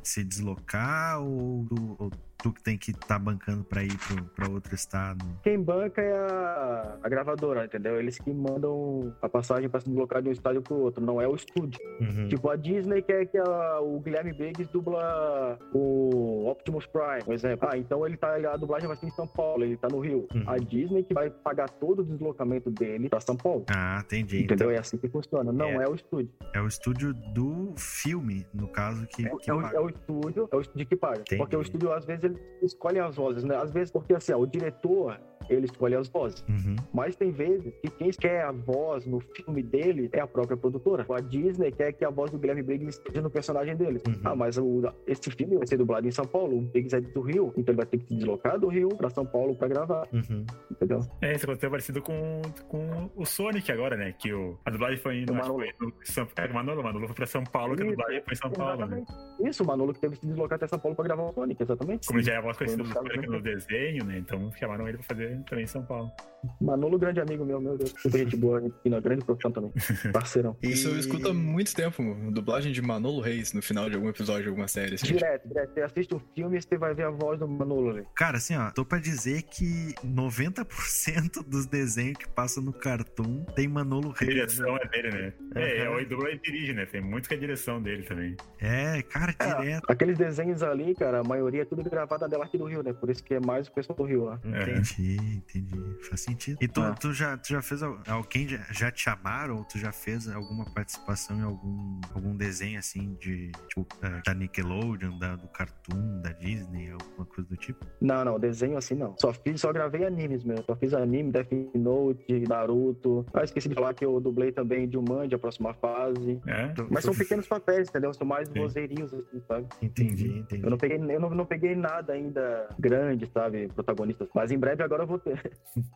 se 0.03 0.23
deslocar 0.23 1.21
ou, 1.21 1.67
ou 1.99 2.11
tu 2.43 2.51
que 2.51 2.61
tem 2.61 2.77
que 2.77 2.91
estar 2.91 3.07
tá 3.07 3.19
bancando 3.19 3.63
pra 3.63 3.81
ir 3.83 3.97
pro, 3.97 4.23
pra 4.35 4.49
outro 4.49 4.75
estado? 4.75 5.23
Quem 5.41 5.57
banca 5.61 6.01
é 6.01 6.13
a, 6.13 6.97
a 7.01 7.09
gravadora, 7.09 7.63
entendeu? 7.65 7.97
Eles 7.97 8.19
que 8.19 8.33
mandam 8.33 9.15
a 9.21 9.29
passagem 9.29 9.69
pra 9.69 9.79
se 9.79 9.87
deslocar 9.87 10.21
de 10.21 10.27
um 10.27 10.31
estádio 10.33 10.61
pro 10.61 10.75
outro, 10.75 11.03
não 11.03 11.21
é 11.21 11.27
o 11.27 11.33
estúdio. 11.35 11.79
Uhum. 12.01 12.27
Tipo, 12.27 12.49
a 12.49 12.57
Disney 12.57 13.01
quer 13.01 13.25
que 13.27 13.37
a, 13.37 13.79
o 13.79 13.99
Guilherme 14.01 14.33
Briggs 14.33 14.69
dubla 14.71 15.57
o 15.73 16.49
Optimus 16.49 16.85
Prime, 16.85 17.23
por 17.23 17.33
exemplo. 17.33 17.69
Ah, 17.71 17.77
então 17.77 18.05
ele 18.05 18.17
tá, 18.17 18.35
a 18.35 18.57
dublagem 18.57 18.87
vai 18.87 18.97
ser 18.97 19.05
em 19.05 19.11
São 19.11 19.25
Paulo, 19.25 19.63
ele 19.63 19.77
tá 19.77 19.87
no 19.87 19.99
Rio. 19.99 20.27
Uhum. 20.33 20.43
A 20.45 20.57
Disney 20.57 21.03
que 21.03 21.13
vai 21.13 21.29
pagar 21.29 21.69
todo 21.69 21.99
o 21.99 22.03
deslocamento 22.03 22.69
dele 22.69 23.07
pra 23.07 23.21
São 23.21 23.37
Paulo. 23.37 23.65
Ah, 23.69 24.01
entendi. 24.03 24.43
Entendeu? 24.43 24.67
Então, 24.67 24.71
É 24.71 24.79
assim 24.79 24.97
que 24.97 25.07
funciona. 25.07 25.51
Não 25.51 25.67
É. 25.67 25.85
é, 25.85 25.87
o 25.87 25.95
estúdio. 25.95 26.29
é 26.53 26.61
o 26.61 26.67
estúdio 26.67 27.13
do 27.13 27.73
filme, 27.77 28.45
no 28.53 28.67
caso, 28.67 29.07
que, 29.07 29.25
É, 29.25 29.29
que 29.37 29.49
é 29.49 29.53
o, 29.53 29.61
é 29.61 29.79
o 29.79 29.89
estúdio, 29.89 30.49
é 30.51 30.55
o 30.55 30.61
estúdio 30.61 30.87
que 30.87 30.95
paga. 30.95 31.21
Entendi. 31.21 31.37
Porque 31.37 31.55
o 31.55 31.61
estúdio, 31.61 31.93
às 31.93 32.05
vezes, 32.05 32.23
ele 32.23 32.32
escolhe 32.61 32.99
as 32.99 33.15
vozes, 33.15 33.43
né? 33.43 33.55
Às 33.55 33.71
vezes, 33.71 33.91
porque 33.91 34.13
assim, 34.13 34.33
ó, 34.33 34.37
o 34.39 34.45
diretor, 34.47 35.19
ele 35.49 35.65
escolhe 35.65 35.93
as 35.95 36.07
vozes. 36.07 36.43
Uhum. 36.47 36.75
Mas 36.93 37.15
tem 37.17 37.29
vezes 37.31 37.73
que 37.81 37.89
quem 37.91 38.09
quer 38.11 38.43
a 38.45 38.51
voz 38.53 39.05
no 39.05 39.19
filme 39.19 39.61
dele 39.61 40.09
é 40.13 40.21
a 40.21 40.27
própria 40.27 40.55
produtora. 40.55 41.05
A 41.13 41.19
Disney 41.19 41.69
quer 41.71 41.91
que 41.91 42.05
a 42.05 42.09
voz 42.09 42.31
do 42.31 42.37
Guilherme 42.39 42.63
Briggs 42.63 42.97
esteja 42.97 43.21
no 43.21 43.29
personagem 43.29 43.75
dele. 43.75 44.01
Uhum. 44.07 44.21
Ah, 44.23 44.35
mas 44.35 44.57
o, 44.57 44.81
esse 45.05 45.29
filme 45.31 45.57
vai 45.57 45.67
ser 45.67 45.77
dublado 45.77 46.07
em 46.07 46.11
São 46.11 46.25
Paulo, 46.25 46.57
o 46.57 46.61
Briggs 46.61 46.95
é 46.95 47.01
do 47.01 47.21
Rio, 47.21 47.51
então 47.57 47.73
ele 47.73 47.77
vai 47.77 47.85
ter 47.85 47.97
que 47.97 48.05
se 48.07 48.15
deslocar 48.15 48.57
do 48.57 48.67
Rio 48.69 48.87
pra 48.89 49.09
São 49.09 49.25
Paulo 49.25 49.53
pra 49.55 49.67
gravar, 49.67 50.07
Uhum. 50.13 50.45
entendeu? 50.71 50.99
É, 51.21 51.33
isso 51.35 51.45
aconteceu 51.45 51.69
parecido 51.69 52.01
com, 52.01 52.41
com 52.69 53.09
o 53.15 53.25
Sonic 53.25 53.69
agora, 53.71 53.97
né? 53.97 54.13
Que 54.17 54.31
o, 54.33 54.57
a 54.65 54.69
dublagem 54.71 54.97
foi 54.97 55.19
indo. 55.19 55.33
Acho 55.33 55.53
foi 55.53 55.67
no 55.81 55.93
São, 56.03 56.27
é, 56.37 56.45
o 56.45 56.53
Manolo, 56.53 56.79
o 56.79 56.83
Manolo 56.83 57.05
foi 57.07 57.15
pra 57.15 57.25
São 57.25 57.43
Paulo, 57.43 57.75
que 57.75 57.81
a 57.83 57.85
Isso, 57.85 57.95
dublagem 57.97 58.21
foi 58.23 58.33
em 58.33 58.37
São 58.37 58.51
Paulo, 58.51 58.85
né? 58.85 59.03
Isso, 59.43 59.63
o 59.63 59.67
Manolo 59.67 59.93
que 59.93 59.99
teve 59.99 60.15
que 60.15 60.21
se 60.21 60.27
deslocar 60.27 60.55
até 60.55 60.67
São 60.67 60.79
Paulo 60.79 60.95
pra 60.95 61.03
gravar 61.03 61.23
o 61.23 61.33
Sonic, 61.33 61.61
exatamente. 61.61 62.07
Como 62.07 62.19
já 62.23 62.33
é 62.33 62.37
a 62.37 62.41
voz 62.41 62.57
conhecida 62.57 62.83
Foi 62.85 63.03
do 63.03 63.31
no 63.31 63.31
no 63.33 63.41
desenho, 63.41 64.03
né? 64.05 64.17
Então 64.17 64.51
chamaram 64.53 64.87
ele 64.87 64.97
pra 64.97 65.07
fazer 65.07 65.41
também 65.43 65.63
em 65.63 65.67
São 65.67 65.85
Paulo. 65.85 66.11
Manolo, 66.61 66.97
grande 66.99 67.19
amigo 67.19 67.45
meu, 67.45 67.59
meu 67.59 67.77
Deus. 67.77 67.93
Super 67.97 68.19
gente 68.19 68.35
boa, 68.37 68.61
fina, 68.81 68.99
grande 68.99 69.23
profissão 69.25 69.51
também. 69.51 69.71
Parceirão. 70.13 70.55
Isso 70.61 70.87
eu 70.89 70.95
E- 70.95 70.99
escuto 70.99 71.29
há 71.29 71.33
muito 71.33 71.73
tempo, 71.75 72.01
dublagem 72.31 72.71
de 72.71 72.81
Manolo 72.81 73.21
Reis 73.21 73.53
no 73.53 73.61
final 73.61 73.89
de 73.89 73.95
algum 73.95 74.09
episódio 74.09 74.43
de 74.43 74.49
alguma 74.49 74.67
série. 74.67 74.95
assim. 74.95 75.07
Direto, 75.07 75.47
direto. 75.47 75.73
Você 75.73 75.81
assiste 75.81 76.15
um 76.15 76.19
filme 76.35 76.57
e 76.57 76.61
você 76.61 76.77
vai 76.77 76.93
ver 76.93 77.03
a 77.05 77.09
voz 77.09 77.39
do 77.39 77.47
Manolo 77.47 77.89
ali. 77.91 78.03
Cara, 78.15 78.37
assim, 78.37 78.55
ó, 78.55 78.69
tô 78.71 78.83
pra 78.85 78.99
dizer 78.99 79.43
que 79.43 79.93
90% 80.05 81.43
dos 81.47 81.65
desenhos 81.65 82.17
que 82.17 82.27
passam 82.27 82.63
no 82.63 82.73
Cartoon 82.73 83.43
tem 83.55 83.67
Manolo 83.67 84.11
A 84.15 84.19
Reis. 84.19 84.33
direção 84.33 84.77
é 84.77 84.87
dele, 84.87 85.09
né? 85.11 85.33
É, 85.55 85.85
Aham. 85.87 85.95
o 85.95 85.99
Idol 85.99 86.27
ele 86.27 86.39
dirige, 86.43 86.73
né? 86.73 86.85
Tem 86.85 87.01
muito 87.01 87.27
que 87.27 87.33
é 87.33 87.37
a 87.37 87.39
direção 87.39 87.81
dele 87.81 88.03
também. 88.03 88.35
É, 88.59 89.01
cara, 89.03 89.35
É, 89.39 89.55
direto. 89.61 89.83
Aqueles 89.89 90.17
desenhos 90.17 90.63
ali, 90.63 90.95
cara, 90.95 91.19
a 91.19 91.23
maioria 91.23 91.61
é 91.61 91.65
tudo 91.65 91.83
gravado 91.83 92.21
na 92.21 92.27
Delarque 92.27 92.57
do 92.57 92.65
Rio, 92.65 92.83
né? 92.83 92.93
Por 92.93 93.09
isso 93.09 93.23
que 93.23 93.33
é 93.33 93.39
mais 93.39 93.67
o 93.67 93.71
pessoal 93.71 93.95
do 93.97 94.03
Rio 94.03 94.25
lá. 94.25 94.39
Entendi, 94.43 95.17
entendi. 95.35 95.97
Faz 96.09 96.21
sentido. 96.33 96.57
E 96.61 96.67
tu, 96.67 96.81
Ah. 96.81 96.93
tu, 96.99 97.13
já, 97.13 97.37
tu 97.37 97.49
já 97.49 97.61
fez. 97.61 97.81
al- 97.83 97.99
Alguém 98.07 98.47
já, 98.47 98.57
já 98.71 98.91
te 98.91 99.01
chamaram 99.01 99.57
ou 99.57 99.63
tu 99.65 99.77
já 99.77 99.91
fez 99.91 100.27
alguma 100.27 100.65
participação 100.73 101.37
em 101.37 101.43
algum, 101.43 101.99
algum 102.13 102.35
desenho 102.35 102.79
assim 102.79 103.15
de. 103.19 103.51
Tipo, 103.69 103.87
da- 104.01 104.21
da 104.25 104.33
Nickelodeon, 104.33 105.17
da, 105.17 105.35
do 105.35 105.47
Cartoon, 105.47 106.21
da 106.21 106.31
Disney, 106.33 106.91
alguma 106.91 107.25
coisa 107.25 107.49
do 107.49 107.55
tipo? 107.57 107.85
Não, 108.01 108.23
não, 108.25 108.39
desenho 108.39 108.77
assim 108.77 108.95
não. 108.95 109.15
Só 109.19 109.31
fiz, 109.33 109.59
só 109.61 109.71
gravei 109.71 110.05
animes 110.05 110.43
mesmo. 110.43 110.63
Só 110.65 110.75
fiz 110.75 110.93
anime, 110.93 111.31
Death 111.31 111.51
Note, 111.75 112.43
Naruto. 112.47 113.25
Ah, 113.33 113.43
esqueci 113.43 113.69
de 113.69 113.75
falar 113.75 113.93
que 113.93 114.05
eu 114.05 114.19
dublei 114.19 114.51
também 114.51 114.87
de 114.87 114.93
Jumanji, 114.93 115.35
a 115.35 115.39
próxima 115.39 115.73
fase. 115.75 116.39
É? 116.47 116.67
Tu- 116.69 116.87
Mas 116.89 117.03
tu- 117.03 117.07
são 117.07 117.15
pequenos 117.15 117.47
papéis, 117.47 117.89
entendeu? 117.89 118.13
São 118.13 118.25
mais 118.27 118.47
Sim. 118.47 118.59
vozeirinhos, 118.59 119.13
assim, 119.13 119.41
sabe? 119.47 119.67
Entendi, 119.81 120.39
entendi. 120.39 120.63
Eu 120.63 120.69
não 120.69 120.77
peguei, 120.77 120.97
eu 120.97 121.19
não, 121.19 121.29
não 121.29 121.45
peguei 121.45 121.75
nada 121.75 122.13
ainda 122.13 122.67
grande, 122.79 123.29
sabe? 123.33 123.67
Protagonistas. 123.69 124.27
Mas 124.33 124.51
em 124.51 124.57
breve 124.57 124.83
agora 124.83 125.03
eu 125.03 125.07
vou 125.07 125.19
ter. 125.19 125.39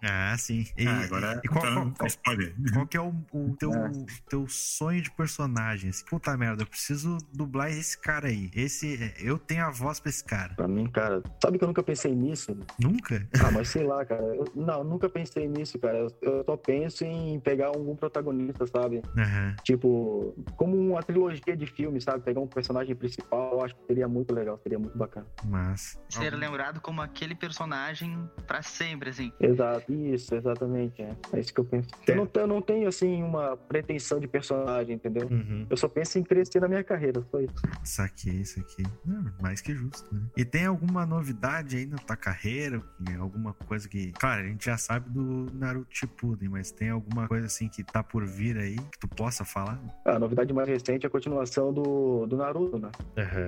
Ah, 0.04 0.27
sim. 0.36 0.66
E, 0.76 0.88
Ah, 0.88 1.02
agora 1.02 1.40
e 1.44 1.48
qual, 1.48 1.66
então, 1.66 1.94
qual- 1.94 2.10
qual- 2.24 2.38
qual 2.74 2.88
que 2.88 2.98
é 2.98 3.02
o, 3.02 3.14
o 3.32 3.56
teu, 3.60 3.72
É. 3.72 3.92
teu 4.30 4.48
sonho 4.48 5.02
de 5.02 5.12
personagem? 5.12 5.92
Puta 6.10 6.36
merda, 6.36 6.64
eu 6.64 6.68
preciso 6.68 7.18
dublar 7.32 7.70
esse 7.70 7.96
cara 8.02 8.28
aí. 8.30 8.50
Esse, 8.56 9.14
eu 9.20 9.38
tenho 9.38 9.66
a 9.66 9.70
voz 9.70 10.00
pra 10.00 10.10
esse 10.10 10.24
cara. 10.24 10.56
Pra 10.56 10.68
mim, 10.68 10.90
cara. 10.90 11.22
Sabe 11.42 11.58
que 11.60 11.64
eu 11.64 11.68
nunca 11.68 11.84
pensei 11.84 12.16
nisso? 12.16 12.58
Nunca? 12.80 13.28
Ah, 13.40 13.52
mas 13.52 13.70
sei 13.70 13.84
lá, 13.84 14.04
cara. 14.04 14.24
Eu, 14.36 14.46
não, 14.56 14.84
nunca 14.84 15.08
pensei 15.08 15.48
nisso, 15.48 15.78
cara. 15.78 15.98
Eu, 16.00 16.08
eu 16.22 16.44
só 16.44 16.58
penso 16.58 17.04
em 17.06 17.40
pegar 17.40 17.68
algum 17.68 17.96
protagonista, 17.96 18.66
sabe? 18.66 19.02
Aham. 19.18 19.56
Tipo, 19.64 20.34
como 20.56 20.76
uma 20.78 21.04
trilogia 21.04 21.56
de 21.56 21.66
filmes, 21.68 22.04
sabe? 22.04 22.24
Pegar 22.24 22.40
um 22.42 22.48
personagem 22.48 22.96
principal, 22.96 23.54
eu 23.54 23.64
acho 23.64 23.76
que 23.76 23.86
seria 23.86 24.08
muito 24.08 24.34
legal, 24.34 24.58
seria 24.64 24.80
muito 24.80 24.98
bacana. 24.98 25.28
Mas. 25.46 26.00
Ser 26.10 26.34
lembrado 26.34 26.82
como 26.82 27.02
aquele 27.02 27.36
personagem 27.36 28.18
pra 28.48 28.62
sempre, 28.62 29.10
assim. 29.10 29.32
Exato, 29.40 29.92
isso, 29.94 30.17
exatamente. 30.32 31.02
É, 31.02 31.16
é 31.34 31.40
isso 31.40 31.54
que 31.54 31.60
eu 31.60 31.66
penso. 31.66 31.90
Eu, 32.08 32.16
não, 32.16 32.30
eu 32.34 32.48
não 32.48 32.62
tenho, 32.62 32.88
assim, 32.88 33.24
uma 33.24 33.56
pretensão 33.56 34.20
de 34.20 34.28
personagem, 34.28 34.96
entendeu? 34.96 35.28
Uhum. 35.30 35.66
Eu 35.70 35.78
só 35.78 35.88
penso 35.88 36.18
em 36.20 36.24
crescer 36.24 36.60
na 36.60 36.68
minha 36.68 36.84
carreira, 36.84 37.24
só 37.32 37.40
isso. 37.40 37.54
Saquei 37.84 38.34
isso 38.34 38.60
aqui. 38.60 38.84
Não, 39.06 39.32
mais 39.42 39.62
que 39.62 39.74
justo, 39.74 40.14
né? 40.14 40.22
E 40.36 40.46
tem 40.46 40.66
alguma 40.66 41.06
novidade 41.06 41.78
aí 41.78 41.86
na 41.86 41.98
tua 41.98 42.16
carreira? 42.16 42.82
Alguma 43.20 43.54
coisa 43.54 43.88
que. 43.88 44.12
Claro, 44.14 44.44
a 44.44 44.48
gente 44.48 44.66
já 44.66 44.78
sabe 44.78 45.10
do 45.10 45.48
Naruto 45.54 45.88
Shippuden, 45.90 46.50
mas 46.50 46.72
tem 46.72 46.90
alguma 46.90 47.28
coisa 47.28 47.46
assim 47.46 47.68
que 47.68 47.84
tá 47.84 48.04
por 48.04 48.26
vir 48.26 48.58
aí 48.58 48.76
que 48.76 49.00
tu 49.00 49.08
possa 49.08 49.44
falar? 49.44 49.80
A 50.06 50.20
novidade 50.20 50.54
mais 50.54 50.68
recente 50.68 51.06
é 51.06 51.08
a 51.08 51.10
continuação 51.10 51.74
do, 51.74 52.26
do 52.26 52.38
Naruto, 52.38 52.78
né? 52.78 52.90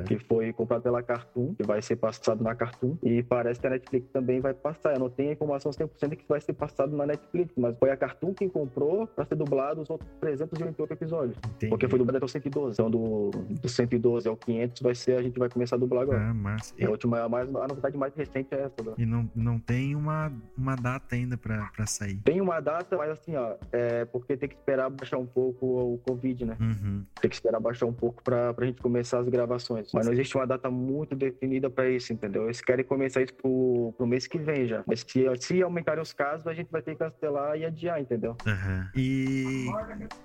Que 0.07 0.17
foi 0.17 0.51
comprado 0.53 0.81
pela 0.81 1.01
Cartoon, 1.03 1.53
que 1.55 1.63
vai 1.63 1.81
ser 1.81 1.95
passado 1.95 2.43
na 2.43 2.55
Cartoon. 2.55 2.97
E 3.03 3.23
parece 3.23 3.59
que 3.59 3.67
a 3.67 3.69
Netflix 3.69 4.09
também 4.11 4.39
vai 4.39 4.53
passar. 4.53 4.93
Eu 4.93 4.99
não 4.99 5.09
tenho 5.09 5.31
informação 5.31 5.71
100% 5.71 6.09
de 6.09 6.15
que 6.15 6.25
vai 6.27 6.41
ser 6.41 6.53
passado 6.59 6.95
na 6.95 7.05
Netflix, 7.05 7.53
mas 7.57 7.75
foi 7.77 7.89
a 7.89 7.97
Cartoon 7.97 8.33
quem 8.33 8.49
comprou 8.49 9.07
pra 9.07 9.25
ser 9.25 9.35
dublado 9.35 9.81
os 9.81 9.89
outros 9.89 10.09
388 10.19 10.93
episódios. 10.93 11.37
Entendi. 11.55 11.69
Porque 11.69 11.87
foi 11.87 11.97
dublado 11.97 12.17
até 12.17 12.25
o 12.25 12.29
112. 12.29 12.73
Então, 12.73 12.91
do, 12.91 13.31
do 13.31 13.69
112 13.69 14.27
ao 14.27 14.35
500 14.35 14.81
vai 14.81 14.93
ser, 14.95 15.17
a 15.17 15.21
gente 15.21 15.39
vai 15.39 15.49
começar 15.49 15.77
a 15.77 15.79
dublar 15.79 16.03
agora. 16.03 16.19
Ah, 16.29 16.33
mas. 16.33 16.73
E 16.77 16.85
a 16.85 16.89
última, 16.89 17.21
a, 17.21 17.29
mais, 17.29 17.47
a 17.47 17.67
novidade 17.67 17.97
mais 17.97 18.13
recente 18.13 18.53
é 18.53 18.63
essa. 18.63 18.83
né? 18.83 18.93
E 18.97 19.05
não, 19.05 19.29
não 19.33 19.59
tem 19.59 19.95
uma, 19.95 20.31
uma 20.57 20.75
data 20.75 21.15
ainda 21.15 21.37
pra, 21.37 21.69
pra 21.75 21.85
sair. 21.85 22.17
Tem 22.17 22.41
uma 22.41 22.59
data, 22.59 22.97
mas 22.97 23.09
assim, 23.11 23.35
ó, 23.35 23.55
é 23.71 24.05
porque 24.05 24.35
tem 24.35 24.49
que 24.49 24.55
esperar 24.55 24.89
baixar 24.89 25.17
um 25.17 25.25
pouco 25.25 25.65
o 25.65 25.97
Covid, 25.99 26.45
né? 26.45 26.57
Uhum. 26.59 27.03
Tem 27.21 27.29
que 27.29 27.35
esperar 27.35 27.59
baixar 27.59 27.85
um 27.85 27.93
pouco 27.93 28.21
pra, 28.23 28.53
pra 28.53 28.65
gente 28.65 28.81
começar 28.81 29.19
as 29.19 29.29
gravações. 29.29 29.91
Mas 29.93 30.05
não 30.05 30.13
existe 30.13 30.35
uma 30.35 30.45
data 30.45 30.69
muito 30.69 31.15
definida 31.15 31.69
pra 31.69 31.89
isso, 31.89 32.11
entendeu? 32.11 32.45
Eles 32.45 32.61
querem 32.61 32.83
começar 32.83 33.21
isso 33.21 33.33
pro, 33.33 33.93
pro 33.97 34.07
mês 34.07 34.27
que 34.27 34.37
vem 34.37 34.67
já. 34.67 34.83
Mas 34.85 35.05
se, 35.07 35.23
se 35.39 35.61
aumentarem 35.61 36.01
os 36.01 36.13
casos, 36.13 36.38
a 36.47 36.53
gente 36.53 36.71
vai 36.71 36.81
ter 36.81 36.91
que 36.93 36.99
cancelar 36.99 37.57
e 37.57 37.65
adiar, 37.65 38.01
entendeu? 38.01 38.35
Aham. 38.45 38.91
E. 38.95 39.65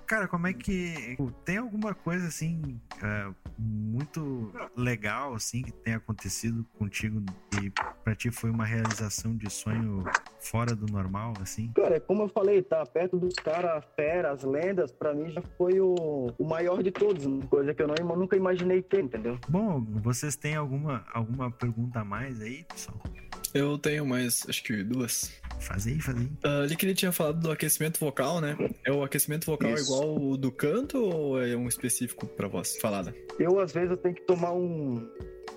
Cara, 0.05 0.27
como 0.27 0.47
é 0.47 0.53
que. 0.53 1.17
Tem 1.43 1.57
alguma 1.57 1.93
coisa 1.93 2.27
assim. 2.27 2.79
é, 3.01 3.31
muito 3.57 4.51
legal, 4.75 5.33
assim, 5.33 5.61
que 5.61 5.71
tenha 5.71 5.97
acontecido 5.97 6.65
contigo 6.77 7.23
e 7.61 7.71
pra 8.03 8.15
ti 8.15 8.29
foi 8.31 8.49
uma 8.49 8.65
realização 8.65 9.35
de 9.35 9.49
sonho 9.49 10.03
fora 10.39 10.75
do 10.75 10.85
normal, 10.91 11.33
assim? 11.41 11.71
Cara, 11.75 11.99
como 11.99 12.23
eu 12.23 12.29
falei, 12.29 12.61
tá 12.61 12.85
perto 12.85 13.17
dos 13.17 13.35
caras, 13.35 13.83
fera, 13.95 14.31
as 14.31 14.43
lendas, 14.43 14.91
pra 14.91 15.13
mim 15.13 15.29
já 15.29 15.41
foi 15.57 15.79
o, 15.79 16.33
o 16.37 16.43
maior 16.47 16.83
de 16.83 16.91
todos. 16.91 17.25
Coisa 17.49 17.73
que 17.73 17.81
eu 17.81 17.87
não, 17.87 18.15
nunca 18.15 18.35
imaginei 18.35 18.81
ter, 18.81 19.03
entendeu? 19.03 19.37
Bom, 19.47 19.81
vocês 20.01 20.35
têm 20.35 20.55
alguma, 20.55 21.05
alguma 21.13 21.49
pergunta 21.51 21.99
a 21.99 22.05
mais 22.05 22.41
aí, 22.41 22.63
pessoal? 22.65 22.99
Eu 23.53 23.77
tenho 23.77 24.05
mais, 24.05 24.45
acho 24.49 24.63
que 24.63 24.83
duas. 24.83 25.41
Faz 25.59 25.87
aí, 25.87 25.99
faz 25.99 26.17
aí. 26.17 26.29
Ah, 26.43 26.61
ali 26.61 26.75
que 26.75 26.85
ele 26.85 26.93
tinha 26.93 27.11
falado 27.11 27.39
do 27.39 27.51
aquecimento 27.51 27.99
vocal, 27.99 28.39
né? 28.39 28.55
É 28.83 28.91
o 28.91 29.03
aquecimento 29.03 29.45
vocal 29.45 29.73
Isso. 29.73 29.85
igual 29.85 30.15
o 30.15 30.37
do 30.37 30.51
canto 30.51 30.97
ou 30.97 31.41
é 31.41 31.55
um 31.55 31.67
específico 31.67 32.27
pra 32.27 32.47
voz 32.47 32.77
falada? 32.77 33.15
Eu, 33.39 33.59
às 33.59 33.71
vezes, 33.71 33.91
eu 33.91 33.97
tenho 33.97 34.15
que 34.15 34.21
tomar 34.21 34.53
um, 34.53 35.07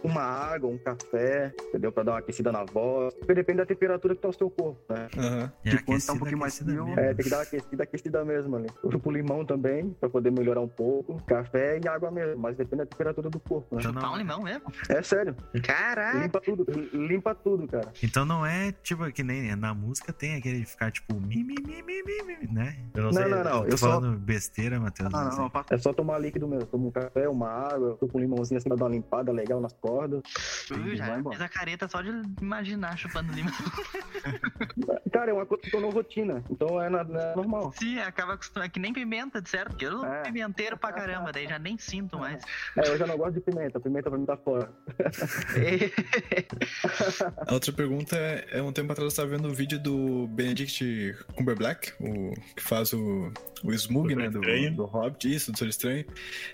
uma 0.02 0.22
água, 0.22 0.68
um 0.70 0.78
café, 0.78 1.52
entendeu? 1.68 1.90
Pra 1.92 2.02
dar 2.02 2.12
uma 2.12 2.18
aquecida 2.18 2.52
na 2.52 2.64
voz. 2.64 3.14
Porque 3.14 3.34
depende 3.34 3.58
da 3.58 3.66
temperatura 3.66 4.14
que 4.14 4.20
tá 4.20 4.28
o 4.28 4.32
seu 4.32 4.50
corpo, 4.50 4.80
né? 4.92 5.08
Aham. 5.16 5.52
É 5.64 5.70
Tipo, 5.70 5.84
quando 5.86 6.06
tá 6.06 6.12
um 6.12 6.18
pouquinho 6.18 6.38
mais 6.38 6.58
frio, 6.58 6.84
mesmo. 6.86 7.00
é, 7.00 7.14
tem 7.14 7.24
que 7.24 7.30
dar 7.30 7.36
uma 7.38 7.42
aquecida, 7.42 7.82
aquecida 7.82 8.24
mesmo 8.24 8.56
ali. 8.56 8.68
Tipo 8.90 9.10
limão 9.10 9.44
também, 9.44 9.90
pra 10.00 10.08
poder 10.08 10.30
melhorar 10.30 10.60
um 10.60 10.68
pouco. 10.68 11.22
Café 11.24 11.80
e 11.82 11.88
água 11.88 12.10
mesmo, 12.10 12.40
mas 12.40 12.56
depende 12.56 12.82
da 12.84 12.86
temperatura 12.86 13.28
do 13.30 13.40
corpo, 13.40 13.76
né? 13.76 13.82
Chupar 13.82 14.02
não, 14.02 14.12
um 14.14 14.16
limão 14.16 14.42
mesmo? 14.42 14.64
É 14.88 15.02
sério, 15.02 15.34
Caraca! 15.62 16.18
limpa 16.18 16.40
tudo, 16.40 16.66
limpa 16.92 17.34
tudo, 17.34 17.66
cara. 17.66 17.88
então 18.02 18.24
não 18.24 18.44
é 18.44 18.72
tipo 18.82 19.10
que 19.12 19.22
nem 19.22 19.54
na 19.56 19.74
música 19.74 20.12
tem 20.12 20.34
aquele 20.36 20.60
de 20.60 20.66
ficar 20.66 20.90
tipo 20.90 21.14
mi, 21.14 21.42
mi, 21.44 21.54
mi, 21.66 21.82
mi, 21.82 22.02
mi, 22.02 22.22
mi, 22.22 22.52
né? 22.52 22.76
Eu 22.94 23.02
não, 23.04 23.10
Não, 23.10 23.12
sei, 23.12 23.28
não, 23.30 23.44
não, 23.44 23.56
eu 23.56 23.60
tô 23.64 23.68
eu 23.68 23.78
só- 23.78 23.88
falando 24.00 24.18
besteira, 24.18 24.78
Matheus. 24.80 25.10
Não, 25.10 25.24
não 25.24 25.30
não, 25.30 25.50
não, 25.54 25.64
É 25.70 25.78
só 25.78 25.92
tomar 25.92 26.18
líquido 26.18 26.46
mesmo. 26.48 26.66
Toma 26.66 26.86
um 26.88 26.90
café, 26.90 27.28
uma 27.28 27.48
água, 27.48 27.96
tô 27.98 28.06
com 28.08 28.18
um 28.18 28.20
limãozinho 28.20 28.58
assim 28.58 28.68
pra 28.68 28.76
dar 28.76 28.84
uma 28.86 28.90
limpada 28.90 29.30
legal 29.32 29.60
nas 29.60 29.72
acorda. 29.88 30.22
Ui, 30.70 30.92
e 30.92 30.96
já 30.96 31.06
vai 31.20 31.22
fez 31.22 31.40
a 31.42 31.48
careta 31.48 31.88
só 31.88 32.00
de 32.02 32.10
imaginar 32.40 32.96
chupando 32.96 33.32
limão. 33.32 33.52
Cara, 35.12 35.30
é 35.30 35.34
uma 35.34 35.46
coisa 35.46 35.62
que 35.62 35.70
tornou 35.70 35.90
rotina. 35.90 36.42
Então 36.50 36.80
é, 36.80 36.88
na- 36.90 37.00
é 37.00 37.34
normal. 37.34 37.72
Sim, 37.78 37.98
acaba 37.98 38.34
acostumando. 38.34 38.66
É 38.66 38.68
que 38.68 38.78
nem 38.78 38.92
pimenta, 38.92 39.40
de 39.40 39.48
certo? 39.48 39.70
Porque 39.70 39.86
eu 39.86 39.92
sou 39.92 40.04
É. 40.06 40.22
pimenteiro 40.22 40.76
pra 40.76 40.92
caramba, 40.92 41.32
daí 41.32 41.46
já 41.48 41.58
nem 41.58 41.78
sinto 41.78 42.18
mais. 42.18 42.42
É, 42.76 42.88
eu 42.88 42.98
já 42.98 43.06
não 43.06 43.16
gosto 43.16 43.34
de 43.34 43.40
pimenta. 43.40 43.80
Pimenta 43.80 44.10
pra 44.10 44.18
mim 44.18 44.26
tá 44.26 44.36
fora. 44.36 44.70
A 47.46 47.54
outra 47.54 47.72
pergunta 47.72 48.16
é, 48.16 48.46
é 48.58 48.62
um 48.62 48.72
tempo 48.72 48.92
atrás 48.92 49.12
eu 49.12 49.16
tava 49.24 49.36
vendo 49.36 49.48
o 49.48 49.54
vídeo 49.54 49.78
do 49.78 50.26
Benedict 50.28 51.16
Cumberbatch, 51.34 51.92
o 52.00 52.32
que 52.56 52.62
faz 52.62 52.92
o, 52.92 53.32
o 53.64 53.72
Smug, 53.72 54.14
né, 54.14 54.28
do, 54.30 54.40
do 54.40 54.84
Hobbit, 54.84 55.34
isso, 55.34 55.46
do 55.46 55.54
Doutor 55.54 55.68
Estranho. 55.68 56.04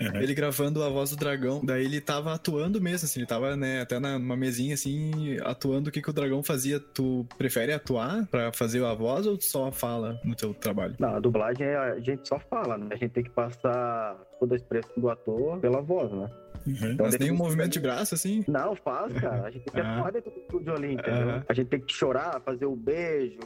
Uhum. 0.00 0.16
Ele 0.16 0.34
gravando 0.34 0.82
a 0.82 0.88
voz 0.88 1.10
do 1.10 1.16
dragão, 1.16 1.64
daí 1.64 1.84
ele 1.84 2.00
tava 2.00 2.34
atuando 2.34 2.80
mesmo, 2.80 3.06
assim, 3.06 3.23
ele 3.24 3.26
tava, 3.26 3.56
né, 3.56 3.80
até 3.80 3.98
numa 3.98 4.36
mesinha, 4.36 4.74
assim, 4.74 5.38
atuando 5.42 5.88
o 5.88 5.92
que, 5.92 6.00
que 6.02 6.10
o 6.10 6.12
dragão 6.12 6.42
fazia. 6.42 6.78
Tu 6.78 7.26
prefere 7.38 7.72
atuar 7.72 8.26
pra 8.26 8.52
fazer 8.52 8.84
a 8.84 8.94
voz 8.94 9.26
ou 9.26 9.36
tu 9.38 9.44
só 9.44 9.72
fala 9.72 10.20
no 10.22 10.34
teu 10.34 10.52
trabalho? 10.54 10.94
Não, 10.98 11.16
a 11.16 11.20
dublagem 11.20 11.66
é- 11.66 11.76
a 11.76 12.00
gente 12.00 12.28
só 12.28 12.38
fala, 12.38 12.76
né? 12.76 12.88
A 12.92 12.96
gente 12.96 13.10
tem 13.10 13.24
que 13.24 13.30
passar 13.30 14.16
toda 14.38 14.54
a 14.54 14.56
expressão 14.56 14.92
do 14.96 15.10
ator 15.10 15.58
pela 15.60 15.80
voz, 15.80 16.10
né? 16.12 16.30
Uhum. 16.66 16.72
Então, 16.92 17.06
Mas 17.06 17.14
um 17.14 17.18
desse- 17.18 17.32
movimento 17.32 17.72
de 17.72 17.80
braço, 17.80 18.14
assim? 18.14 18.42
Não, 18.48 18.74
faz, 18.74 19.12
cara. 19.14 19.42
A 19.46 19.50
gente 19.50 19.64
tem 19.70 19.74
que 19.74 19.80
Ah. 19.80 19.98
atuar 19.98 20.12
dentro 20.12 20.30
do 20.30 20.38
estúdio 20.40 20.74
ali, 20.74 20.94
entendeu? 20.94 21.42
A 21.48 21.52
gente 21.54 21.68
tem 21.68 21.80
que 21.80 21.92
chorar, 21.92 22.40
fazer 22.40 22.66
o 22.66 22.74
beijo. 22.76 23.38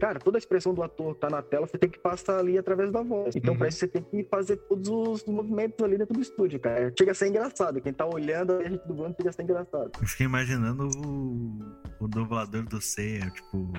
Cara, 0.00 0.18
toda 0.18 0.36
a 0.36 0.40
expressão 0.40 0.74
do 0.74 0.82
ator 0.82 1.14
que 1.14 1.20
tá 1.20 1.30
na 1.30 1.40
tela, 1.40 1.68
você 1.68 1.78
tem 1.78 1.88
que 1.88 2.00
passar 2.00 2.40
ali 2.40 2.58
através 2.58 2.90
da 2.90 3.00
voz. 3.02 3.36
Então, 3.36 3.52
Uhum. 3.52 3.58
pra 3.58 3.68
isso, 3.68 3.78
você 3.78 3.86
tem 3.86 4.02
que 4.02 4.24
fazer 4.24 4.56
todos 4.56 4.88
os 4.88 5.24
movimentos 5.26 5.80
ali 5.84 5.96
dentro 5.96 6.12
do 6.14 6.20
estúdio, 6.20 6.58
cara. 6.58 6.92
Chega 6.98 7.12
a 7.12 7.14
ser 7.14 7.28
engraçado. 7.28 7.80
Quem 7.80 7.92
tá 7.92 8.04
olhando 8.04 8.54
a 8.54 8.68
gente 8.68 8.84
dublando, 8.88 9.14
chega 9.16 9.30
a 9.30 9.32
ser 9.32 9.42
engraçado. 9.44 9.92
Eu 10.00 10.08
fiquei 10.08 10.26
imaginando 10.26 10.88
o, 11.06 12.04
o 12.04 12.08
dublador 12.08 12.64
do 12.64 12.80
Seiya, 12.80 13.30
tipo, 13.30 13.70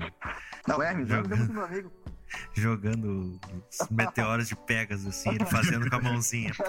Não, 0.66 0.82
é, 0.82 0.88
Hermes, 0.88 1.10
é 1.10 1.16
muito 1.22 1.52
meu 1.52 1.62
amigo. 1.64 1.92
Jogando 2.54 3.38
os 3.70 3.88
meteoros 3.90 4.48
de 4.48 4.56
Pegasus, 4.56 5.06
assim, 5.06 5.30
ele 5.30 5.44
fazendo 5.46 5.88
com 5.88 5.96
a 5.96 6.00
mãozinha. 6.00 6.52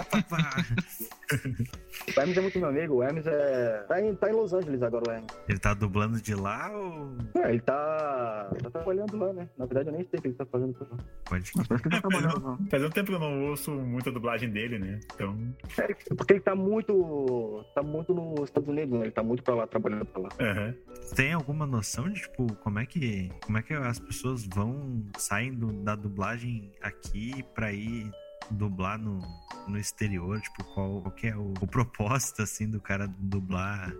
O 2.16 2.20
Hermes 2.20 2.36
é 2.38 2.40
muito 2.40 2.58
meu 2.58 2.68
amigo. 2.68 2.94
O 2.94 3.02
Hermes 3.02 3.26
é. 3.26 3.84
Tá 3.88 4.00
em, 4.00 4.14
tá 4.14 4.30
em 4.30 4.32
Los 4.32 4.52
Angeles 4.52 4.82
agora, 4.82 5.04
o 5.08 5.12
Hermes. 5.12 5.28
Ele 5.48 5.58
tá 5.58 5.74
dublando 5.74 6.20
de 6.22 6.34
lá 6.34 6.70
ou 6.72 7.16
É, 7.42 7.50
ele 7.50 7.60
tá. 7.60 8.50
tá 8.62 8.70
trabalhando 8.70 9.16
lá, 9.18 9.32
né? 9.32 9.48
Na 9.58 9.66
verdade, 9.66 9.88
eu 9.90 9.92
nem 9.92 10.06
sei 10.08 10.18
o 10.18 10.22
que 10.22 10.28
ele 10.28 10.34
tá 10.34 10.46
fazendo 10.46 10.72
por 10.74 10.88
lá. 10.90 10.96
pode 11.26 11.52
Parece 11.52 11.82
que 11.82 11.88
ele 11.88 12.00
tá 12.00 12.08
trabalhando 12.08 12.46
lá. 12.46 12.58
Faz 12.70 12.82
um 12.82 12.90
tempo 12.90 13.08
que 13.08 13.14
eu 13.14 13.18
não 13.20 13.44
ouço 13.50 13.70
muito 13.72 14.08
a 14.08 14.12
dublagem 14.12 14.50
dele, 14.50 14.78
né? 14.78 15.00
Então, 15.14 15.54
É, 15.78 15.94
porque 16.16 16.32
ele 16.34 16.40
tá 16.40 16.54
muito. 16.54 17.64
tá 17.74 17.82
muito 17.82 18.14
nos 18.14 18.44
Estados 18.44 18.68
Unidos, 18.68 18.98
né? 18.98 19.04
Ele 19.06 19.10
tá 19.12 19.22
muito 19.22 19.42
pra 19.42 19.54
lá, 19.54 19.66
trabalhando 19.66 20.06
pra 20.06 20.22
lá. 20.22 20.28
aham. 20.40 20.74
tem 21.14 21.32
alguma 21.34 21.66
noção 21.66 22.08
de 22.08 22.20
tipo 22.22 22.54
como 22.56 22.78
é 22.78 22.86
que 22.86 23.30
como 23.44 23.58
é 23.58 23.62
que 23.62 23.74
as 23.74 23.98
pessoas 23.98 24.46
vão 24.46 25.04
saem 25.18 25.52
do- 25.58 25.72
da 25.84 25.94
dublagem 25.94 26.72
aqui 26.80 27.42
pra 27.54 27.72
ir 27.72 28.10
dublar 28.50 28.98
no, 28.98 29.20
no 29.66 29.78
exterior, 29.78 30.40
tipo 30.40 30.64
qual, 30.74 31.00
qual 31.02 31.14
que 31.14 31.26
é 31.28 31.36
o, 31.36 31.52
o 31.60 31.66
propósito 31.66 32.42
assim 32.42 32.68
do 32.68 32.80
cara 32.80 33.08
dublar 33.18 33.92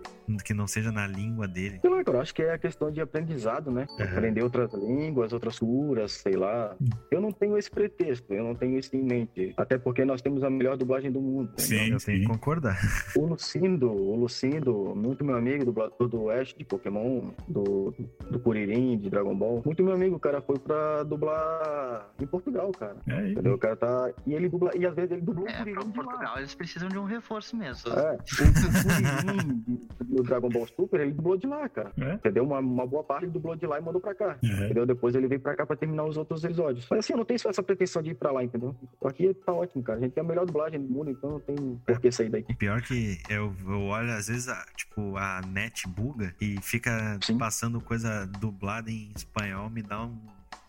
que 0.45 0.53
não 0.53 0.67
seja 0.67 0.91
na 0.91 1.07
língua 1.07 1.47
dele. 1.47 1.79
Sei 1.81 1.89
lá, 1.89 2.03
cara, 2.03 2.17
eu 2.17 2.21
acho 2.21 2.35
que 2.35 2.43
é 2.43 2.53
a 2.53 2.57
questão 2.57 2.91
de 2.91 3.01
aprendizado, 3.01 3.71
né? 3.71 3.87
Uhum. 3.97 4.05
Aprender 4.05 4.43
outras 4.43 4.73
línguas, 4.73 5.33
outras 5.33 5.57
culturas, 5.57 6.11
sei 6.11 6.33
lá. 6.33 6.75
Eu 7.09 7.19
não 7.19 7.31
tenho 7.31 7.57
esse 7.57 7.69
pretexto, 7.69 8.33
eu 8.33 8.43
não 8.43 8.53
tenho 8.53 8.77
isso 8.77 8.95
em 8.95 9.03
mente. 9.03 9.53
Até 9.57 9.77
porque 9.77 10.05
nós 10.05 10.21
temos 10.21 10.43
a 10.43 10.49
melhor 10.49 10.77
dublagem 10.77 11.11
do 11.11 11.21
mundo. 11.21 11.51
Sim. 11.57 11.75
entendeu? 11.75 11.93
eu 11.97 12.05
tenho 12.05 12.19
que 12.21 12.27
concordar. 12.27 12.77
O 13.15 13.25
Lucindo, 13.25 13.91
o 13.91 14.15
Lucindo, 14.15 14.93
muito 14.95 15.23
meu 15.23 15.35
amigo, 15.35 15.65
dublador 15.65 16.07
do 16.07 16.29
Ash 16.29 16.53
de 16.53 16.63
Pokémon, 16.63 17.31
do, 17.47 17.93
do 18.29 18.39
Kuririn, 18.39 18.97
de 18.97 19.09
Dragon 19.09 19.35
Ball. 19.35 19.61
Muito 19.65 19.83
meu 19.83 19.93
amigo, 19.93 20.15
o 20.15 20.19
cara 20.19 20.41
foi 20.41 20.59
pra 20.59 21.03
dublar 21.03 22.09
em 22.19 22.27
Portugal, 22.27 22.71
cara. 22.71 22.97
É. 23.07 23.31
Entendeu? 23.31 23.53
O 23.53 23.57
cara 23.57 23.75
tá. 23.75 24.11
E 24.25 24.35
ele 24.39 24.49
dubla. 24.49 24.71
E 24.75 24.85
às 24.85 24.95
vezes 24.95 25.11
ele 25.11 25.21
dublou 25.21 25.45
o 25.45 25.49
É, 25.49 25.57
Kuririn 25.57 25.79
de 25.79 25.85
lá. 25.85 25.93
Portugal 25.93 26.37
eles 26.37 26.55
precisam 26.55 26.89
de 26.89 26.97
um 26.97 27.05
reforço 27.05 27.55
mesmo. 27.55 27.91
É, 27.93 28.13
o, 28.13 28.15
o 28.15 28.83
Kuririn 28.83 29.79
do 30.05 30.23
Dragon 30.23 30.49
Ball 30.49 30.67
Super, 30.67 31.01
ele 31.01 31.11
dublou 31.13 31.37
de 31.37 31.47
lá, 31.47 31.67
cara. 31.69 31.91
É? 31.97 32.13
Entendeu? 32.13 32.43
Uma, 32.43 32.59
uma 32.59 32.87
boa 32.87 33.03
parte 33.03 33.25
ele 33.25 33.31
dublou 33.31 33.55
de 33.55 33.65
lá 33.65 33.79
e 33.79 33.81
mandou 33.81 34.01
pra 34.01 34.15
cá. 34.15 34.37
Uhum. 34.43 34.65
Entendeu? 34.65 34.85
Depois 34.85 35.15
ele 35.15 35.27
veio 35.27 35.41
pra 35.41 35.55
cá 35.55 35.65
pra 35.65 35.75
terminar 35.75 36.05
os 36.05 36.17
outros 36.17 36.43
episódios. 36.43 36.87
Mas 36.89 36.99
assim, 36.99 37.13
eu 37.13 37.17
não 37.17 37.25
tenho 37.25 37.39
só 37.39 37.49
essa 37.49 37.63
pretensão 37.63 38.01
de 38.01 38.11
ir 38.11 38.15
pra 38.15 38.31
lá, 38.31 38.43
entendeu? 38.43 38.75
Aqui 39.03 39.33
tá 39.33 39.53
ótimo, 39.53 39.83
cara. 39.83 39.99
A 39.99 40.01
gente 40.01 40.13
tem 40.13 40.23
a 40.23 40.27
melhor 40.27 40.45
dublagem 40.45 40.81
do 40.81 40.91
mundo, 40.91 41.11
então 41.11 41.31
não 41.31 41.39
tem 41.39 41.55
por 41.85 41.99
que 41.99 42.11
sair 42.11 42.29
daqui. 42.29 42.51
E 42.51 42.55
pior 42.55 42.81
que 42.81 43.17
eu, 43.29 43.53
eu 43.67 43.81
olho, 43.83 44.11
às 44.11 44.27
vezes, 44.27 44.47
a, 44.47 44.65
tipo, 44.75 45.15
a 45.17 45.41
net 45.47 45.87
buga 45.87 46.33
e 46.39 46.59
fica 46.61 47.17
Sim. 47.21 47.37
passando 47.37 47.79
coisa 47.81 48.25
dublada 48.39 48.89
em 48.91 49.11
espanhol, 49.15 49.69
me 49.69 49.81
dá 49.81 50.03
um 50.03 50.17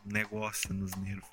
negócio 0.05 0.73
nos 0.75 0.95
nervos. 0.97 1.29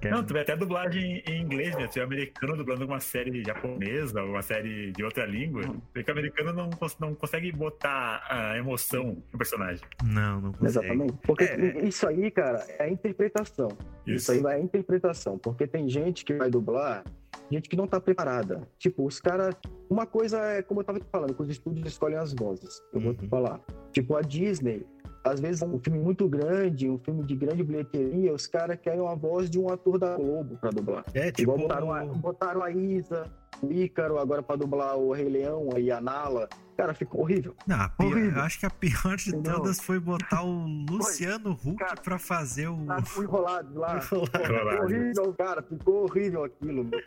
Que 0.00 0.08
é- 0.08 0.10
Não, 0.10 0.24
tu 0.24 0.32
vê 0.34 0.40
até 0.40 0.54
dublagem 0.56 1.22
em 1.26 1.40
inglês, 1.42 1.74
né? 1.76 1.86
Tu 1.88 1.98
é 1.98 2.02
americano 2.02 2.56
dublando 2.56 2.84
uma 2.84 3.00
série 3.00 3.42
japonesa 3.44 4.22
ou 4.22 4.30
uma 4.30 4.42
série 4.42 4.92
de 4.92 5.02
outra 5.02 5.24
língua. 5.26 5.62
Porque 5.92 6.10
o 6.10 6.12
americano 6.14 6.52
não, 6.52 6.70
cons- 6.70 6.98
não 6.98 7.14
consegue 7.14 7.50
botar 7.52 8.22
a 8.28 8.58
emoção 8.58 9.16
no 9.32 9.38
personagem. 9.38 9.82
Não, 10.04 10.40
não 10.40 10.52
consegue. 10.52 10.66
Exatamente. 10.86 11.12
Porque 11.22 11.44
É. 11.44 11.84
isso 11.86 12.06
aí, 12.06 12.30
cara, 12.30 12.64
é 12.78 12.84
a 12.84 12.88
interpretação. 12.90 13.68
Isso. 14.06 14.30
aí 14.32 14.40
vai 14.40 14.56
a 14.56 14.60
interpretação. 14.60 15.38
Porque 15.38 15.66
tem 15.66 15.88
gente 15.88 16.24
que 16.24 16.34
vai 16.34 16.48
dublar, 16.50 17.02
gente 17.50 17.68
que 17.68 17.76
não 17.76 17.86
tá 17.86 17.98
preparada. 18.00 18.68
Tipo, 18.78 19.04
os 19.06 19.20
caras. 19.20 19.54
Uma 19.88 20.04
coisa 20.06 20.38
é, 20.40 20.62
como 20.62 20.80
eu 20.80 20.84
tava 20.84 20.98
te 21.00 21.06
falando, 21.10 21.32
que 21.34 21.42
os 21.42 21.48
estúdios 21.48 21.86
escolhem 21.86 22.18
as 22.18 22.32
vozes. 22.34 22.82
Eu 22.92 23.00
vou 23.00 23.14
te 23.14 23.22
Uhum. 23.22 23.28
falar. 23.28 23.60
Tipo, 23.92 24.16
a 24.16 24.20
Disney. 24.20 24.84
Às 25.26 25.40
vezes, 25.40 25.62
um 25.62 25.78
filme 25.78 25.98
muito 25.98 26.28
grande, 26.28 26.88
um 26.88 26.98
filme 26.98 27.24
de 27.24 27.34
grande 27.34 27.62
bilheteria, 27.62 28.32
os 28.32 28.46
caras 28.46 28.78
querem 28.80 29.00
uma 29.00 29.16
voz 29.16 29.50
de 29.50 29.58
um 29.58 29.68
ator 29.68 29.98
da 29.98 30.16
Globo 30.16 30.56
pra 30.58 30.70
dublar. 30.70 31.04
É, 31.14 31.30
tipo. 31.30 31.42
Igual 31.42 31.58
botaram 31.58 31.92
a, 31.92 32.04
botaram 32.04 32.62
a 32.62 32.70
Isa, 32.70 33.24
o 33.62 33.72
Ícaro, 33.72 34.18
agora 34.18 34.42
pra 34.42 34.56
dublar 34.56 34.96
o 34.96 35.12
Rei 35.12 35.28
Leão 35.28 35.68
e 35.76 35.90
a 35.90 36.00
Nala. 36.00 36.48
Cara, 36.76 36.92
ficou 36.94 37.22
horrível. 37.22 37.54
Não, 37.66 37.76
pior- 37.90 38.10
Horrível. 38.12 38.32
eu 38.36 38.42
acho 38.42 38.58
que 38.60 38.66
a 38.66 38.70
pior 38.70 39.16
de 39.16 39.30
Entendeu? 39.30 39.54
todas 39.56 39.80
foi 39.80 39.98
botar 39.98 40.42
o 40.44 40.66
Luciano 40.90 41.52
Huck 41.52 41.76
Cara, 41.76 41.96
pra 42.00 42.18
fazer 42.18 42.68
o. 42.68 42.84
Tá 42.86 43.02
enrolado 43.18 43.78
lá. 43.78 43.96
Enrolado. 44.44 44.70
Ficou 44.70 44.84
horrível, 44.84 45.34
cara. 45.34 45.62
Ficou 45.62 46.02
horrível 46.04 46.44
aquilo. 46.44 46.84
meu. 46.84 47.00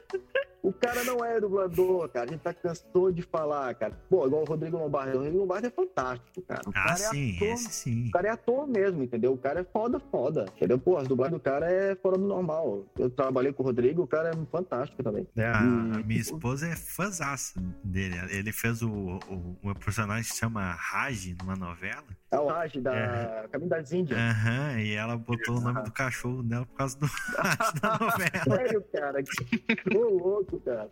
O 0.61 0.74
cara 0.74 1.05
não 1.05 1.24
é 1.24 1.39
dublador, 1.39 2.09
cara. 2.09 2.26
A 2.30 2.32
gente 2.34 2.41
tá 2.41 2.53
cansou 2.53 3.09
de 3.13 3.22
falar, 3.22 3.74
cara. 3.76 3.97
Pô, 4.09 4.28
igual 4.28 4.41
o 4.41 4.45
Rodrigo 4.45 4.78
Lombardi. 4.78 5.13
O 5.15 5.20
Rodrigo 5.20 5.38
Lombardi 5.39 5.67
é 5.67 5.70
fantástico, 5.70 6.41
cara. 6.41 6.61
O 6.67 6.70
Ah, 6.72 6.84
cara 6.84 6.95
sim, 6.97 7.32
é 7.32 7.36
ator. 7.38 7.47
esse 7.47 7.70
sim. 7.72 8.07
O 8.07 8.11
cara 8.11 8.28
é 8.28 8.32
ator 8.32 8.67
mesmo, 8.67 9.01
entendeu? 9.01 9.32
O 9.32 9.38
cara 9.38 9.61
é 9.61 9.63
foda, 9.63 10.01
foda. 10.11 10.45
Entendeu? 10.57 10.78
Pô, 10.78 10.97
as 10.97 11.07
dublagens 11.07 11.39
do 11.39 11.41
cara 11.41 11.72
é 11.72 11.95
fora 11.95 12.17
do 12.17 12.28
normal. 12.28 12.84
Eu 12.97 13.09
trabalhei 13.09 13.53
com 13.53 13.63
o 13.63 13.65
Rodrigo, 13.67 14.01
o 14.03 14.07
cara 14.07 14.32
é 14.32 14.45
fantástico 14.51 15.01
também. 15.01 15.26
É, 15.38 15.45
a, 15.47 15.61
Hum. 15.63 15.91
a 15.95 15.99
minha 15.99 16.20
esposa 16.20 16.67
é 16.67 16.76
fãzaça 16.76 17.57
dele. 17.82 18.15
Ele 18.30 18.51
fez 18.51 18.82
o, 18.82 18.89
o, 19.30 19.55
um 19.64 19.74
personagem 19.74 20.24
que 20.24 20.30
se 20.30 20.39
chama 20.39 20.72
Raj 20.74 21.36
numa 21.41 21.55
novela. 21.55 22.03
É 22.32 22.39
o 22.39 22.47
Raj 22.47 22.76
da 22.78 22.95
É. 22.95 23.47
Caminho 23.51 23.70
das 23.70 23.91
Índias. 23.91 24.20
Aham, 24.20 24.80
e 24.80 24.93
ela 24.93 25.18
botou 25.18 25.57
o 25.57 25.62
nome 25.62 25.82
do 25.84 25.91
cachorro 25.91 26.43
dela 26.43 26.66
por 26.66 26.76
causa 26.76 26.97
do 26.99 27.05
Raj 27.38 27.74
da 27.82 27.97
novela. 27.99 28.55
Sério, 28.57 28.84
cara. 28.93 29.24
Que 29.24 29.89
louco, 29.93 30.60
cara. 30.60 30.89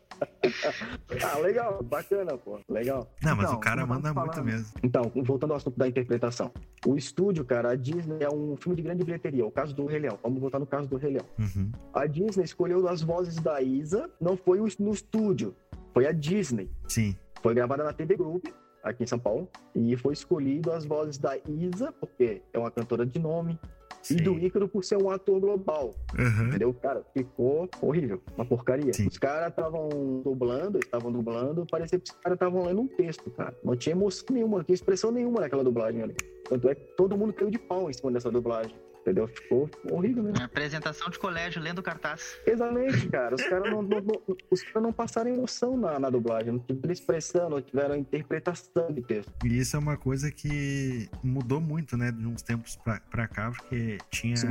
ah, 1.23 1.37
legal. 1.39 1.83
Bacana, 1.83 2.37
pô. 2.37 2.59
Legal. 2.69 3.11
Não, 3.21 3.35
mas 3.35 3.45
Então, 3.45 3.57
o 3.57 3.59
cara 3.59 3.81
como 3.81 3.93
eu 3.93 3.95
manda 3.97 4.13
muito 4.13 4.43
mesmo. 4.43 4.67
Então, 4.83 5.11
voltando 5.23 5.51
ao 5.51 5.57
assunto 5.57 5.77
da 5.77 5.87
interpretação. 5.87 6.51
O 6.85 6.95
estúdio, 6.95 7.45
cara, 7.45 7.71
a 7.71 7.75
Disney 7.75 8.17
é 8.23 8.29
um 8.29 8.55
filme 8.57 8.75
de 8.75 8.81
grande 8.81 9.03
bilheteria. 9.03 9.45
O 9.45 9.51
caso 9.51 9.75
do 9.75 9.85
Rei 9.85 9.99
Leão. 9.99 10.17
Vamos 10.23 10.39
voltar 10.41 10.59
no 10.59 10.65
caso 10.65 10.87
do 10.87 10.97
Rei 10.97 11.11
Leão. 11.13 11.25
Uhum. 11.37 11.71
A 11.93 12.05
Disney 12.07 12.43
escolheu 12.43 12.87
as 12.87 13.01
vozes 13.01 13.35
da 13.35 13.61
Isa, 13.61 14.09
não 14.19 14.35
foi 14.35 14.59
no 14.79 14.91
estúdio. 14.91 15.55
Foi 15.93 16.05
a 16.07 16.11
Disney. 16.11 16.69
Sim. 16.87 17.15
Foi 17.47 17.53
gravada 17.53 17.81
na 17.81 17.93
TV 17.93 18.17
Group, 18.17 18.45
aqui 18.83 19.05
em 19.05 19.07
São 19.07 19.17
Paulo. 19.17 19.47
E 19.73 19.95
foi 19.95 20.11
escolhido 20.11 20.69
as 20.69 20.83
vozes 20.83 21.17
da 21.17 21.37
Isa, 21.47 21.93
porque 21.93 22.41
é 22.51 22.59
uma 22.59 22.69
cantora 22.69 23.05
de 23.05 23.17
nome. 23.19 23.57
sim. 24.03 24.17
E 24.17 24.21
do 24.21 24.37
Ícaro 24.37 24.67
por 24.67 24.83
ser 24.83 25.01
um 25.01 25.09
ator 25.09 25.39
global. 25.39 25.95
Aham. 26.19 26.49
Entendeu? 26.49 26.73
Cara, 26.73 27.05
ficou 27.13 27.69
horrível. 27.81 28.21
Uma 28.35 28.45
porcaria. 28.45 28.91
Sim. 28.91 29.07
Os 29.07 29.17
caras 29.17 29.47
estavam 29.47 29.87
dublando, 30.25 30.77
estavam 30.77 31.09
dublando, 31.09 31.65
parecia 31.71 31.97
que 31.97 32.11
os 32.11 32.17
caras 32.17 32.35
estavam 32.35 32.65
lendo 32.65 32.81
um 32.81 32.87
texto, 32.87 33.31
cara. 33.31 33.55
Não 33.63 33.77
tinha 33.77 33.95
emoção 33.95 34.25
nenhuma, 34.29 34.57
não 34.57 34.65
tinha 34.65 34.75
expressão 34.75 35.09
nenhuma 35.09 35.39
naquela 35.39 35.63
dublagem 35.63 36.03
ali. 36.03 36.15
Tanto 36.49 36.67
é 36.67 36.75
que 36.75 36.83
todo 36.97 37.17
mundo 37.17 37.31
caiu 37.31 37.49
de 37.49 37.57
pau 37.57 37.89
em 37.89 37.93
cima 37.93 38.11
dessa 38.11 38.29
dublagem. 38.29 38.75
Entendeu? 39.07 39.25
Ficou 39.29 39.69
horrível 39.89 40.21
mesmo. 40.21 40.43
Apresentação 40.43 41.09
de 41.09 41.17
colégio, 41.17 41.61
lendo 41.61 41.81
cartaz. 41.81 42.37
Exatamente, 42.45 43.07
cara. 43.07 43.35
Os 43.35 43.41
caras 43.43 43.71
não, 43.71 43.81
não, 43.81 44.01
não- 44.01 44.21
os 44.51 44.61
caras 44.63 44.83
não 44.83 44.91
passaram 44.91 45.31
emoção 45.33 45.77
na, 45.77 45.97
na 45.97 46.09
dublagem, 46.09 46.51
não 46.51 46.59
tiveram 46.59 46.91
expressão, 46.91 47.49
não 47.49 47.61
tiveram 47.61 47.95
interpretação 47.95 48.91
de 48.91 49.01
texto. 49.01 49.31
E 49.45 49.57
isso 49.59 49.77
é 49.77 49.79
uma 49.79 49.95
coisa 49.95 50.29
que 50.29 51.09
mudou 51.23 51.61
muito, 51.61 51.95
né, 51.95 52.11
de 52.11 52.27
uns 52.27 52.41
tempos 52.41 52.75
pra, 52.75 52.99
pra 53.09 53.27
cá, 53.29 53.49
porque 53.51 53.97
tinha. 54.11 54.35
Sim. 54.35 54.47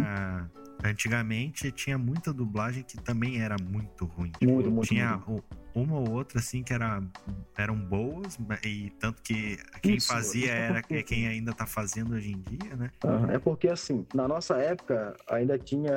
Antigamente 0.85 1.71
tinha 1.73 1.97
muita 1.99 2.33
dublagem 2.33 2.83
que 2.83 2.97
também 3.03 3.41
era 3.43 3.57
muito 3.63 4.05
ruim. 4.05 4.31
Muito, 4.43 4.71
muito, 4.71 4.87
tinha 4.89 5.21
o- 5.27 5.43
uma 5.77 5.99
ou 5.99 6.11
outra, 6.11 6.39
assim, 6.39 6.63
que 6.63 6.73
era, 6.73 7.03
eram 7.57 7.77
boas, 7.77 8.39
e 8.65 8.91
tanto 8.99 9.21
que 9.23 9.59
quem 9.83 9.97
Isso, 9.97 10.09
fazia 10.09 10.51
é 10.51 10.59
era 10.59 10.83
quem 10.83 11.29
ainda 11.29 11.53
tá 11.53 11.67
fazendo 11.67 12.15
hoje 12.15 12.33
em 12.33 12.41
dia, 12.41 12.75
né? 12.77 12.91
É 13.31 13.39
porque, 13.39 13.69
assim, 13.69 14.07
na 14.15 14.27
nossa 14.27 14.57
época, 14.57 15.15
ainda 15.29 15.59
tinha. 15.59 15.93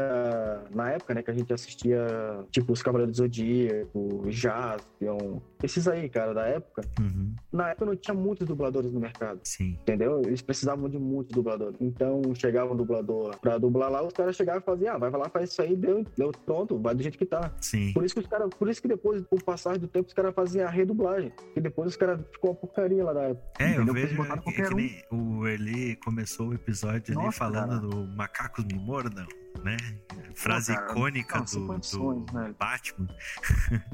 Na 0.71 0.91
época, 0.91 1.13
né, 1.13 1.23
que 1.23 1.31
a 1.31 1.33
gente 1.33 1.53
assistia, 1.53 2.05
tipo, 2.51 2.73
os 2.73 2.83
Cavaleiros 2.83 3.15
do 3.15 3.23
Zodíaco, 3.23 4.25
Jaspion, 4.29 5.39
esses 5.63 5.87
aí, 5.87 6.09
cara, 6.09 6.33
da 6.33 6.45
época. 6.45 6.83
Uhum, 6.99 7.33
Na 7.51 7.69
época 7.69 7.85
não 7.85 7.95
tinha 7.95 8.13
muitos 8.13 8.47
dubladores 8.47 8.91
no 8.91 8.99
mercado. 8.99 9.39
sim. 9.43 9.77
Entendeu? 9.81 10.21
Eles 10.25 10.41
precisavam 10.41 10.87
de 10.89 10.97
muitos 10.97 11.33
dubladores. 11.33 11.75
Então 11.81 12.21
chegava 12.35 12.73
um 12.73 12.75
dublador 12.77 13.37
pra 13.39 13.57
dublar 13.57 13.89
lá, 13.91 14.03
os 14.03 14.13
caras 14.13 14.35
chegavam 14.35 14.61
e 14.61 14.63
faziam, 14.63 14.95
ah, 14.95 14.97
vai 14.97 15.11
lá, 15.11 15.29
faz 15.29 15.51
isso 15.51 15.61
aí, 15.61 15.75
deu, 15.75 16.05
deu 16.17 16.31
pronto, 16.45 16.77
vai 16.79 16.95
do 16.95 17.01
jeito 17.01 17.17
que 17.17 17.25
tá. 17.25 17.51
Sim. 17.59 17.91
Por 17.93 18.03
isso 18.03 18.13
que 18.15 18.21
os 18.21 18.27
caras, 18.27 18.49
por 18.49 18.69
isso 18.69 18.81
que 18.81 18.87
depois, 18.87 19.21
com 19.25 19.35
o 19.35 19.43
passar 19.43 19.77
do 19.77 19.87
tempo, 19.87 20.07
os 20.07 20.13
caras 20.13 20.33
faziam 20.33 20.67
a 20.67 20.71
redublagem. 20.71 21.31
E 21.55 21.61
depois 21.61 21.89
os 21.89 21.97
caras 21.97 22.19
ficou 22.31 22.51
uma 22.51 22.55
porcaria 22.55 23.03
lá 23.03 23.13
na 23.13 23.21
época. 23.21 23.63
É, 23.63 23.77
eu 23.77 23.83
entendeu? 23.83 23.93
Porque 23.93 24.07
vejo 24.07 24.21
é 24.31 24.37
que, 24.37 24.69
que 24.69 24.75
nem 24.75 25.03
o 25.11 25.47
Eli 25.47 25.95
começou 25.97 26.49
o 26.49 26.53
episódio 26.53 27.15
ali 27.15 27.25
Nossa, 27.25 27.37
falando 27.37 27.69
cara. 27.69 27.79
do 27.87 28.07
macacos 28.15 28.65
me 28.65 28.75
mordam, 28.79 29.25
né? 29.63 29.77
Frase 30.35 30.73
cara, 30.73 30.91
icônica 30.91 31.37
não, 31.37 31.45
do, 31.45 31.67
condições, 31.67 32.25
do 32.25 32.33
velho. 32.33 32.55
Batman. 32.57 33.07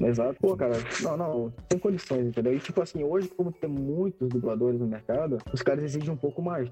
Exato. 0.00 0.36
Pô, 0.40 0.56
cara, 0.56 0.74
não, 1.02 1.16
não, 1.16 1.54
sem 1.70 1.78
condições, 1.78 2.26
entendeu? 2.26 2.54
E 2.54 2.60
tipo 2.60 2.80
assim, 2.80 3.02
hoje, 3.02 3.28
como 3.28 3.52
tem 3.52 3.68
muitos 3.68 4.28
dubladores 4.28 4.78
no 4.78 4.86
mercado, 4.86 5.38
os 5.52 5.62
caras 5.62 5.84
exigem 5.84 6.10
um 6.10 6.16
pouco 6.16 6.42
mais. 6.42 6.70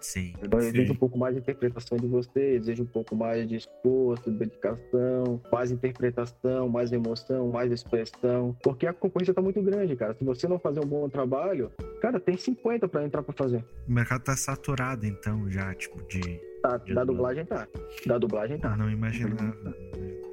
Sim. 0.00 0.34
Então, 0.40 0.60
exige 0.60 0.92
um 0.92 0.96
pouco 0.96 1.18
mais 1.18 1.34
de 1.34 1.40
interpretação 1.40 1.98
de 1.98 2.06
você, 2.06 2.54
exige 2.54 2.82
um 2.82 2.86
pouco 2.86 3.16
mais 3.16 3.48
de 3.48 3.56
esforço, 3.56 4.30
dedicação, 4.30 5.40
mais 5.50 5.72
interpretação, 5.72 6.68
mais 6.68 6.92
emoção, 6.92 7.48
mais 7.48 7.72
expressão. 7.72 8.56
Porque 8.62 8.86
a 8.86 8.92
concorrência 8.92 9.34
tá 9.34 9.42
muito 9.42 9.60
grande, 9.62 9.96
cara. 9.96 10.14
Se 10.14 10.24
você 10.24 10.46
não 10.46 10.58
fazer 10.58 10.80
um 10.80 10.86
bom 10.86 11.08
trabalho, 11.08 11.72
cara, 12.00 12.20
tem 12.20 12.36
50 12.36 12.86
pra 12.88 13.04
entrar 13.04 13.22
pra 13.22 13.34
fazer. 13.34 13.64
O 13.88 13.92
mercado 13.92 14.22
tá 14.22 14.36
saturado, 14.36 15.06
então, 15.06 15.50
já, 15.50 15.74
tipo, 15.74 16.00
de. 16.04 16.40
Tá, 16.66 16.94
da 16.94 17.04
dublagem. 17.04 17.44
tá. 17.44 17.66
Da 18.06 18.18
dublagem 18.18 18.58
tá. 18.58 18.76
Não 18.76 18.90
imaginava. 18.90 19.74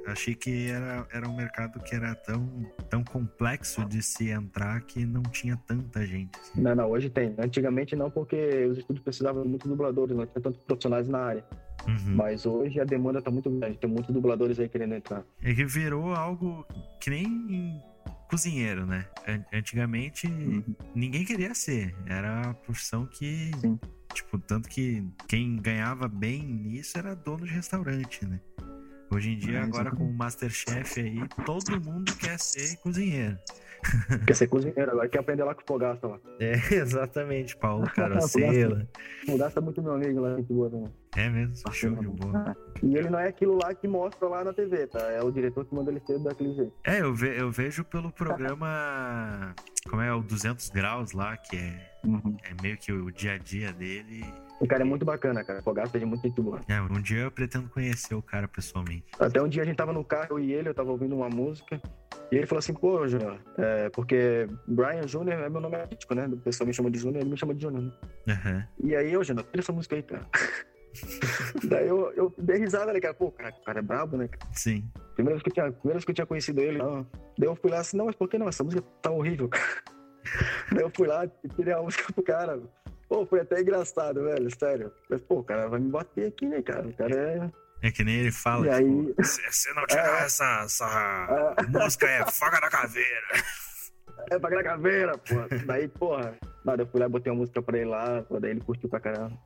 Achei 0.06 0.34
que 0.34 0.68
era, 0.68 1.06
era 1.12 1.26
um 1.28 1.34
mercado 1.34 1.80
que 1.82 1.94
era 1.94 2.14
tão, 2.14 2.46
tão 2.90 3.02
complexo 3.02 3.84
de 3.86 4.02
se 4.02 4.28
entrar 4.30 4.82
que 4.82 5.04
não 5.06 5.22
tinha 5.22 5.56
tanta 5.66 6.04
gente. 6.06 6.30
assim. 6.38 6.60
Não, 6.60 6.74
não, 6.74 6.90
hoje 6.90 7.08
tem. 7.08 7.34
Antigamente 7.38 7.96
não, 7.96 8.10
porque 8.10 8.66
os 8.66 8.76
estúdios 8.78 9.02
precisavam 9.02 9.42
de 9.42 9.48
muitos 9.48 9.66
dubladores, 9.68 10.14
não 10.14 10.26
tinha 10.26 10.42
tantos 10.42 10.60
profissionais 10.60 11.08
na 11.08 11.18
área. 11.18 11.44
Uhum. 11.88 12.16
Mas 12.16 12.44
hoje 12.44 12.78
a 12.80 12.84
demanda 12.84 13.22
tá 13.22 13.30
muito 13.30 13.50
grande, 13.50 13.78
tem 13.78 13.88
muitos 13.88 14.12
dubladores 14.12 14.58
aí 14.60 14.68
querendo 14.68 14.94
entrar. 14.94 15.24
É 15.42 15.54
que 15.54 15.64
virou 15.64 16.14
algo 16.14 16.66
que 17.00 17.08
nem 17.10 17.82
cozinheiro, 18.28 18.84
né? 18.84 19.06
An- 19.26 19.44
Antigamente 19.58 20.28
ninguém 20.94 21.24
queria 21.24 21.54
ser. 21.54 21.94
Era 22.06 22.50
a 22.50 22.54
profissão 22.54 23.06
que. 23.06 23.50
Sim. 23.58 23.78
Tipo, 24.14 24.38
tanto 24.38 24.68
que 24.68 25.04
quem 25.28 25.56
ganhava 25.56 26.06
bem 26.06 26.42
nisso 26.42 26.96
era 26.96 27.14
dono 27.14 27.44
de 27.44 27.52
restaurante, 27.52 28.24
né? 28.24 28.40
Hoje 29.10 29.30
em 29.30 29.38
dia, 29.38 29.58
É, 29.58 29.62
agora 29.62 29.90
com 29.90 30.08
o 30.08 30.12
Masterchef 30.12 31.00
aí, 31.00 31.28
todo 31.44 31.80
mundo 31.80 32.14
quer 32.16 32.38
ser 32.38 32.76
cozinheiro. 32.78 33.38
Quer 34.26 34.34
ser 34.34 34.46
cozinheiro, 34.48 34.90
agora 34.92 35.08
quer 35.08 35.18
aprender 35.20 35.44
lá 35.44 35.54
com 35.54 35.62
o 35.62 35.64
Fogaça 35.66 36.06
lá. 36.06 36.18
É, 36.40 36.52
exatamente, 36.74 37.56
Paulo 37.56 37.84
Carocela. 37.94 38.86
O 39.24 39.26
Fogaça 39.32 39.58
é 39.58 39.62
muito 39.62 39.82
meu 39.82 39.92
amigo 39.94 40.20
lá, 40.20 40.36
gente 40.36 40.52
boa 40.52 40.68
também. 40.70 40.90
É 41.16 41.28
mesmo, 41.30 41.72
show 41.72 41.90
de 41.94 42.06
bola. 42.06 42.54
E 42.82 42.94
ele 42.96 43.08
não 43.08 43.18
é 43.18 43.28
aquilo 43.28 43.58
lá 43.62 43.74
que 43.74 43.88
mostra 43.88 44.28
lá 44.28 44.44
na 44.44 44.52
TV, 44.52 44.86
tá? 44.86 45.00
É 45.10 45.22
o 45.22 45.30
diretor 45.30 45.64
que 45.64 45.74
manda 45.74 45.90
ele 45.90 46.00
ser 46.00 46.18
daquele 46.18 46.52
jeito. 46.54 46.72
É, 46.84 47.00
eu, 47.00 47.14
ve- 47.14 47.40
eu 47.40 47.50
vejo 47.50 47.84
pelo 47.84 48.10
programa. 48.12 49.54
Como 49.88 50.02
é 50.02 50.12
o 50.14 50.20
200 50.22 50.68
Graus 50.70 51.12
lá, 51.12 51.36
que 51.36 51.56
é, 51.56 51.90
é 52.44 52.62
meio 52.62 52.76
que 52.76 52.92
o 52.92 53.10
dia 53.10 53.34
a 53.34 53.38
dia 53.38 53.72
dele. 53.72 54.24
O 54.60 54.66
cara 54.66 54.82
é 54.82 54.84
muito 54.84 55.04
bacana, 55.04 55.44
cara. 55.44 55.60
O 55.60 55.62
Fogaça 55.62 55.96
é 55.98 56.04
muito 56.04 56.22
gente 56.22 56.40
boa. 56.40 56.60
É, 56.68 56.80
um 56.80 57.00
dia 57.00 57.22
eu 57.22 57.30
pretendo 57.30 57.68
conhecer 57.68 58.14
o 58.14 58.22
cara 58.22 58.46
pessoalmente. 58.46 59.04
Até 59.18 59.42
um 59.42 59.48
dia 59.48 59.62
a 59.62 59.66
gente 59.66 59.76
tava 59.76 59.92
no 59.92 60.04
carro, 60.04 60.38
eu 60.38 60.40
e 60.40 60.52
ele, 60.52 60.68
eu 60.68 60.74
tava 60.74 60.90
ouvindo 60.90 61.14
uma 61.16 61.28
música. 61.28 61.80
E 62.30 62.36
ele 62.36 62.46
falou 62.46 62.60
assim, 62.60 62.72
pô, 62.72 63.06
Júnior, 63.06 63.38
é, 63.58 63.90
porque 63.90 64.48
Brian 64.66 65.06
Júnior 65.06 65.40
é 65.40 65.48
meu 65.48 65.60
nome 65.60 65.76
artístico, 65.76 66.14
né? 66.14 66.26
O 66.26 66.36
pessoal 66.36 66.66
me 66.66 66.72
chama 66.72 66.90
de 66.90 66.98
Júnior, 66.98 67.20
ele 67.20 67.30
me 67.30 67.36
chama 67.36 67.54
de 67.54 67.62
Júnior, 67.62 67.82
né? 67.82 67.92
Aham. 68.28 68.66
E 68.82 68.96
aí, 68.96 69.12
eu, 69.12 69.22
Júnior, 69.22 69.44
tira 69.46 69.60
essa 69.60 69.72
música 69.72 69.96
aí, 69.96 70.02
cara. 70.02 70.26
Daí 71.68 71.88
eu, 71.88 72.12
eu 72.12 72.32
dei 72.38 72.58
risada, 72.58 72.92
né, 72.92 73.00
cara? 73.00 73.14
Pô, 73.14 73.30
cara, 73.30 73.50
o 73.50 73.64
cara 73.64 73.78
é 73.80 73.82
brabo, 73.82 74.16
né? 74.16 74.28
cara? 74.28 74.52
Sim. 74.52 74.88
Primeira 75.14 75.36
vez 75.36 75.42
que 75.42 75.50
eu 75.50 75.54
tinha, 75.54 75.72
primeira 75.72 75.94
vez 75.94 76.04
que 76.04 76.10
eu 76.10 76.14
tinha 76.14 76.26
conhecido 76.26 76.60
ele, 76.60 76.78
não. 76.78 77.06
Daí 77.38 77.48
eu 77.48 77.56
fui 77.56 77.70
lá 77.70 77.80
assim, 77.80 77.96
não, 77.96 78.06
mas 78.06 78.14
por 78.14 78.28
que 78.28 78.38
não? 78.38 78.48
Essa 78.48 78.62
música 78.62 78.82
tá 79.02 79.10
horrível, 79.10 79.48
cara. 79.48 79.64
Daí 80.72 80.82
eu 80.82 80.90
fui 80.94 81.06
lá 81.06 81.24
e 81.24 81.48
tirei 81.48 81.74
a 81.74 81.82
música 81.82 82.12
pro 82.12 82.22
cara. 82.22 82.60
Pô, 83.14 83.24
foi 83.26 83.40
até 83.40 83.60
engraçado, 83.60 84.24
velho, 84.24 84.48
sério. 84.58 84.92
Mas, 85.08 85.20
pô, 85.22 85.38
o 85.38 85.44
cara 85.44 85.68
vai 85.68 85.78
me 85.78 85.88
bater 85.88 86.26
aqui, 86.26 86.46
né, 86.46 86.60
cara? 86.62 86.88
O 86.88 86.92
cara 86.96 87.14
é. 87.14 87.86
É 87.86 87.90
que 87.92 88.02
nem 88.02 88.16
ele 88.16 88.32
fala, 88.32 88.66
E 88.66 88.70
aí- 88.70 89.06
tipo, 89.06 89.22
se 89.24 89.40
se 89.52 89.72
não 89.74 89.86
tirar 89.86 90.22
É. 90.22 90.24
essa, 90.24 90.62
essa 90.64 91.54
música 91.68 92.08
é 92.08 92.28
faga 92.30 92.60
na 92.60 92.68
caveira. 92.68 93.26
É 94.30 94.38
pra 94.38 94.62
caveira, 94.62 95.18
pô. 95.18 95.34
Daí, 95.66 95.86
porra. 95.86 96.34
Nada, 96.64 96.82
eu 96.82 96.86
fui 96.86 96.98
lá 96.98 97.06
e 97.06 97.08
botei 97.10 97.30
uma 97.30 97.40
música 97.40 97.60
pra 97.60 97.76
ele 97.76 97.90
lá, 97.90 98.22
pô, 98.22 98.40
daí 98.40 98.52
ele 98.52 98.60
curtiu 98.60 98.88
pra 98.88 98.98
caramba. 98.98 99.36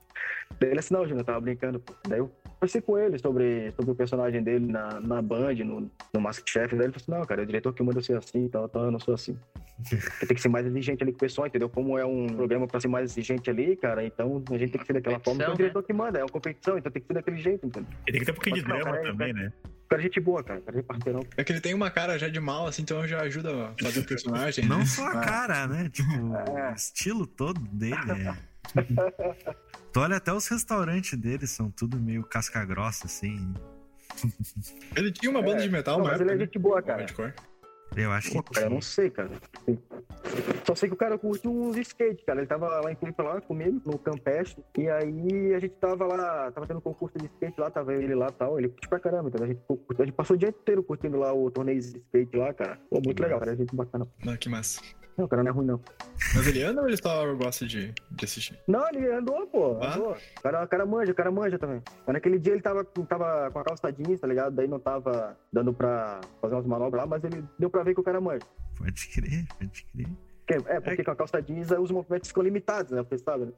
Daí 0.61 0.71
ele 0.71 0.79
assim, 0.79 0.95
não, 0.95 1.03
Júnior, 1.03 1.21
eu 1.21 1.25
tava 1.25 1.41
brincando, 1.41 1.81
pô. 1.81 1.93
Daí 2.07 2.21
eu 2.21 2.31
conversei 2.59 2.81
com 2.81 2.99
ele 2.99 3.19
sobre, 3.19 3.73
sobre 3.73 3.93
o 3.93 3.95
personagem 3.95 4.43
dele 4.43 4.67
na, 4.67 5.01
na 5.01 5.23
Band, 5.23 5.55
no, 5.65 5.91
no 6.13 6.21
Masterchef. 6.21 6.75
Daí 6.75 6.87
ele 6.87 6.93
falou 6.93 6.97
assim, 6.97 7.11
não, 7.13 7.25
cara, 7.25 7.43
o 7.43 7.47
diretor 7.47 7.73
que 7.73 7.83
manda 7.83 7.99
eu 7.99 8.03
ser 8.03 8.17
assim 8.17 8.47
e 8.47 8.49
tal, 8.49 8.69
tal, 8.69 8.85
eu 8.85 8.91
não 8.91 9.01
sou 9.01 9.15
assim. 9.15 9.39
Você 9.79 10.27
tem 10.27 10.35
que 10.35 10.41
ser 10.43 10.49
mais 10.49 10.67
exigente 10.67 11.03
ali 11.03 11.13
com 11.13 11.17
o 11.17 11.21
pessoal, 11.21 11.47
entendeu? 11.47 11.69
Como 11.69 11.97
é 11.97 12.05
um 12.05 12.27
programa 12.27 12.67
pra 12.67 12.81
ser 12.81 12.89
mais 12.89 13.13
exigente 13.13 13.49
ali, 13.49 13.77
cara, 13.77 14.05
então 14.05 14.43
a 14.51 14.59
gente 14.59 14.73
tem 14.73 14.81
que 14.81 14.87
ser 14.87 14.95
daquela 14.95 15.21
forma. 15.21 15.41
Então 15.43 15.53
é 15.53 15.55
o 15.55 15.57
Competição, 15.57 15.57
diretor 15.57 15.83
que 15.85 15.93
manda, 15.93 16.19
é 16.19 16.23
uma 16.23 16.29
competição, 16.29 16.79
então 16.79 16.91
tem 16.91 17.01
que 17.01 17.07
ser 17.07 17.15
daquele 17.15 17.37
jeito, 17.39 17.67
entendeu? 17.67 17.89
E 18.07 18.11
tem 18.13 18.21
que 18.21 18.27
ter 18.27 18.33
um 18.33 18.35
pouquinho 18.35 18.57
de 18.57 18.63
Mas 18.63 18.71
não, 18.71 18.79
drama 18.79 18.97
cara, 18.97 19.09
é- 19.09 19.11
também, 19.13 19.33
né? 19.33 19.53
O 19.65 19.89
cara 19.89 20.03
é 20.03 20.05
gente 20.05 20.21
boa, 20.21 20.45
cara, 20.45 20.61
cara 20.61 20.79
é 20.79 20.83
parceirão. 20.83 21.21
É 21.37 21.45
que 21.45 21.51
ele 21.51 21.61
tem 21.63 21.73
uma 21.73 21.91
cara 21.91 22.19
já 22.19 22.29
de 22.29 22.39
mal, 22.39 22.67
assim, 22.67 22.83
então 22.83 23.07
já 23.07 23.23
ajuda 23.23 23.69
a 23.69 23.73
fazer 23.83 24.01
o 24.01 24.05
personagem. 24.05 24.67
Não 24.67 24.81
né? 24.81 24.85
só 24.85 25.07
a 25.07 25.21
cara, 25.21 25.67
né? 25.67 25.89
Tipo, 25.91 26.11
É. 26.59 26.73
o 26.73 26.75
estilo 26.75 27.27
todo 27.27 27.59
dele 27.59 27.95
é. 27.95 28.37
Tu 29.93 30.01
olha 30.01 30.17
até 30.17 30.33
os 30.33 30.47
restaurantes 30.49 31.19
dele, 31.19 31.47
são 31.47 31.71
tudo 31.71 31.99
meio 31.99 32.23
casca 32.23 32.65
grossa, 32.65 33.07
assim. 33.07 33.53
Ele 34.95 35.11
tinha 35.11 35.31
uma 35.31 35.41
banda 35.41 35.63
É, 35.63 35.67
de 35.67 35.71
metal, 35.71 35.99
não, 35.99 36.05
mas 36.05 36.21
ele 36.21 36.31
é 36.31 36.33
época, 36.35 36.47
gente 36.47 36.59
boa, 36.59 36.77
né? 36.77 36.83
cara. 36.83 36.99
Hardcore. 37.01 37.35
Eu 37.97 38.13
acho 38.13 38.33
Pô, 38.33 38.43
que. 38.43 38.55
cara, 38.55 38.67
eu 38.67 38.71
não 38.71 38.81
sei, 38.83 39.09
cara. 39.11 39.31
Só 40.65 40.75
sei 40.75 40.89
que 40.89 40.95
o 40.95 40.99
cara 40.99 41.19
curte 41.19 41.49
uns 41.49 41.77
skate, 41.77 42.25
cara. 42.25 42.41
Ele 42.41 42.47
tava 42.47 42.69
lá 42.81 42.93
em 42.93 42.97
Floripa 42.97 43.23
lá 43.23 43.41
comigo, 43.41 43.81
no 43.85 43.99
campestre. 43.99 44.63
E 44.77 44.89
aí 44.89 45.55
a 45.55 45.59
gente 45.59 45.75
tava 45.75 46.07
lá, 46.07 46.51
tava 46.51 46.67
tendo 46.67 46.81
concurso 46.81 47.19
de 47.19 47.27
skate 47.27 47.61
lá, 47.61 47.71
tava 47.71 47.95
ele 47.95 48.15
lá 48.15 48.29
e 48.29 48.33
tal. 48.33 48.59
Ele 48.59 48.69
curte 48.69 48.89
pra 48.89 49.01
caramba, 49.01 49.29
então 49.29 49.45
a 49.45 49.49
gente, 49.49 49.61
a 49.99 50.05
gente 50.05 50.15
passou 50.15 50.37
o 50.37 50.39
dia 50.39 50.49
inteiro 50.49 50.83
curtindo 50.83 51.19
lá 51.19 51.33
o 51.33 51.51
torneio 51.51 51.81
de 51.81 51.99
skate 51.99 52.37
lá, 52.37 52.53
cara. 52.53 52.79
Pô, 52.91 53.01
muito 53.05 53.23
legal, 53.23 53.39
cara. 53.39 53.53
É 53.53 53.57
gente 53.57 53.75
bacana. 53.75 54.07
Ah, 54.27 54.37
que 54.37 54.49
massa. 54.49 54.81
Não, 55.19 55.25
o 55.25 55.29
cara 55.29 55.43
não 55.43 55.51
é 55.51 55.53
ruim, 55.53 55.67
não. 55.67 55.81
Mas 56.33 56.47
ele 56.47 56.63
anda 56.63 56.81
ou 56.81 56.87
ele 56.87 56.97
só 56.97 57.35
gosta 57.35 57.67
de, 57.67 57.93
de 58.09 58.25
assistir? 58.25 58.57
Não, 58.69 58.89
ele 58.89 59.11
andou, 59.11 59.49
pô. 59.49 59.77
Ah? 59.83 59.97
Andou. 59.97 60.13
O 60.13 60.43
cara, 60.43 60.65
o 60.65 60.69
cara 60.69 60.87
manja, 60.87 61.11
o 61.11 61.15
cara 61.15 61.31
manja 61.33 61.59
também. 61.59 61.83
Mas 62.07 62.15
naquele 62.15 62.39
dia 62.39 62.53
ele 62.53 62.63
tava, 62.63 62.85
tava 62.85 63.51
com 63.51 63.59
a 63.59 63.65
calça 63.65 63.93
jeans, 63.93 64.21
tá 64.21 64.29
ligado? 64.29 64.55
Daí 64.55 64.69
não 64.69 64.79
tava 64.79 65.37
dando 65.53 65.73
pra 65.73 66.21
fazer 66.41 66.55
umas 66.55 66.67
manobras 66.67 67.03
lá, 67.03 67.07
mas 67.07 67.25
ele 67.25 67.45
deu 67.59 67.69
pra 67.69 67.83
ver 67.83 67.95
que 67.95 68.01
o 68.01 68.05
cara 68.05 68.21
manja. 68.21 68.47
Pode 68.77 69.09
crer, 69.09 69.45
pode 69.59 69.85
crer. 69.93 70.07
É, 70.55 70.81
porque 70.81 71.05
com 71.05 71.11
a 71.11 71.17
calça 71.17 71.43
jeans 71.43 71.71
aí 71.71 71.79
os 71.79 71.91
movimentos 71.91 72.29
ficam 72.29 72.43
limitados, 72.43 72.93
né? 72.93 73.03
Você 73.03 73.19
sabe, 73.19 73.47
né? 73.47 73.53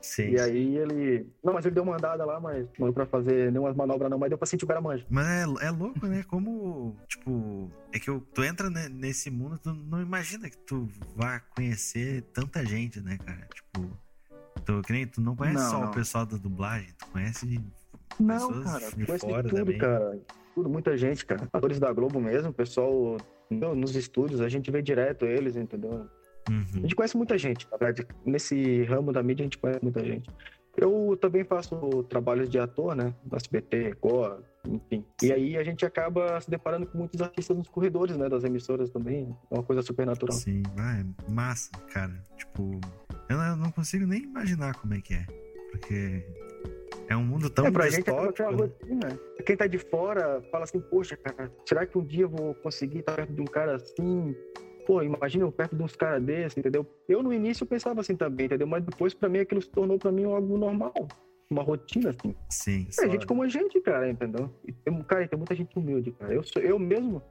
Sim. 0.00 0.30
E 0.30 0.40
aí 0.40 0.76
ele. 0.76 1.28
Não, 1.44 1.52
mas 1.52 1.64
ele 1.64 1.74
deu 1.74 1.84
uma 1.84 1.94
andada 1.94 2.24
lá, 2.24 2.40
mas 2.40 2.66
não 2.78 2.88
deu 2.88 2.92
pra 2.92 3.06
fazer 3.06 3.52
nenhuma 3.52 3.72
manobra, 3.72 4.08
não, 4.08 4.18
mas 4.18 4.28
deu 4.28 4.36
pra 4.36 4.46
sentir 4.46 4.64
o 4.64 4.68
cara 4.68 4.80
manja. 4.80 5.06
Mas 5.08 5.26
é, 5.62 5.66
é 5.66 5.70
louco, 5.70 6.04
né? 6.06 6.24
Como, 6.26 6.96
tipo, 7.06 7.70
é 7.92 7.98
que 8.00 8.10
eu- 8.10 8.20
tu 8.34 8.42
entra 8.42 8.68
ne- 8.68 8.88
nesse 8.88 9.30
mundo, 9.30 9.58
tu 9.62 9.72
não 9.72 10.02
imagina 10.02 10.50
que 10.50 10.56
tu 10.58 10.88
vai 11.14 11.40
conhecer 11.54 12.22
tanta 12.34 12.64
gente, 12.66 13.00
né, 13.00 13.16
cara? 13.24 13.46
Tipo, 13.54 13.88
tu, 14.64 14.82
que 14.82 14.92
nem, 14.92 15.06
tu 15.06 15.20
não 15.20 15.36
conhece 15.36 15.62
Não, 15.62 15.70
só 15.70 15.80
não. 15.82 15.90
o 15.90 15.94
pessoal 15.94 16.26
da 16.26 16.36
dublagem, 16.36 16.88
tu 16.98 17.06
conhece 17.06 17.60
Não, 18.18 18.48
Pessoas 18.48 18.64
cara, 18.64 18.90
de 18.96 19.06
conhece 19.06 19.26
fora 19.26 19.42
de 19.44 19.48
tudo, 19.50 19.58
também. 19.64 19.78
cara. 19.78 20.18
Tudo, 20.54 20.68
muita 20.68 20.96
gente, 20.98 21.24
cara. 21.24 21.48
Atores 21.52 21.78
da 21.78 21.92
Globo 21.92 22.20
mesmo, 22.20 22.52
pessoal 22.52 23.16
nos 23.48 23.94
estúdios, 23.94 24.40
a 24.40 24.48
gente 24.48 24.70
vê 24.70 24.82
direto 24.82 25.24
eles, 25.26 25.56
entendeu? 25.56 26.08
A 26.48 26.52
Uhum. 26.52 26.82
gente 26.82 26.94
conhece 26.94 27.16
muita 27.16 27.38
gente, 27.38 27.68
na 27.70 27.76
verdade. 27.76 28.06
Nesse 28.26 28.82
ramo 28.84 29.12
da 29.12 29.22
mídia, 29.22 29.42
a 29.42 29.46
gente 29.46 29.58
conhece 29.58 29.80
muita 29.82 30.04
gente. 30.04 30.28
Eu 30.76 31.18
também 31.20 31.44
faço 31.44 32.02
trabalhos 32.04 32.48
de 32.48 32.58
ator, 32.58 32.96
né? 32.96 33.14
No 33.30 33.36
SBT, 33.36 33.82
Record, 33.82 34.42
enfim. 34.66 35.04
E 35.22 35.30
aí 35.30 35.56
a 35.58 35.62
gente 35.62 35.84
acaba 35.84 36.40
se 36.40 36.48
deparando 36.50 36.86
com 36.86 36.96
muitos 36.96 37.20
artistas 37.20 37.54
nos 37.56 37.68
corredores, 37.68 38.16
né? 38.16 38.26
Das 38.28 38.42
emissoras 38.42 38.88
também. 38.88 39.36
É 39.50 39.54
uma 39.54 39.62
coisa 39.62 39.82
super 39.82 40.06
natural. 40.06 40.34
Sim, 40.34 40.62
vai, 40.74 41.04
massa, 41.28 41.70
cara. 41.92 42.14
Tipo, 42.38 42.80
eu 43.28 43.36
não, 43.56 43.70
consigo 43.70 44.06
nem 44.06 44.22
imaginar 44.22 44.74
como 44.76 44.94
é 44.94 45.00
que 45.02 45.12
é. 45.12 45.26
Porque 45.72 46.24
é 47.08 47.16
um 47.16 47.24
mundo 47.24 47.50
tão 47.50 47.66
é, 47.66 47.70
pra 47.70 47.84
acaba 47.84 47.96
distópico. 48.32 48.42
né? 48.50 48.56
rotina. 48.56 49.20
Quem 49.44 49.56
tá 49.56 49.66
de 49.66 49.78
fora 49.78 50.42
fala 50.50 50.64
assim, 50.64 50.80
poxa, 50.80 51.18
cara, 51.18 51.52
será 51.66 51.84
que 51.84 51.98
um 51.98 52.04
dia 52.04 52.22
eu 52.24 52.30
vou 52.30 52.54
conseguir 52.54 53.00
estar 53.00 53.14
perto 53.14 53.32
de 53.34 53.42
um 53.42 53.46
cara 53.46 53.76
assim? 53.76 54.34
Pô, 54.86 55.02
imagina 55.02 55.44
eu 55.44 55.52
perto 55.52 55.76
de 55.76 55.82
uns 55.82 55.94
caras 55.94 56.22
desses, 56.22 56.56
entendeu? 56.56 56.86
Eu 57.08 57.22
no 57.22 57.32
início 57.32 57.64
pensava 57.64 58.00
assim 58.00 58.16
também, 58.16 58.46
entendeu? 58.46 58.66
Mas 58.66 58.84
depois 58.84 59.14
pra 59.14 59.28
mim 59.28 59.38
aquilo 59.38 59.62
se 59.62 59.70
tornou 59.70 59.98
pra 59.98 60.10
mim 60.10 60.24
algo 60.24 60.58
normal. 60.58 60.92
Uma 61.50 61.62
rotina, 61.62 62.10
assim. 62.10 62.34
Sim. 62.48 62.86
É 62.98 63.08
gente 63.10 63.26
como 63.26 63.42
a 63.42 63.48
gente, 63.48 63.80
cara, 63.80 64.08
entendeu? 64.08 64.50
E 64.66 64.72
tem, 64.72 65.02
cara, 65.02 65.28
tem 65.28 65.36
muita 65.36 65.54
gente 65.54 65.78
humilde, 65.78 66.10
cara. 66.12 66.32
Eu, 66.32 66.42
sou, 66.42 66.62
eu 66.62 66.78
mesmo, 66.78 67.22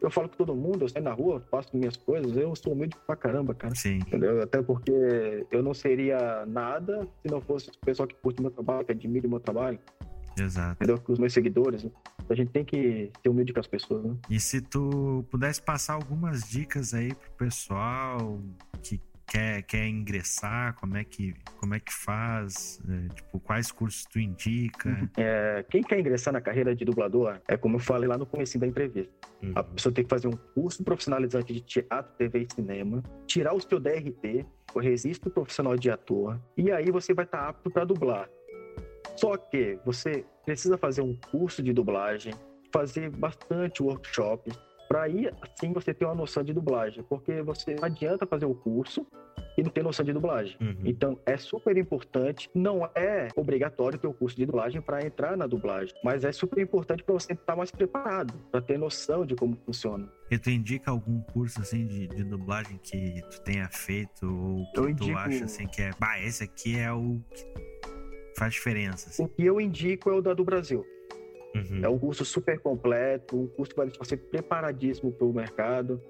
eu 0.00 0.10
falo 0.10 0.28
com 0.28 0.36
todo 0.36 0.54
mundo, 0.54 0.82
eu 0.82 0.88
saio 0.88 1.04
na 1.04 1.12
rua, 1.12 1.40
faço 1.50 1.76
minhas 1.76 1.96
coisas, 1.96 2.36
eu 2.36 2.56
sou 2.56 2.72
humilde 2.72 2.96
pra 3.06 3.14
caramba, 3.14 3.54
cara. 3.54 3.74
Sim. 3.74 3.98
Entendeu? 3.98 4.42
Até 4.42 4.62
porque 4.62 5.46
eu 5.50 5.62
não 5.62 5.74
seria 5.74 6.44
nada 6.46 7.06
se 7.20 7.30
não 7.30 7.40
fosse 7.40 7.68
o 7.68 7.86
pessoal 7.86 8.08
que 8.08 8.14
curte 8.16 8.40
meu 8.40 8.50
trabalho, 8.50 8.84
que 8.84 8.92
admira 8.92 9.26
o 9.26 9.30
meu 9.30 9.40
trabalho, 9.40 9.78
Exato. 10.38 10.76
entendeu? 10.82 10.98
Com 10.98 11.12
os 11.12 11.18
meus 11.18 11.32
seguidores. 11.32 11.84
Né? 11.84 11.90
A 12.28 12.34
gente 12.34 12.50
tem 12.50 12.64
que 12.64 13.10
ser 13.22 13.28
humilde 13.28 13.52
com 13.52 13.60
as 13.60 13.66
pessoas, 13.66 14.04
né? 14.04 14.16
E 14.30 14.40
se 14.40 14.60
tu 14.60 15.24
pudesse 15.30 15.60
passar 15.62 15.94
algumas 15.94 16.48
dicas 16.48 16.94
aí 16.94 17.14
pro 17.14 17.30
pessoal 17.32 18.40
que 18.82 19.00
quer, 19.32 19.62
quer 19.62 19.86
ingressar, 19.86 20.74
como 20.74 20.96
é 20.96 21.04
que, 21.04 21.34
como 21.58 21.74
é 21.74 21.80
que 21.80 21.92
faz, 21.92 22.80
é, 22.86 23.14
tipo, 23.14 23.40
quais 23.40 23.72
cursos 23.72 24.04
tu 24.04 24.18
indica? 24.18 25.10
É, 25.16 25.64
quem 25.70 25.82
quer 25.82 25.98
ingressar 25.98 26.34
na 26.34 26.40
carreira 26.40 26.74
de 26.74 26.84
dublador, 26.84 27.40
é 27.48 27.56
como 27.56 27.76
eu 27.76 27.80
falei 27.80 28.08
lá 28.08 28.18
no 28.18 28.26
começo 28.26 28.58
da 28.58 28.66
entrevista. 28.66 29.12
Uhum. 29.42 29.52
A 29.54 29.64
pessoa 29.64 29.92
tem 29.92 30.04
que 30.04 30.10
fazer 30.10 30.28
um 30.28 30.36
curso 30.54 30.84
profissionalizante 30.84 31.52
de 31.52 31.60
teatro, 31.60 32.12
TV 32.18 32.46
e 32.48 32.54
cinema, 32.54 33.02
tirar 33.26 33.54
o 33.54 33.60
seu 33.60 33.80
DRT, 33.80 34.44
o 34.74 34.80
registro 34.80 35.30
profissional 35.30 35.76
de 35.76 35.90
ator, 35.90 36.38
e 36.56 36.70
aí 36.70 36.90
você 36.90 37.14
vai 37.14 37.24
estar 37.24 37.48
apto 37.48 37.70
para 37.70 37.84
dublar. 37.84 38.28
Só 39.16 39.36
que 39.36 39.78
você 39.84 40.24
precisa 40.44 40.76
fazer 40.76 41.02
um 41.02 41.16
curso 41.30 41.62
de 41.62 41.72
dublagem, 41.72 42.32
fazer 42.72 43.10
bastante 43.10 43.82
workshop, 43.82 44.50
para 44.88 45.02
aí 45.02 45.30
assim 45.40 45.72
você 45.72 45.94
ter 45.94 46.04
uma 46.04 46.14
noção 46.14 46.42
de 46.42 46.52
dublagem, 46.52 47.02
porque 47.04 47.40
você 47.42 47.74
não 47.74 47.84
adianta 47.84 48.26
fazer 48.26 48.44
o 48.46 48.54
curso 48.54 49.06
e 49.56 49.62
não 49.62 49.70
ter 49.70 49.82
noção 49.82 50.04
de 50.04 50.12
dublagem. 50.12 50.56
Uhum. 50.60 50.82
Então 50.84 51.18
é 51.24 51.36
super 51.36 51.76
importante, 51.76 52.50
não 52.54 52.84
é 52.94 53.28
obrigatório 53.36 53.98
ter 53.98 54.06
o 54.06 54.12
curso 54.12 54.36
de 54.36 54.44
dublagem 54.46 54.80
para 54.82 55.04
entrar 55.04 55.36
na 55.36 55.46
dublagem, 55.46 55.94
mas 56.02 56.24
é 56.24 56.32
super 56.32 56.60
importante 56.60 57.02
para 57.04 57.14
você 57.14 57.32
estar 57.34 57.54
mais 57.56 57.70
preparado, 57.70 58.34
para 58.50 58.60
ter 58.60 58.78
noção 58.78 59.24
de 59.24 59.34
como 59.34 59.56
funciona. 59.64 60.10
E 60.30 60.38
tu 60.38 60.50
indica 60.50 60.90
algum 60.90 61.20
curso 61.20 61.60
assim 61.60 61.86
de, 61.86 62.08
de 62.08 62.24
dublagem 62.24 62.78
que 62.82 63.22
tu 63.30 63.40
tenha 63.42 63.68
feito 63.68 64.26
ou 64.26 64.64
que 64.72 64.78
Eu 64.78 64.82
tu 64.84 64.88
indico- 64.90 65.18
acha 65.18 65.44
assim 65.44 65.66
que 65.66 65.82
é, 65.82 65.90
bah, 65.98 66.18
esse 66.20 66.42
aqui 66.44 66.78
é 66.78 66.90
o 66.92 67.18
que 67.34 67.44
faz 68.36 68.54
diferença, 68.54 69.08
assim. 69.10 69.24
O 69.24 69.28
que 69.28 69.44
eu 69.44 69.60
indico 69.60 70.10
é 70.10 70.14
o 70.14 70.20
da 70.22 70.32
do 70.34 70.44
Brasil. 70.44 70.84
Uhum. 71.54 71.80
É 71.84 71.88
um 71.88 71.98
curso 71.98 72.24
super 72.24 72.58
completo, 72.60 73.36
um 73.38 73.46
curso 73.46 73.70
que 73.72 73.76
vai 73.76 73.86
deixar 73.86 74.04
você 74.04 74.16
preparadíssimo 74.16 75.12
para 75.12 75.26
o 75.26 75.32
mercado. 75.32 76.00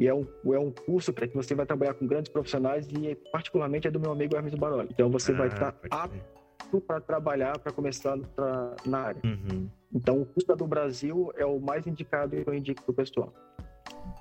E 0.00 0.08
é 0.08 0.14
um, 0.14 0.26
é 0.52 0.58
um 0.58 0.72
curso 0.72 1.12
cara, 1.12 1.28
que 1.28 1.36
você 1.36 1.54
vai 1.54 1.64
trabalhar 1.66 1.94
com 1.94 2.06
grandes 2.06 2.30
profissionais 2.32 2.86
e 2.88 3.14
particularmente 3.30 3.86
é 3.86 3.90
do 3.90 4.00
meu 4.00 4.10
amigo 4.10 4.34
Hermes 4.36 4.54
Baroli. 4.54 4.88
Então 4.90 5.08
você 5.10 5.32
vai 5.32 5.46
Ah, 5.48 5.52
estar 5.52 5.72
pode 5.72 5.88
crer. 5.88 6.22
apto 6.62 6.80
para 6.80 7.00
trabalhar, 7.00 7.58
para 7.58 7.70
começar 7.72 8.18
pra- 8.34 8.74
na 8.84 8.98
área. 8.98 9.20
Uhum. 9.24 9.68
Então 9.94 10.20
o 10.22 10.26
curso 10.26 10.48
da 10.48 10.54
do 10.54 10.66
Brasil 10.66 11.30
é 11.36 11.44
o 11.46 11.60
mais 11.60 11.86
indicado 11.86 12.34
e 12.34 12.42
eu 12.44 12.52
indico 12.54 12.82
pro 12.82 12.92
pessoal. 12.94 13.32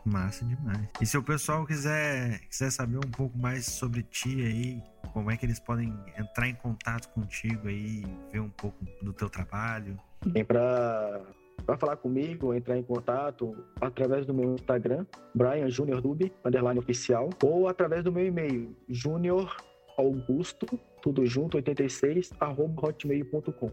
Massa 0.06 0.46
demais. 0.46 0.88
E 1.02 1.06
se 1.06 1.18
o 1.18 1.24
pessoal 1.24 1.66
quiser, 1.66 2.40
quiser 2.50 2.72
saber 2.72 2.98
um 2.98 3.12
pouco 3.12 3.38
mais 3.38 3.66
sobre 3.66 4.04
ti 4.04 4.44
aí, 4.44 4.84
como 5.14 5.32
é 5.32 5.38
que 5.38 5.46
eles 5.46 5.60
podem 5.60 5.94
entrar 6.18 6.48
em 6.48 6.56
contato 6.56 7.08
contigo 7.10 7.68
aí, 7.68 8.04
ver 8.32 8.42
um 8.42 8.50
pouco 8.50 8.78
do 9.02 9.14
teu 9.14 9.30
trabalho? 9.30 9.98
Tem 10.34 10.44
para 10.44 11.22
para 11.66 11.78
falar 11.78 11.96
comigo, 11.98 12.54
entrar 12.54 12.78
em 12.78 12.84
contato 12.84 13.56
através 13.80 14.26
do 14.26 14.34
meu 14.34 14.56
Instagram, 14.56 15.06
Brian 15.34 15.70
Junior 15.70 16.02
Dub, 16.02 16.30
underline 16.44 16.80
oficial, 16.80 17.30
ou 17.42 17.70
através 17.70 18.04
do 18.04 18.12
meu 18.12 18.26
e-mail, 18.26 18.76
junior 18.90 19.56
augusto, 19.98 20.66
tudo 21.02 21.26
junto, 21.26 21.58
86, 21.58 22.32
arroba 22.40 22.88
hotmail.com. 22.88 23.72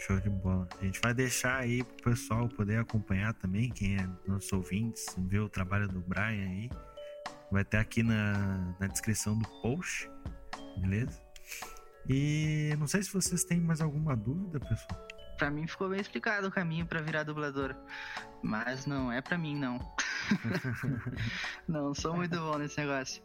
Show 0.00 0.18
de 0.18 0.30
bola. 0.30 0.66
A 0.80 0.84
gente 0.84 0.98
vai 0.98 1.12
deixar 1.12 1.58
aí 1.58 1.84
pro 1.84 2.12
pessoal 2.12 2.48
poder 2.48 2.78
acompanhar 2.78 3.34
também, 3.34 3.68
quem 3.68 3.96
é 3.98 4.08
nossos 4.26 4.50
ouvintes, 4.50 5.14
ver 5.18 5.40
o 5.40 5.48
trabalho 5.48 5.86
do 5.88 6.00
Brian 6.00 6.48
aí. 6.48 6.70
Vai 7.52 7.64
ter 7.66 7.76
aqui 7.76 8.02
na, 8.02 8.74
na 8.80 8.86
descrição 8.86 9.38
do 9.38 9.46
post, 9.60 10.10
beleza? 10.78 11.20
E 12.08 12.74
não 12.78 12.86
sei 12.86 13.02
se 13.02 13.12
vocês 13.12 13.44
têm 13.44 13.60
mais 13.60 13.82
alguma 13.82 14.16
dúvida, 14.16 14.58
pessoal. 14.58 15.06
Pra 15.36 15.50
mim 15.50 15.66
ficou 15.66 15.90
bem 15.90 16.00
explicado 16.00 16.48
o 16.48 16.50
caminho 16.50 16.86
pra 16.86 17.02
virar 17.02 17.24
dublador. 17.24 17.76
Mas 18.42 18.86
não 18.86 19.12
é 19.12 19.20
pra 19.20 19.36
mim, 19.36 19.54
não. 19.54 19.78
não, 21.68 21.94
sou 21.94 22.16
muito 22.16 22.36
bom 22.36 22.56
nesse 22.56 22.80
negócio. 22.80 23.22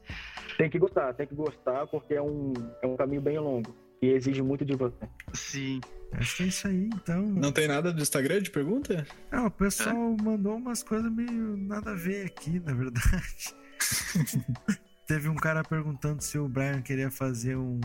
Tem 0.58 0.70
que 0.70 0.78
gostar, 0.78 1.14
tem 1.14 1.26
que 1.26 1.36
gostar, 1.36 1.88
porque 1.88 2.16
é 2.16 2.22
um, 2.22 2.52
é 2.82 2.88
um 2.88 2.98
caminho 2.98 3.22
bem 3.22 3.40
longo 3.40 3.85
e 4.02 4.08
exige 4.08 4.42
muito 4.42 4.66
de 4.66 4.76
você. 4.76 5.08
Sim. 5.34 5.82
Acho 6.12 6.38
que 6.38 6.44
é 6.44 6.46
isso 6.48 6.68
aí, 6.68 6.90
então. 6.94 7.22
Não 7.24 7.52
tem 7.52 7.68
nada 7.68 7.92
do 7.92 8.02
Instagram 8.02 8.42
de 8.42 8.50
pergunta? 8.50 9.06
Ah, 9.32 9.48
o 9.48 9.52
pessoal 9.52 10.16
mandou 10.22 10.56
umas 10.56 10.82
coisas 10.82 11.12
meio 11.12 11.58
nada 11.58 11.92
a 11.92 11.96
ver 11.96 12.26
aqui, 12.28 12.60
na 12.60 12.74
verdade. 12.74 13.56
Teve 15.08 15.30
um 15.30 15.36
cara 15.36 15.64
perguntando 15.64 16.22
se 16.24 16.38
o 16.38 16.48
Brian 16.48 16.82
queria 16.82 17.12
fazer 17.12 17.56
um, 17.56 17.80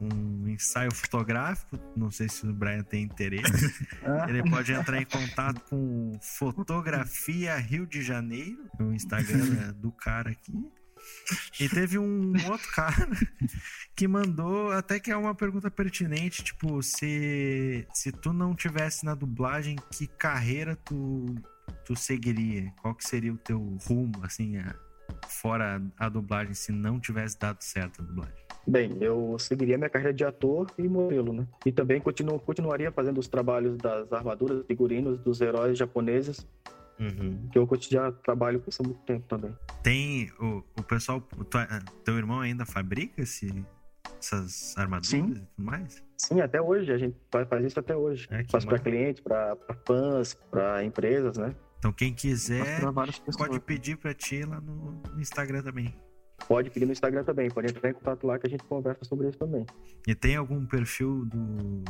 um 0.00 0.48
ensaio 0.48 0.94
fotográfico. 0.94 1.78
Não 1.96 2.10
sei 2.10 2.28
se 2.28 2.46
o 2.46 2.52
Brian 2.52 2.82
tem 2.82 3.02
interesse. 3.02 3.74
Ele 4.28 4.48
pode 4.48 4.72
entrar 4.72 5.00
em 5.00 5.04
contato 5.04 5.60
com 5.68 6.12
Fotografia 6.22 7.56
Rio 7.56 7.86
de 7.86 8.02
Janeiro, 8.02 8.70
o 8.80 8.92
Instagram 8.92 9.44
né, 9.44 9.72
do 9.76 9.92
cara 9.92 10.30
aqui. 10.30 10.52
E 11.60 11.68
teve 11.68 11.98
um 11.98 12.32
outro 12.50 12.70
cara 12.72 13.08
que 13.96 14.06
mandou 14.08 14.70
até 14.72 14.98
que 15.00 15.10
é 15.10 15.16
uma 15.16 15.34
pergunta 15.34 15.70
pertinente, 15.70 16.42
tipo, 16.44 16.82
se, 16.82 17.86
se 17.94 18.10
tu 18.12 18.32
não 18.32 18.54
tivesse 18.54 19.04
na 19.04 19.14
dublagem, 19.14 19.76
que 19.92 20.06
carreira 20.06 20.76
tu, 20.76 21.26
tu 21.84 21.96
seguiria? 21.96 22.72
Qual 22.82 22.94
que 22.94 23.04
seria 23.06 23.32
o 23.32 23.38
teu 23.38 23.58
rumo, 23.86 24.12
assim, 24.22 24.56
a- 24.58 24.74
fora 25.28 25.80
a 25.98 26.08
dublagem, 26.08 26.54
se 26.54 26.72
não 26.72 26.98
tivesse 27.00 27.38
dado 27.38 27.62
certo 27.62 28.02
a 28.02 28.04
dublagem? 28.04 28.34
Bem, 28.66 28.96
eu 29.00 29.36
seguiria 29.38 29.76
minha 29.76 29.90
carreira 29.90 30.12
de 30.14 30.24
ator 30.24 30.70
e 30.78 30.88
modelo, 30.88 31.32
né? 31.34 31.46
E 31.66 31.70
também 31.72 32.00
continuo, 32.00 32.40
continuaria 32.40 32.90
fazendo 32.90 33.18
os 33.18 33.28
trabalhos 33.28 33.76
das 33.76 34.10
armaduras, 34.12 34.64
figurinos, 34.66 35.18
dos 35.20 35.40
heróis 35.42 35.76
japoneses, 35.78 36.46
que 37.50 37.58
eu 37.58 37.68
já 37.80 38.12
trabalho 38.12 38.60
com 38.60 38.70
isso 38.70 38.82
há 38.82 38.86
muito 38.86 39.00
tempo 39.02 39.26
também. 39.28 39.54
Tem 39.82 40.30
o, 40.40 40.62
o 40.78 40.82
pessoal, 40.82 41.22
o 41.36 41.44
tua- 41.44 41.66
teu 42.04 42.16
irmão 42.16 42.40
ainda 42.40 42.64
fabrica 42.64 43.22
esse, 43.22 43.64
essas 44.18 44.76
armaduras 44.76 45.08
Sim. 45.08 45.30
e 45.30 45.34
tudo 45.34 45.46
mais? 45.58 46.02
Sim, 46.18 46.40
até 46.40 46.60
hoje, 46.60 46.92
a 46.92 46.98
gente 46.98 47.16
faz, 47.30 47.64
isso 47.64 47.78
até 47.80 47.94
hoje. 47.96 48.26
É, 48.30 48.44
Faz 48.50 48.64
para 48.64 48.72
massa. 48.78 48.84
clientes, 48.84 49.22
para 49.22 49.56
fãs, 49.86 50.34
para 50.50 50.84
empresas, 50.84 51.36
né? 51.36 51.54
Então 51.78 51.92
quem 51.92 52.14
quiser 52.14 52.80
para 52.80 52.92
pode 53.36 53.60
pedir 53.60 53.98
pra 53.98 54.14
ti 54.14 54.42
lá 54.42 54.58
no, 54.60 55.02
no 55.12 55.20
Instagram 55.20 55.62
também. 55.62 55.94
Pode 56.48 56.70
pedir 56.70 56.86
no 56.86 56.92
Instagram 56.92 57.24
também, 57.24 57.50
pode 57.50 57.68
entrar 57.70 57.90
em 57.90 57.92
contato 57.92 58.26
lá 58.26 58.38
que 58.38 58.46
a 58.46 58.50
gente 58.50 58.64
conversa 58.64 59.04
sobre 59.04 59.28
isso 59.28 59.38
também. 59.38 59.66
E 60.06 60.14
tem 60.14 60.36
algum 60.36 60.64
perfil 60.66 61.24
do, 61.26 61.84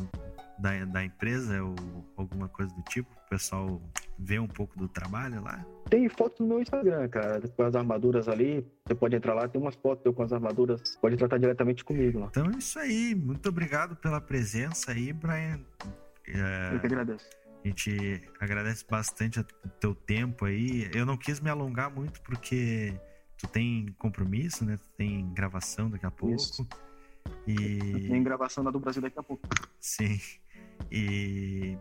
da, 0.58 0.84
da 0.84 1.04
empresa 1.04 1.62
ou 1.62 1.74
alguma 2.16 2.48
coisa 2.48 2.74
do 2.74 2.82
tipo? 2.82 3.10
O 3.26 3.28
pessoal 3.30 3.82
vê 4.18 4.38
um 4.38 4.46
pouco 4.46 4.78
do 4.78 4.86
trabalho 4.88 5.42
lá? 5.42 5.64
Tem 5.90 6.08
fotos 6.08 6.38
no 6.40 6.46
meu 6.46 6.60
Instagram, 6.62 7.08
cara, 7.08 7.40
com 7.48 7.62
as 7.62 7.74
armaduras 7.74 8.28
ali. 8.28 8.64
Você 8.86 8.94
pode 8.94 9.16
entrar 9.16 9.34
lá, 9.34 9.48
tem 9.48 9.60
umas 9.60 9.74
fotos 9.74 10.04
eu 10.06 10.12
com 10.12 10.22
as 10.22 10.32
armaduras. 10.32 10.96
Pode 11.00 11.16
tratar 11.16 11.38
diretamente 11.38 11.84
comigo 11.84 12.20
lá. 12.20 12.26
Então 12.26 12.46
é 12.50 12.56
isso 12.58 12.78
aí. 12.78 13.14
Muito 13.14 13.48
obrigado 13.48 13.96
pela 13.96 14.20
presença 14.20 14.92
aí, 14.92 15.12
Brian. 15.12 15.60
É, 16.26 16.74
Eu 16.74 16.80
que 16.80 16.86
agradeço. 16.86 17.28
a 17.64 17.68
gente 17.68 18.22
agradece 18.40 18.84
bastante 18.88 19.40
o 19.40 19.44
teu 19.80 19.94
tempo 19.94 20.44
aí. 20.44 20.88
Eu 20.94 21.04
não 21.04 21.16
quis 21.16 21.40
me 21.40 21.50
alongar 21.50 21.90
muito 21.90 22.20
porque 22.22 22.94
tu 23.36 23.48
tem 23.48 23.86
compromisso, 23.98 24.64
né? 24.64 24.76
Tu 24.76 24.88
tem 24.96 25.32
gravação 25.34 25.90
daqui 25.90 26.06
a 26.06 26.10
pouco. 26.10 26.36
Isso. 26.36 26.66
E 27.46 28.08
Tem 28.08 28.22
gravação 28.22 28.62
lá 28.62 28.70
do 28.70 28.78
Brasil 28.78 29.02
daqui 29.02 29.18
a 29.18 29.22
pouco. 29.22 29.46
Sim. 29.80 30.18
E 30.90 31.76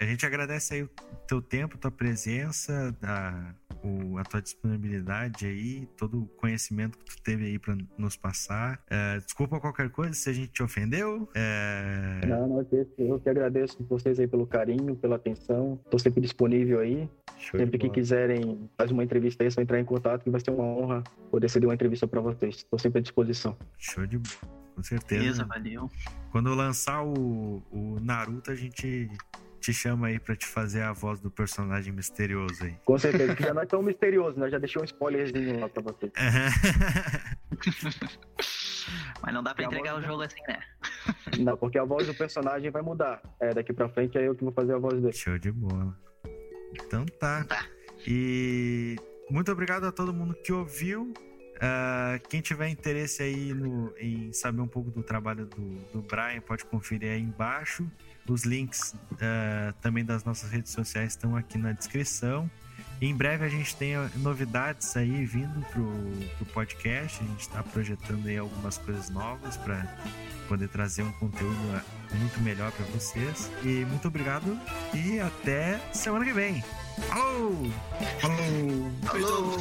a 0.00 0.04
gente 0.04 0.24
agradece 0.26 0.74
aí 0.74 0.82
o 0.82 0.90
teu 1.26 1.40
tempo, 1.40 1.78
tua 1.78 1.90
presença, 1.90 2.94
a, 3.02 3.54
o- 3.82 4.18
a 4.18 4.24
tua 4.24 4.42
disponibilidade 4.42 5.46
aí, 5.46 5.86
todo 5.96 6.22
o 6.22 6.26
conhecimento 6.26 6.98
que 6.98 7.04
tu 7.04 7.22
teve 7.22 7.46
aí 7.46 7.58
pra 7.58 7.76
nos 7.96 8.16
passar. 8.16 8.80
É, 8.90 9.18
desculpa 9.18 9.58
qualquer 9.60 9.88
coisa 9.90 10.12
se 10.12 10.28
a 10.28 10.32
gente 10.32 10.48
te 10.52 10.62
ofendeu. 10.62 11.28
É, 11.34 12.20
Não, 12.26 12.48
não, 12.48 12.58
eu 12.98 13.18
que- 13.20 13.30
agradeço 13.30 13.82
vocês 13.88 14.18
aí 14.20 14.26
pelo 14.26 14.46
carinho, 14.46 14.96
pela 14.96 15.16
atenção. 15.16 15.78
Tô 15.90 15.98
sempre 15.98 16.20
disponível 16.20 16.80
aí. 16.80 17.08
show 17.38 17.60
Sempre 17.60 17.78
que 17.78 17.90
quiserem 17.90 18.68
fazer 18.78 18.92
uma 18.92 19.04
entrevista 19.04 19.42
aí, 19.42 19.48
é 19.48 19.50
só 19.50 19.60
entrar 19.60 19.78
em 19.80 19.84
contato 19.84 20.22
que 20.24 20.30
vai 20.30 20.40
ser 20.40 20.50
uma 20.50 20.64
honra 20.64 21.02
poder 21.30 21.48
ceder 21.50 21.68
uma 21.68 21.74
entrevista 21.74 22.06
para 22.08 22.20
vocês. 22.20 22.56
Estou 22.56 22.78
sempre 22.78 22.98
à 22.98 23.02
disposição. 23.02 23.56
Show 23.78 24.06
de 24.06 24.18
bola. 24.18 24.65
Com 24.76 24.82
certeza. 24.84 25.20
Beleza, 25.22 25.44
valeu. 25.44 25.90
Quando 26.30 26.54
lançar 26.54 27.02
o, 27.02 27.62
o 27.72 27.98
Naruto, 28.00 28.50
a 28.50 28.54
gente 28.54 29.08
te 29.60 29.72
chama 29.72 30.06
aí 30.08 30.20
pra 30.20 30.36
te 30.36 30.46
fazer 30.46 30.82
a 30.82 30.92
voz 30.92 31.18
do 31.18 31.30
personagem 31.30 31.92
misterioso 31.92 32.62
aí. 32.62 32.76
Com 32.84 32.96
certeza, 32.98 33.34
que 33.34 33.42
já 33.42 33.52
não 33.54 33.62
é 33.62 33.66
tão 33.66 33.82
misterioso, 33.82 34.38
né? 34.38 34.48
Já 34.50 34.58
deixei 34.58 34.80
um 34.80 34.84
spoilerzinho 34.84 35.58
lá 35.58 35.68
pra 35.68 35.82
você. 35.82 36.12
Mas 39.22 39.34
não 39.34 39.42
dá 39.42 39.54
pra 39.54 39.64
E 39.64 39.66
entregar 39.66 39.92
o 39.92 39.96
voz- 39.96 40.06
jogo 40.06 40.22
assim, 40.22 40.40
né? 40.46 40.60
Não, 41.40 41.56
porque 41.56 41.78
a 41.78 41.84
voz 41.84 42.06
do 42.06 42.14
personagem 42.14 42.70
vai 42.70 42.82
mudar. 42.82 43.20
É, 43.40 43.52
daqui 43.52 43.72
pra 43.72 43.88
frente 43.88 44.16
é 44.18 44.28
eu 44.28 44.34
que 44.34 44.44
vou 44.44 44.52
fazer 44.52 44.74
a 44.74 44.78
voz 44.78 45.00
dele. 45.00 45.12
Show 45.12 45.38
de 45.38 45.50
bola. 45.50 45.96
Então 46.74 47.04
tá. 47.18 47.44
Tá. 47.44 47.64
E 48.06 48.96
muito 49.30 49.50
obrigado 49.50 49.84
a 49.86 49.92
todo 49.92 50.12
mundo 50.14 50.34
que 50.44 50.52
ouviu. 50.52 51.12
Ah, 51.60 52.18
quem 52.28 52.40
tiver 52.40 52.68
interesse 52.68 53.22
aí 53.22 53.52
no- 53.54 53.92
em 53.98 54.32
saber 54.32 54.60
um 54.60 54.68
pouco 54.68 54.90
do 54.90 55.02
trabalho 55.02 55.46
do, 55.46 55.78
do 55.92 56.02
Brian, 56.02 56.40
pode 56.40 56.64
conferir 56.64 57.10
aí 57.10 57.20
embaixo. 57.20 57.90
Os 58.28 58.44
links 58.44 58.94
ah, 59.20 59.72
também 59.80 60.04
das 60.04 60.24
nossas 60.24 60.50
redes 60.50 60.72
sociais 60.72 61.12
estão 61.12 61.36
aqui 61.36 61.56
na 61.58 61.72
descrição. 61.72 62.50
Em 63.00 63.14
breve 63.14 63.44
a 63.44 63.48
gente 63.48 63.76
tem 63.76 63.94
novidades 64.16 64.96
aí 64.96 65.24
vindo 65.24 65.64
pro, 65.70 65.92
pro 66.36 66.46
podcast. 66.46 67.22
A 67.22 67.26
gente 67.26 67.40
está 67.40 67.62
projetando 67.62 68.26
aí 68.26 68.38
algumas 68.38 68.78
coisas 68.78 69.10
novas 69.10 69.56
para 69.58 69.86
poder 70.48 70.68
trazer 70.68 71.02
um 71.02 71.12
conteúdo 71.12 71.82
muito 72.14 72.40
melhor 72.40 72.72
para 72.72 72.86
vocês. 72.86 73.50
E 73.62 73.84
muito 73.84 74.08
obrigado 74.08 74.58
e 74.94 75.20
até 75.20 75.78
semana 75.92 76.24
que 76.24 76.32
vem. 76.32 76.64
Falou! 77.08 77.70
Falou! 78.20 78.90
Falou! 79.04 79.56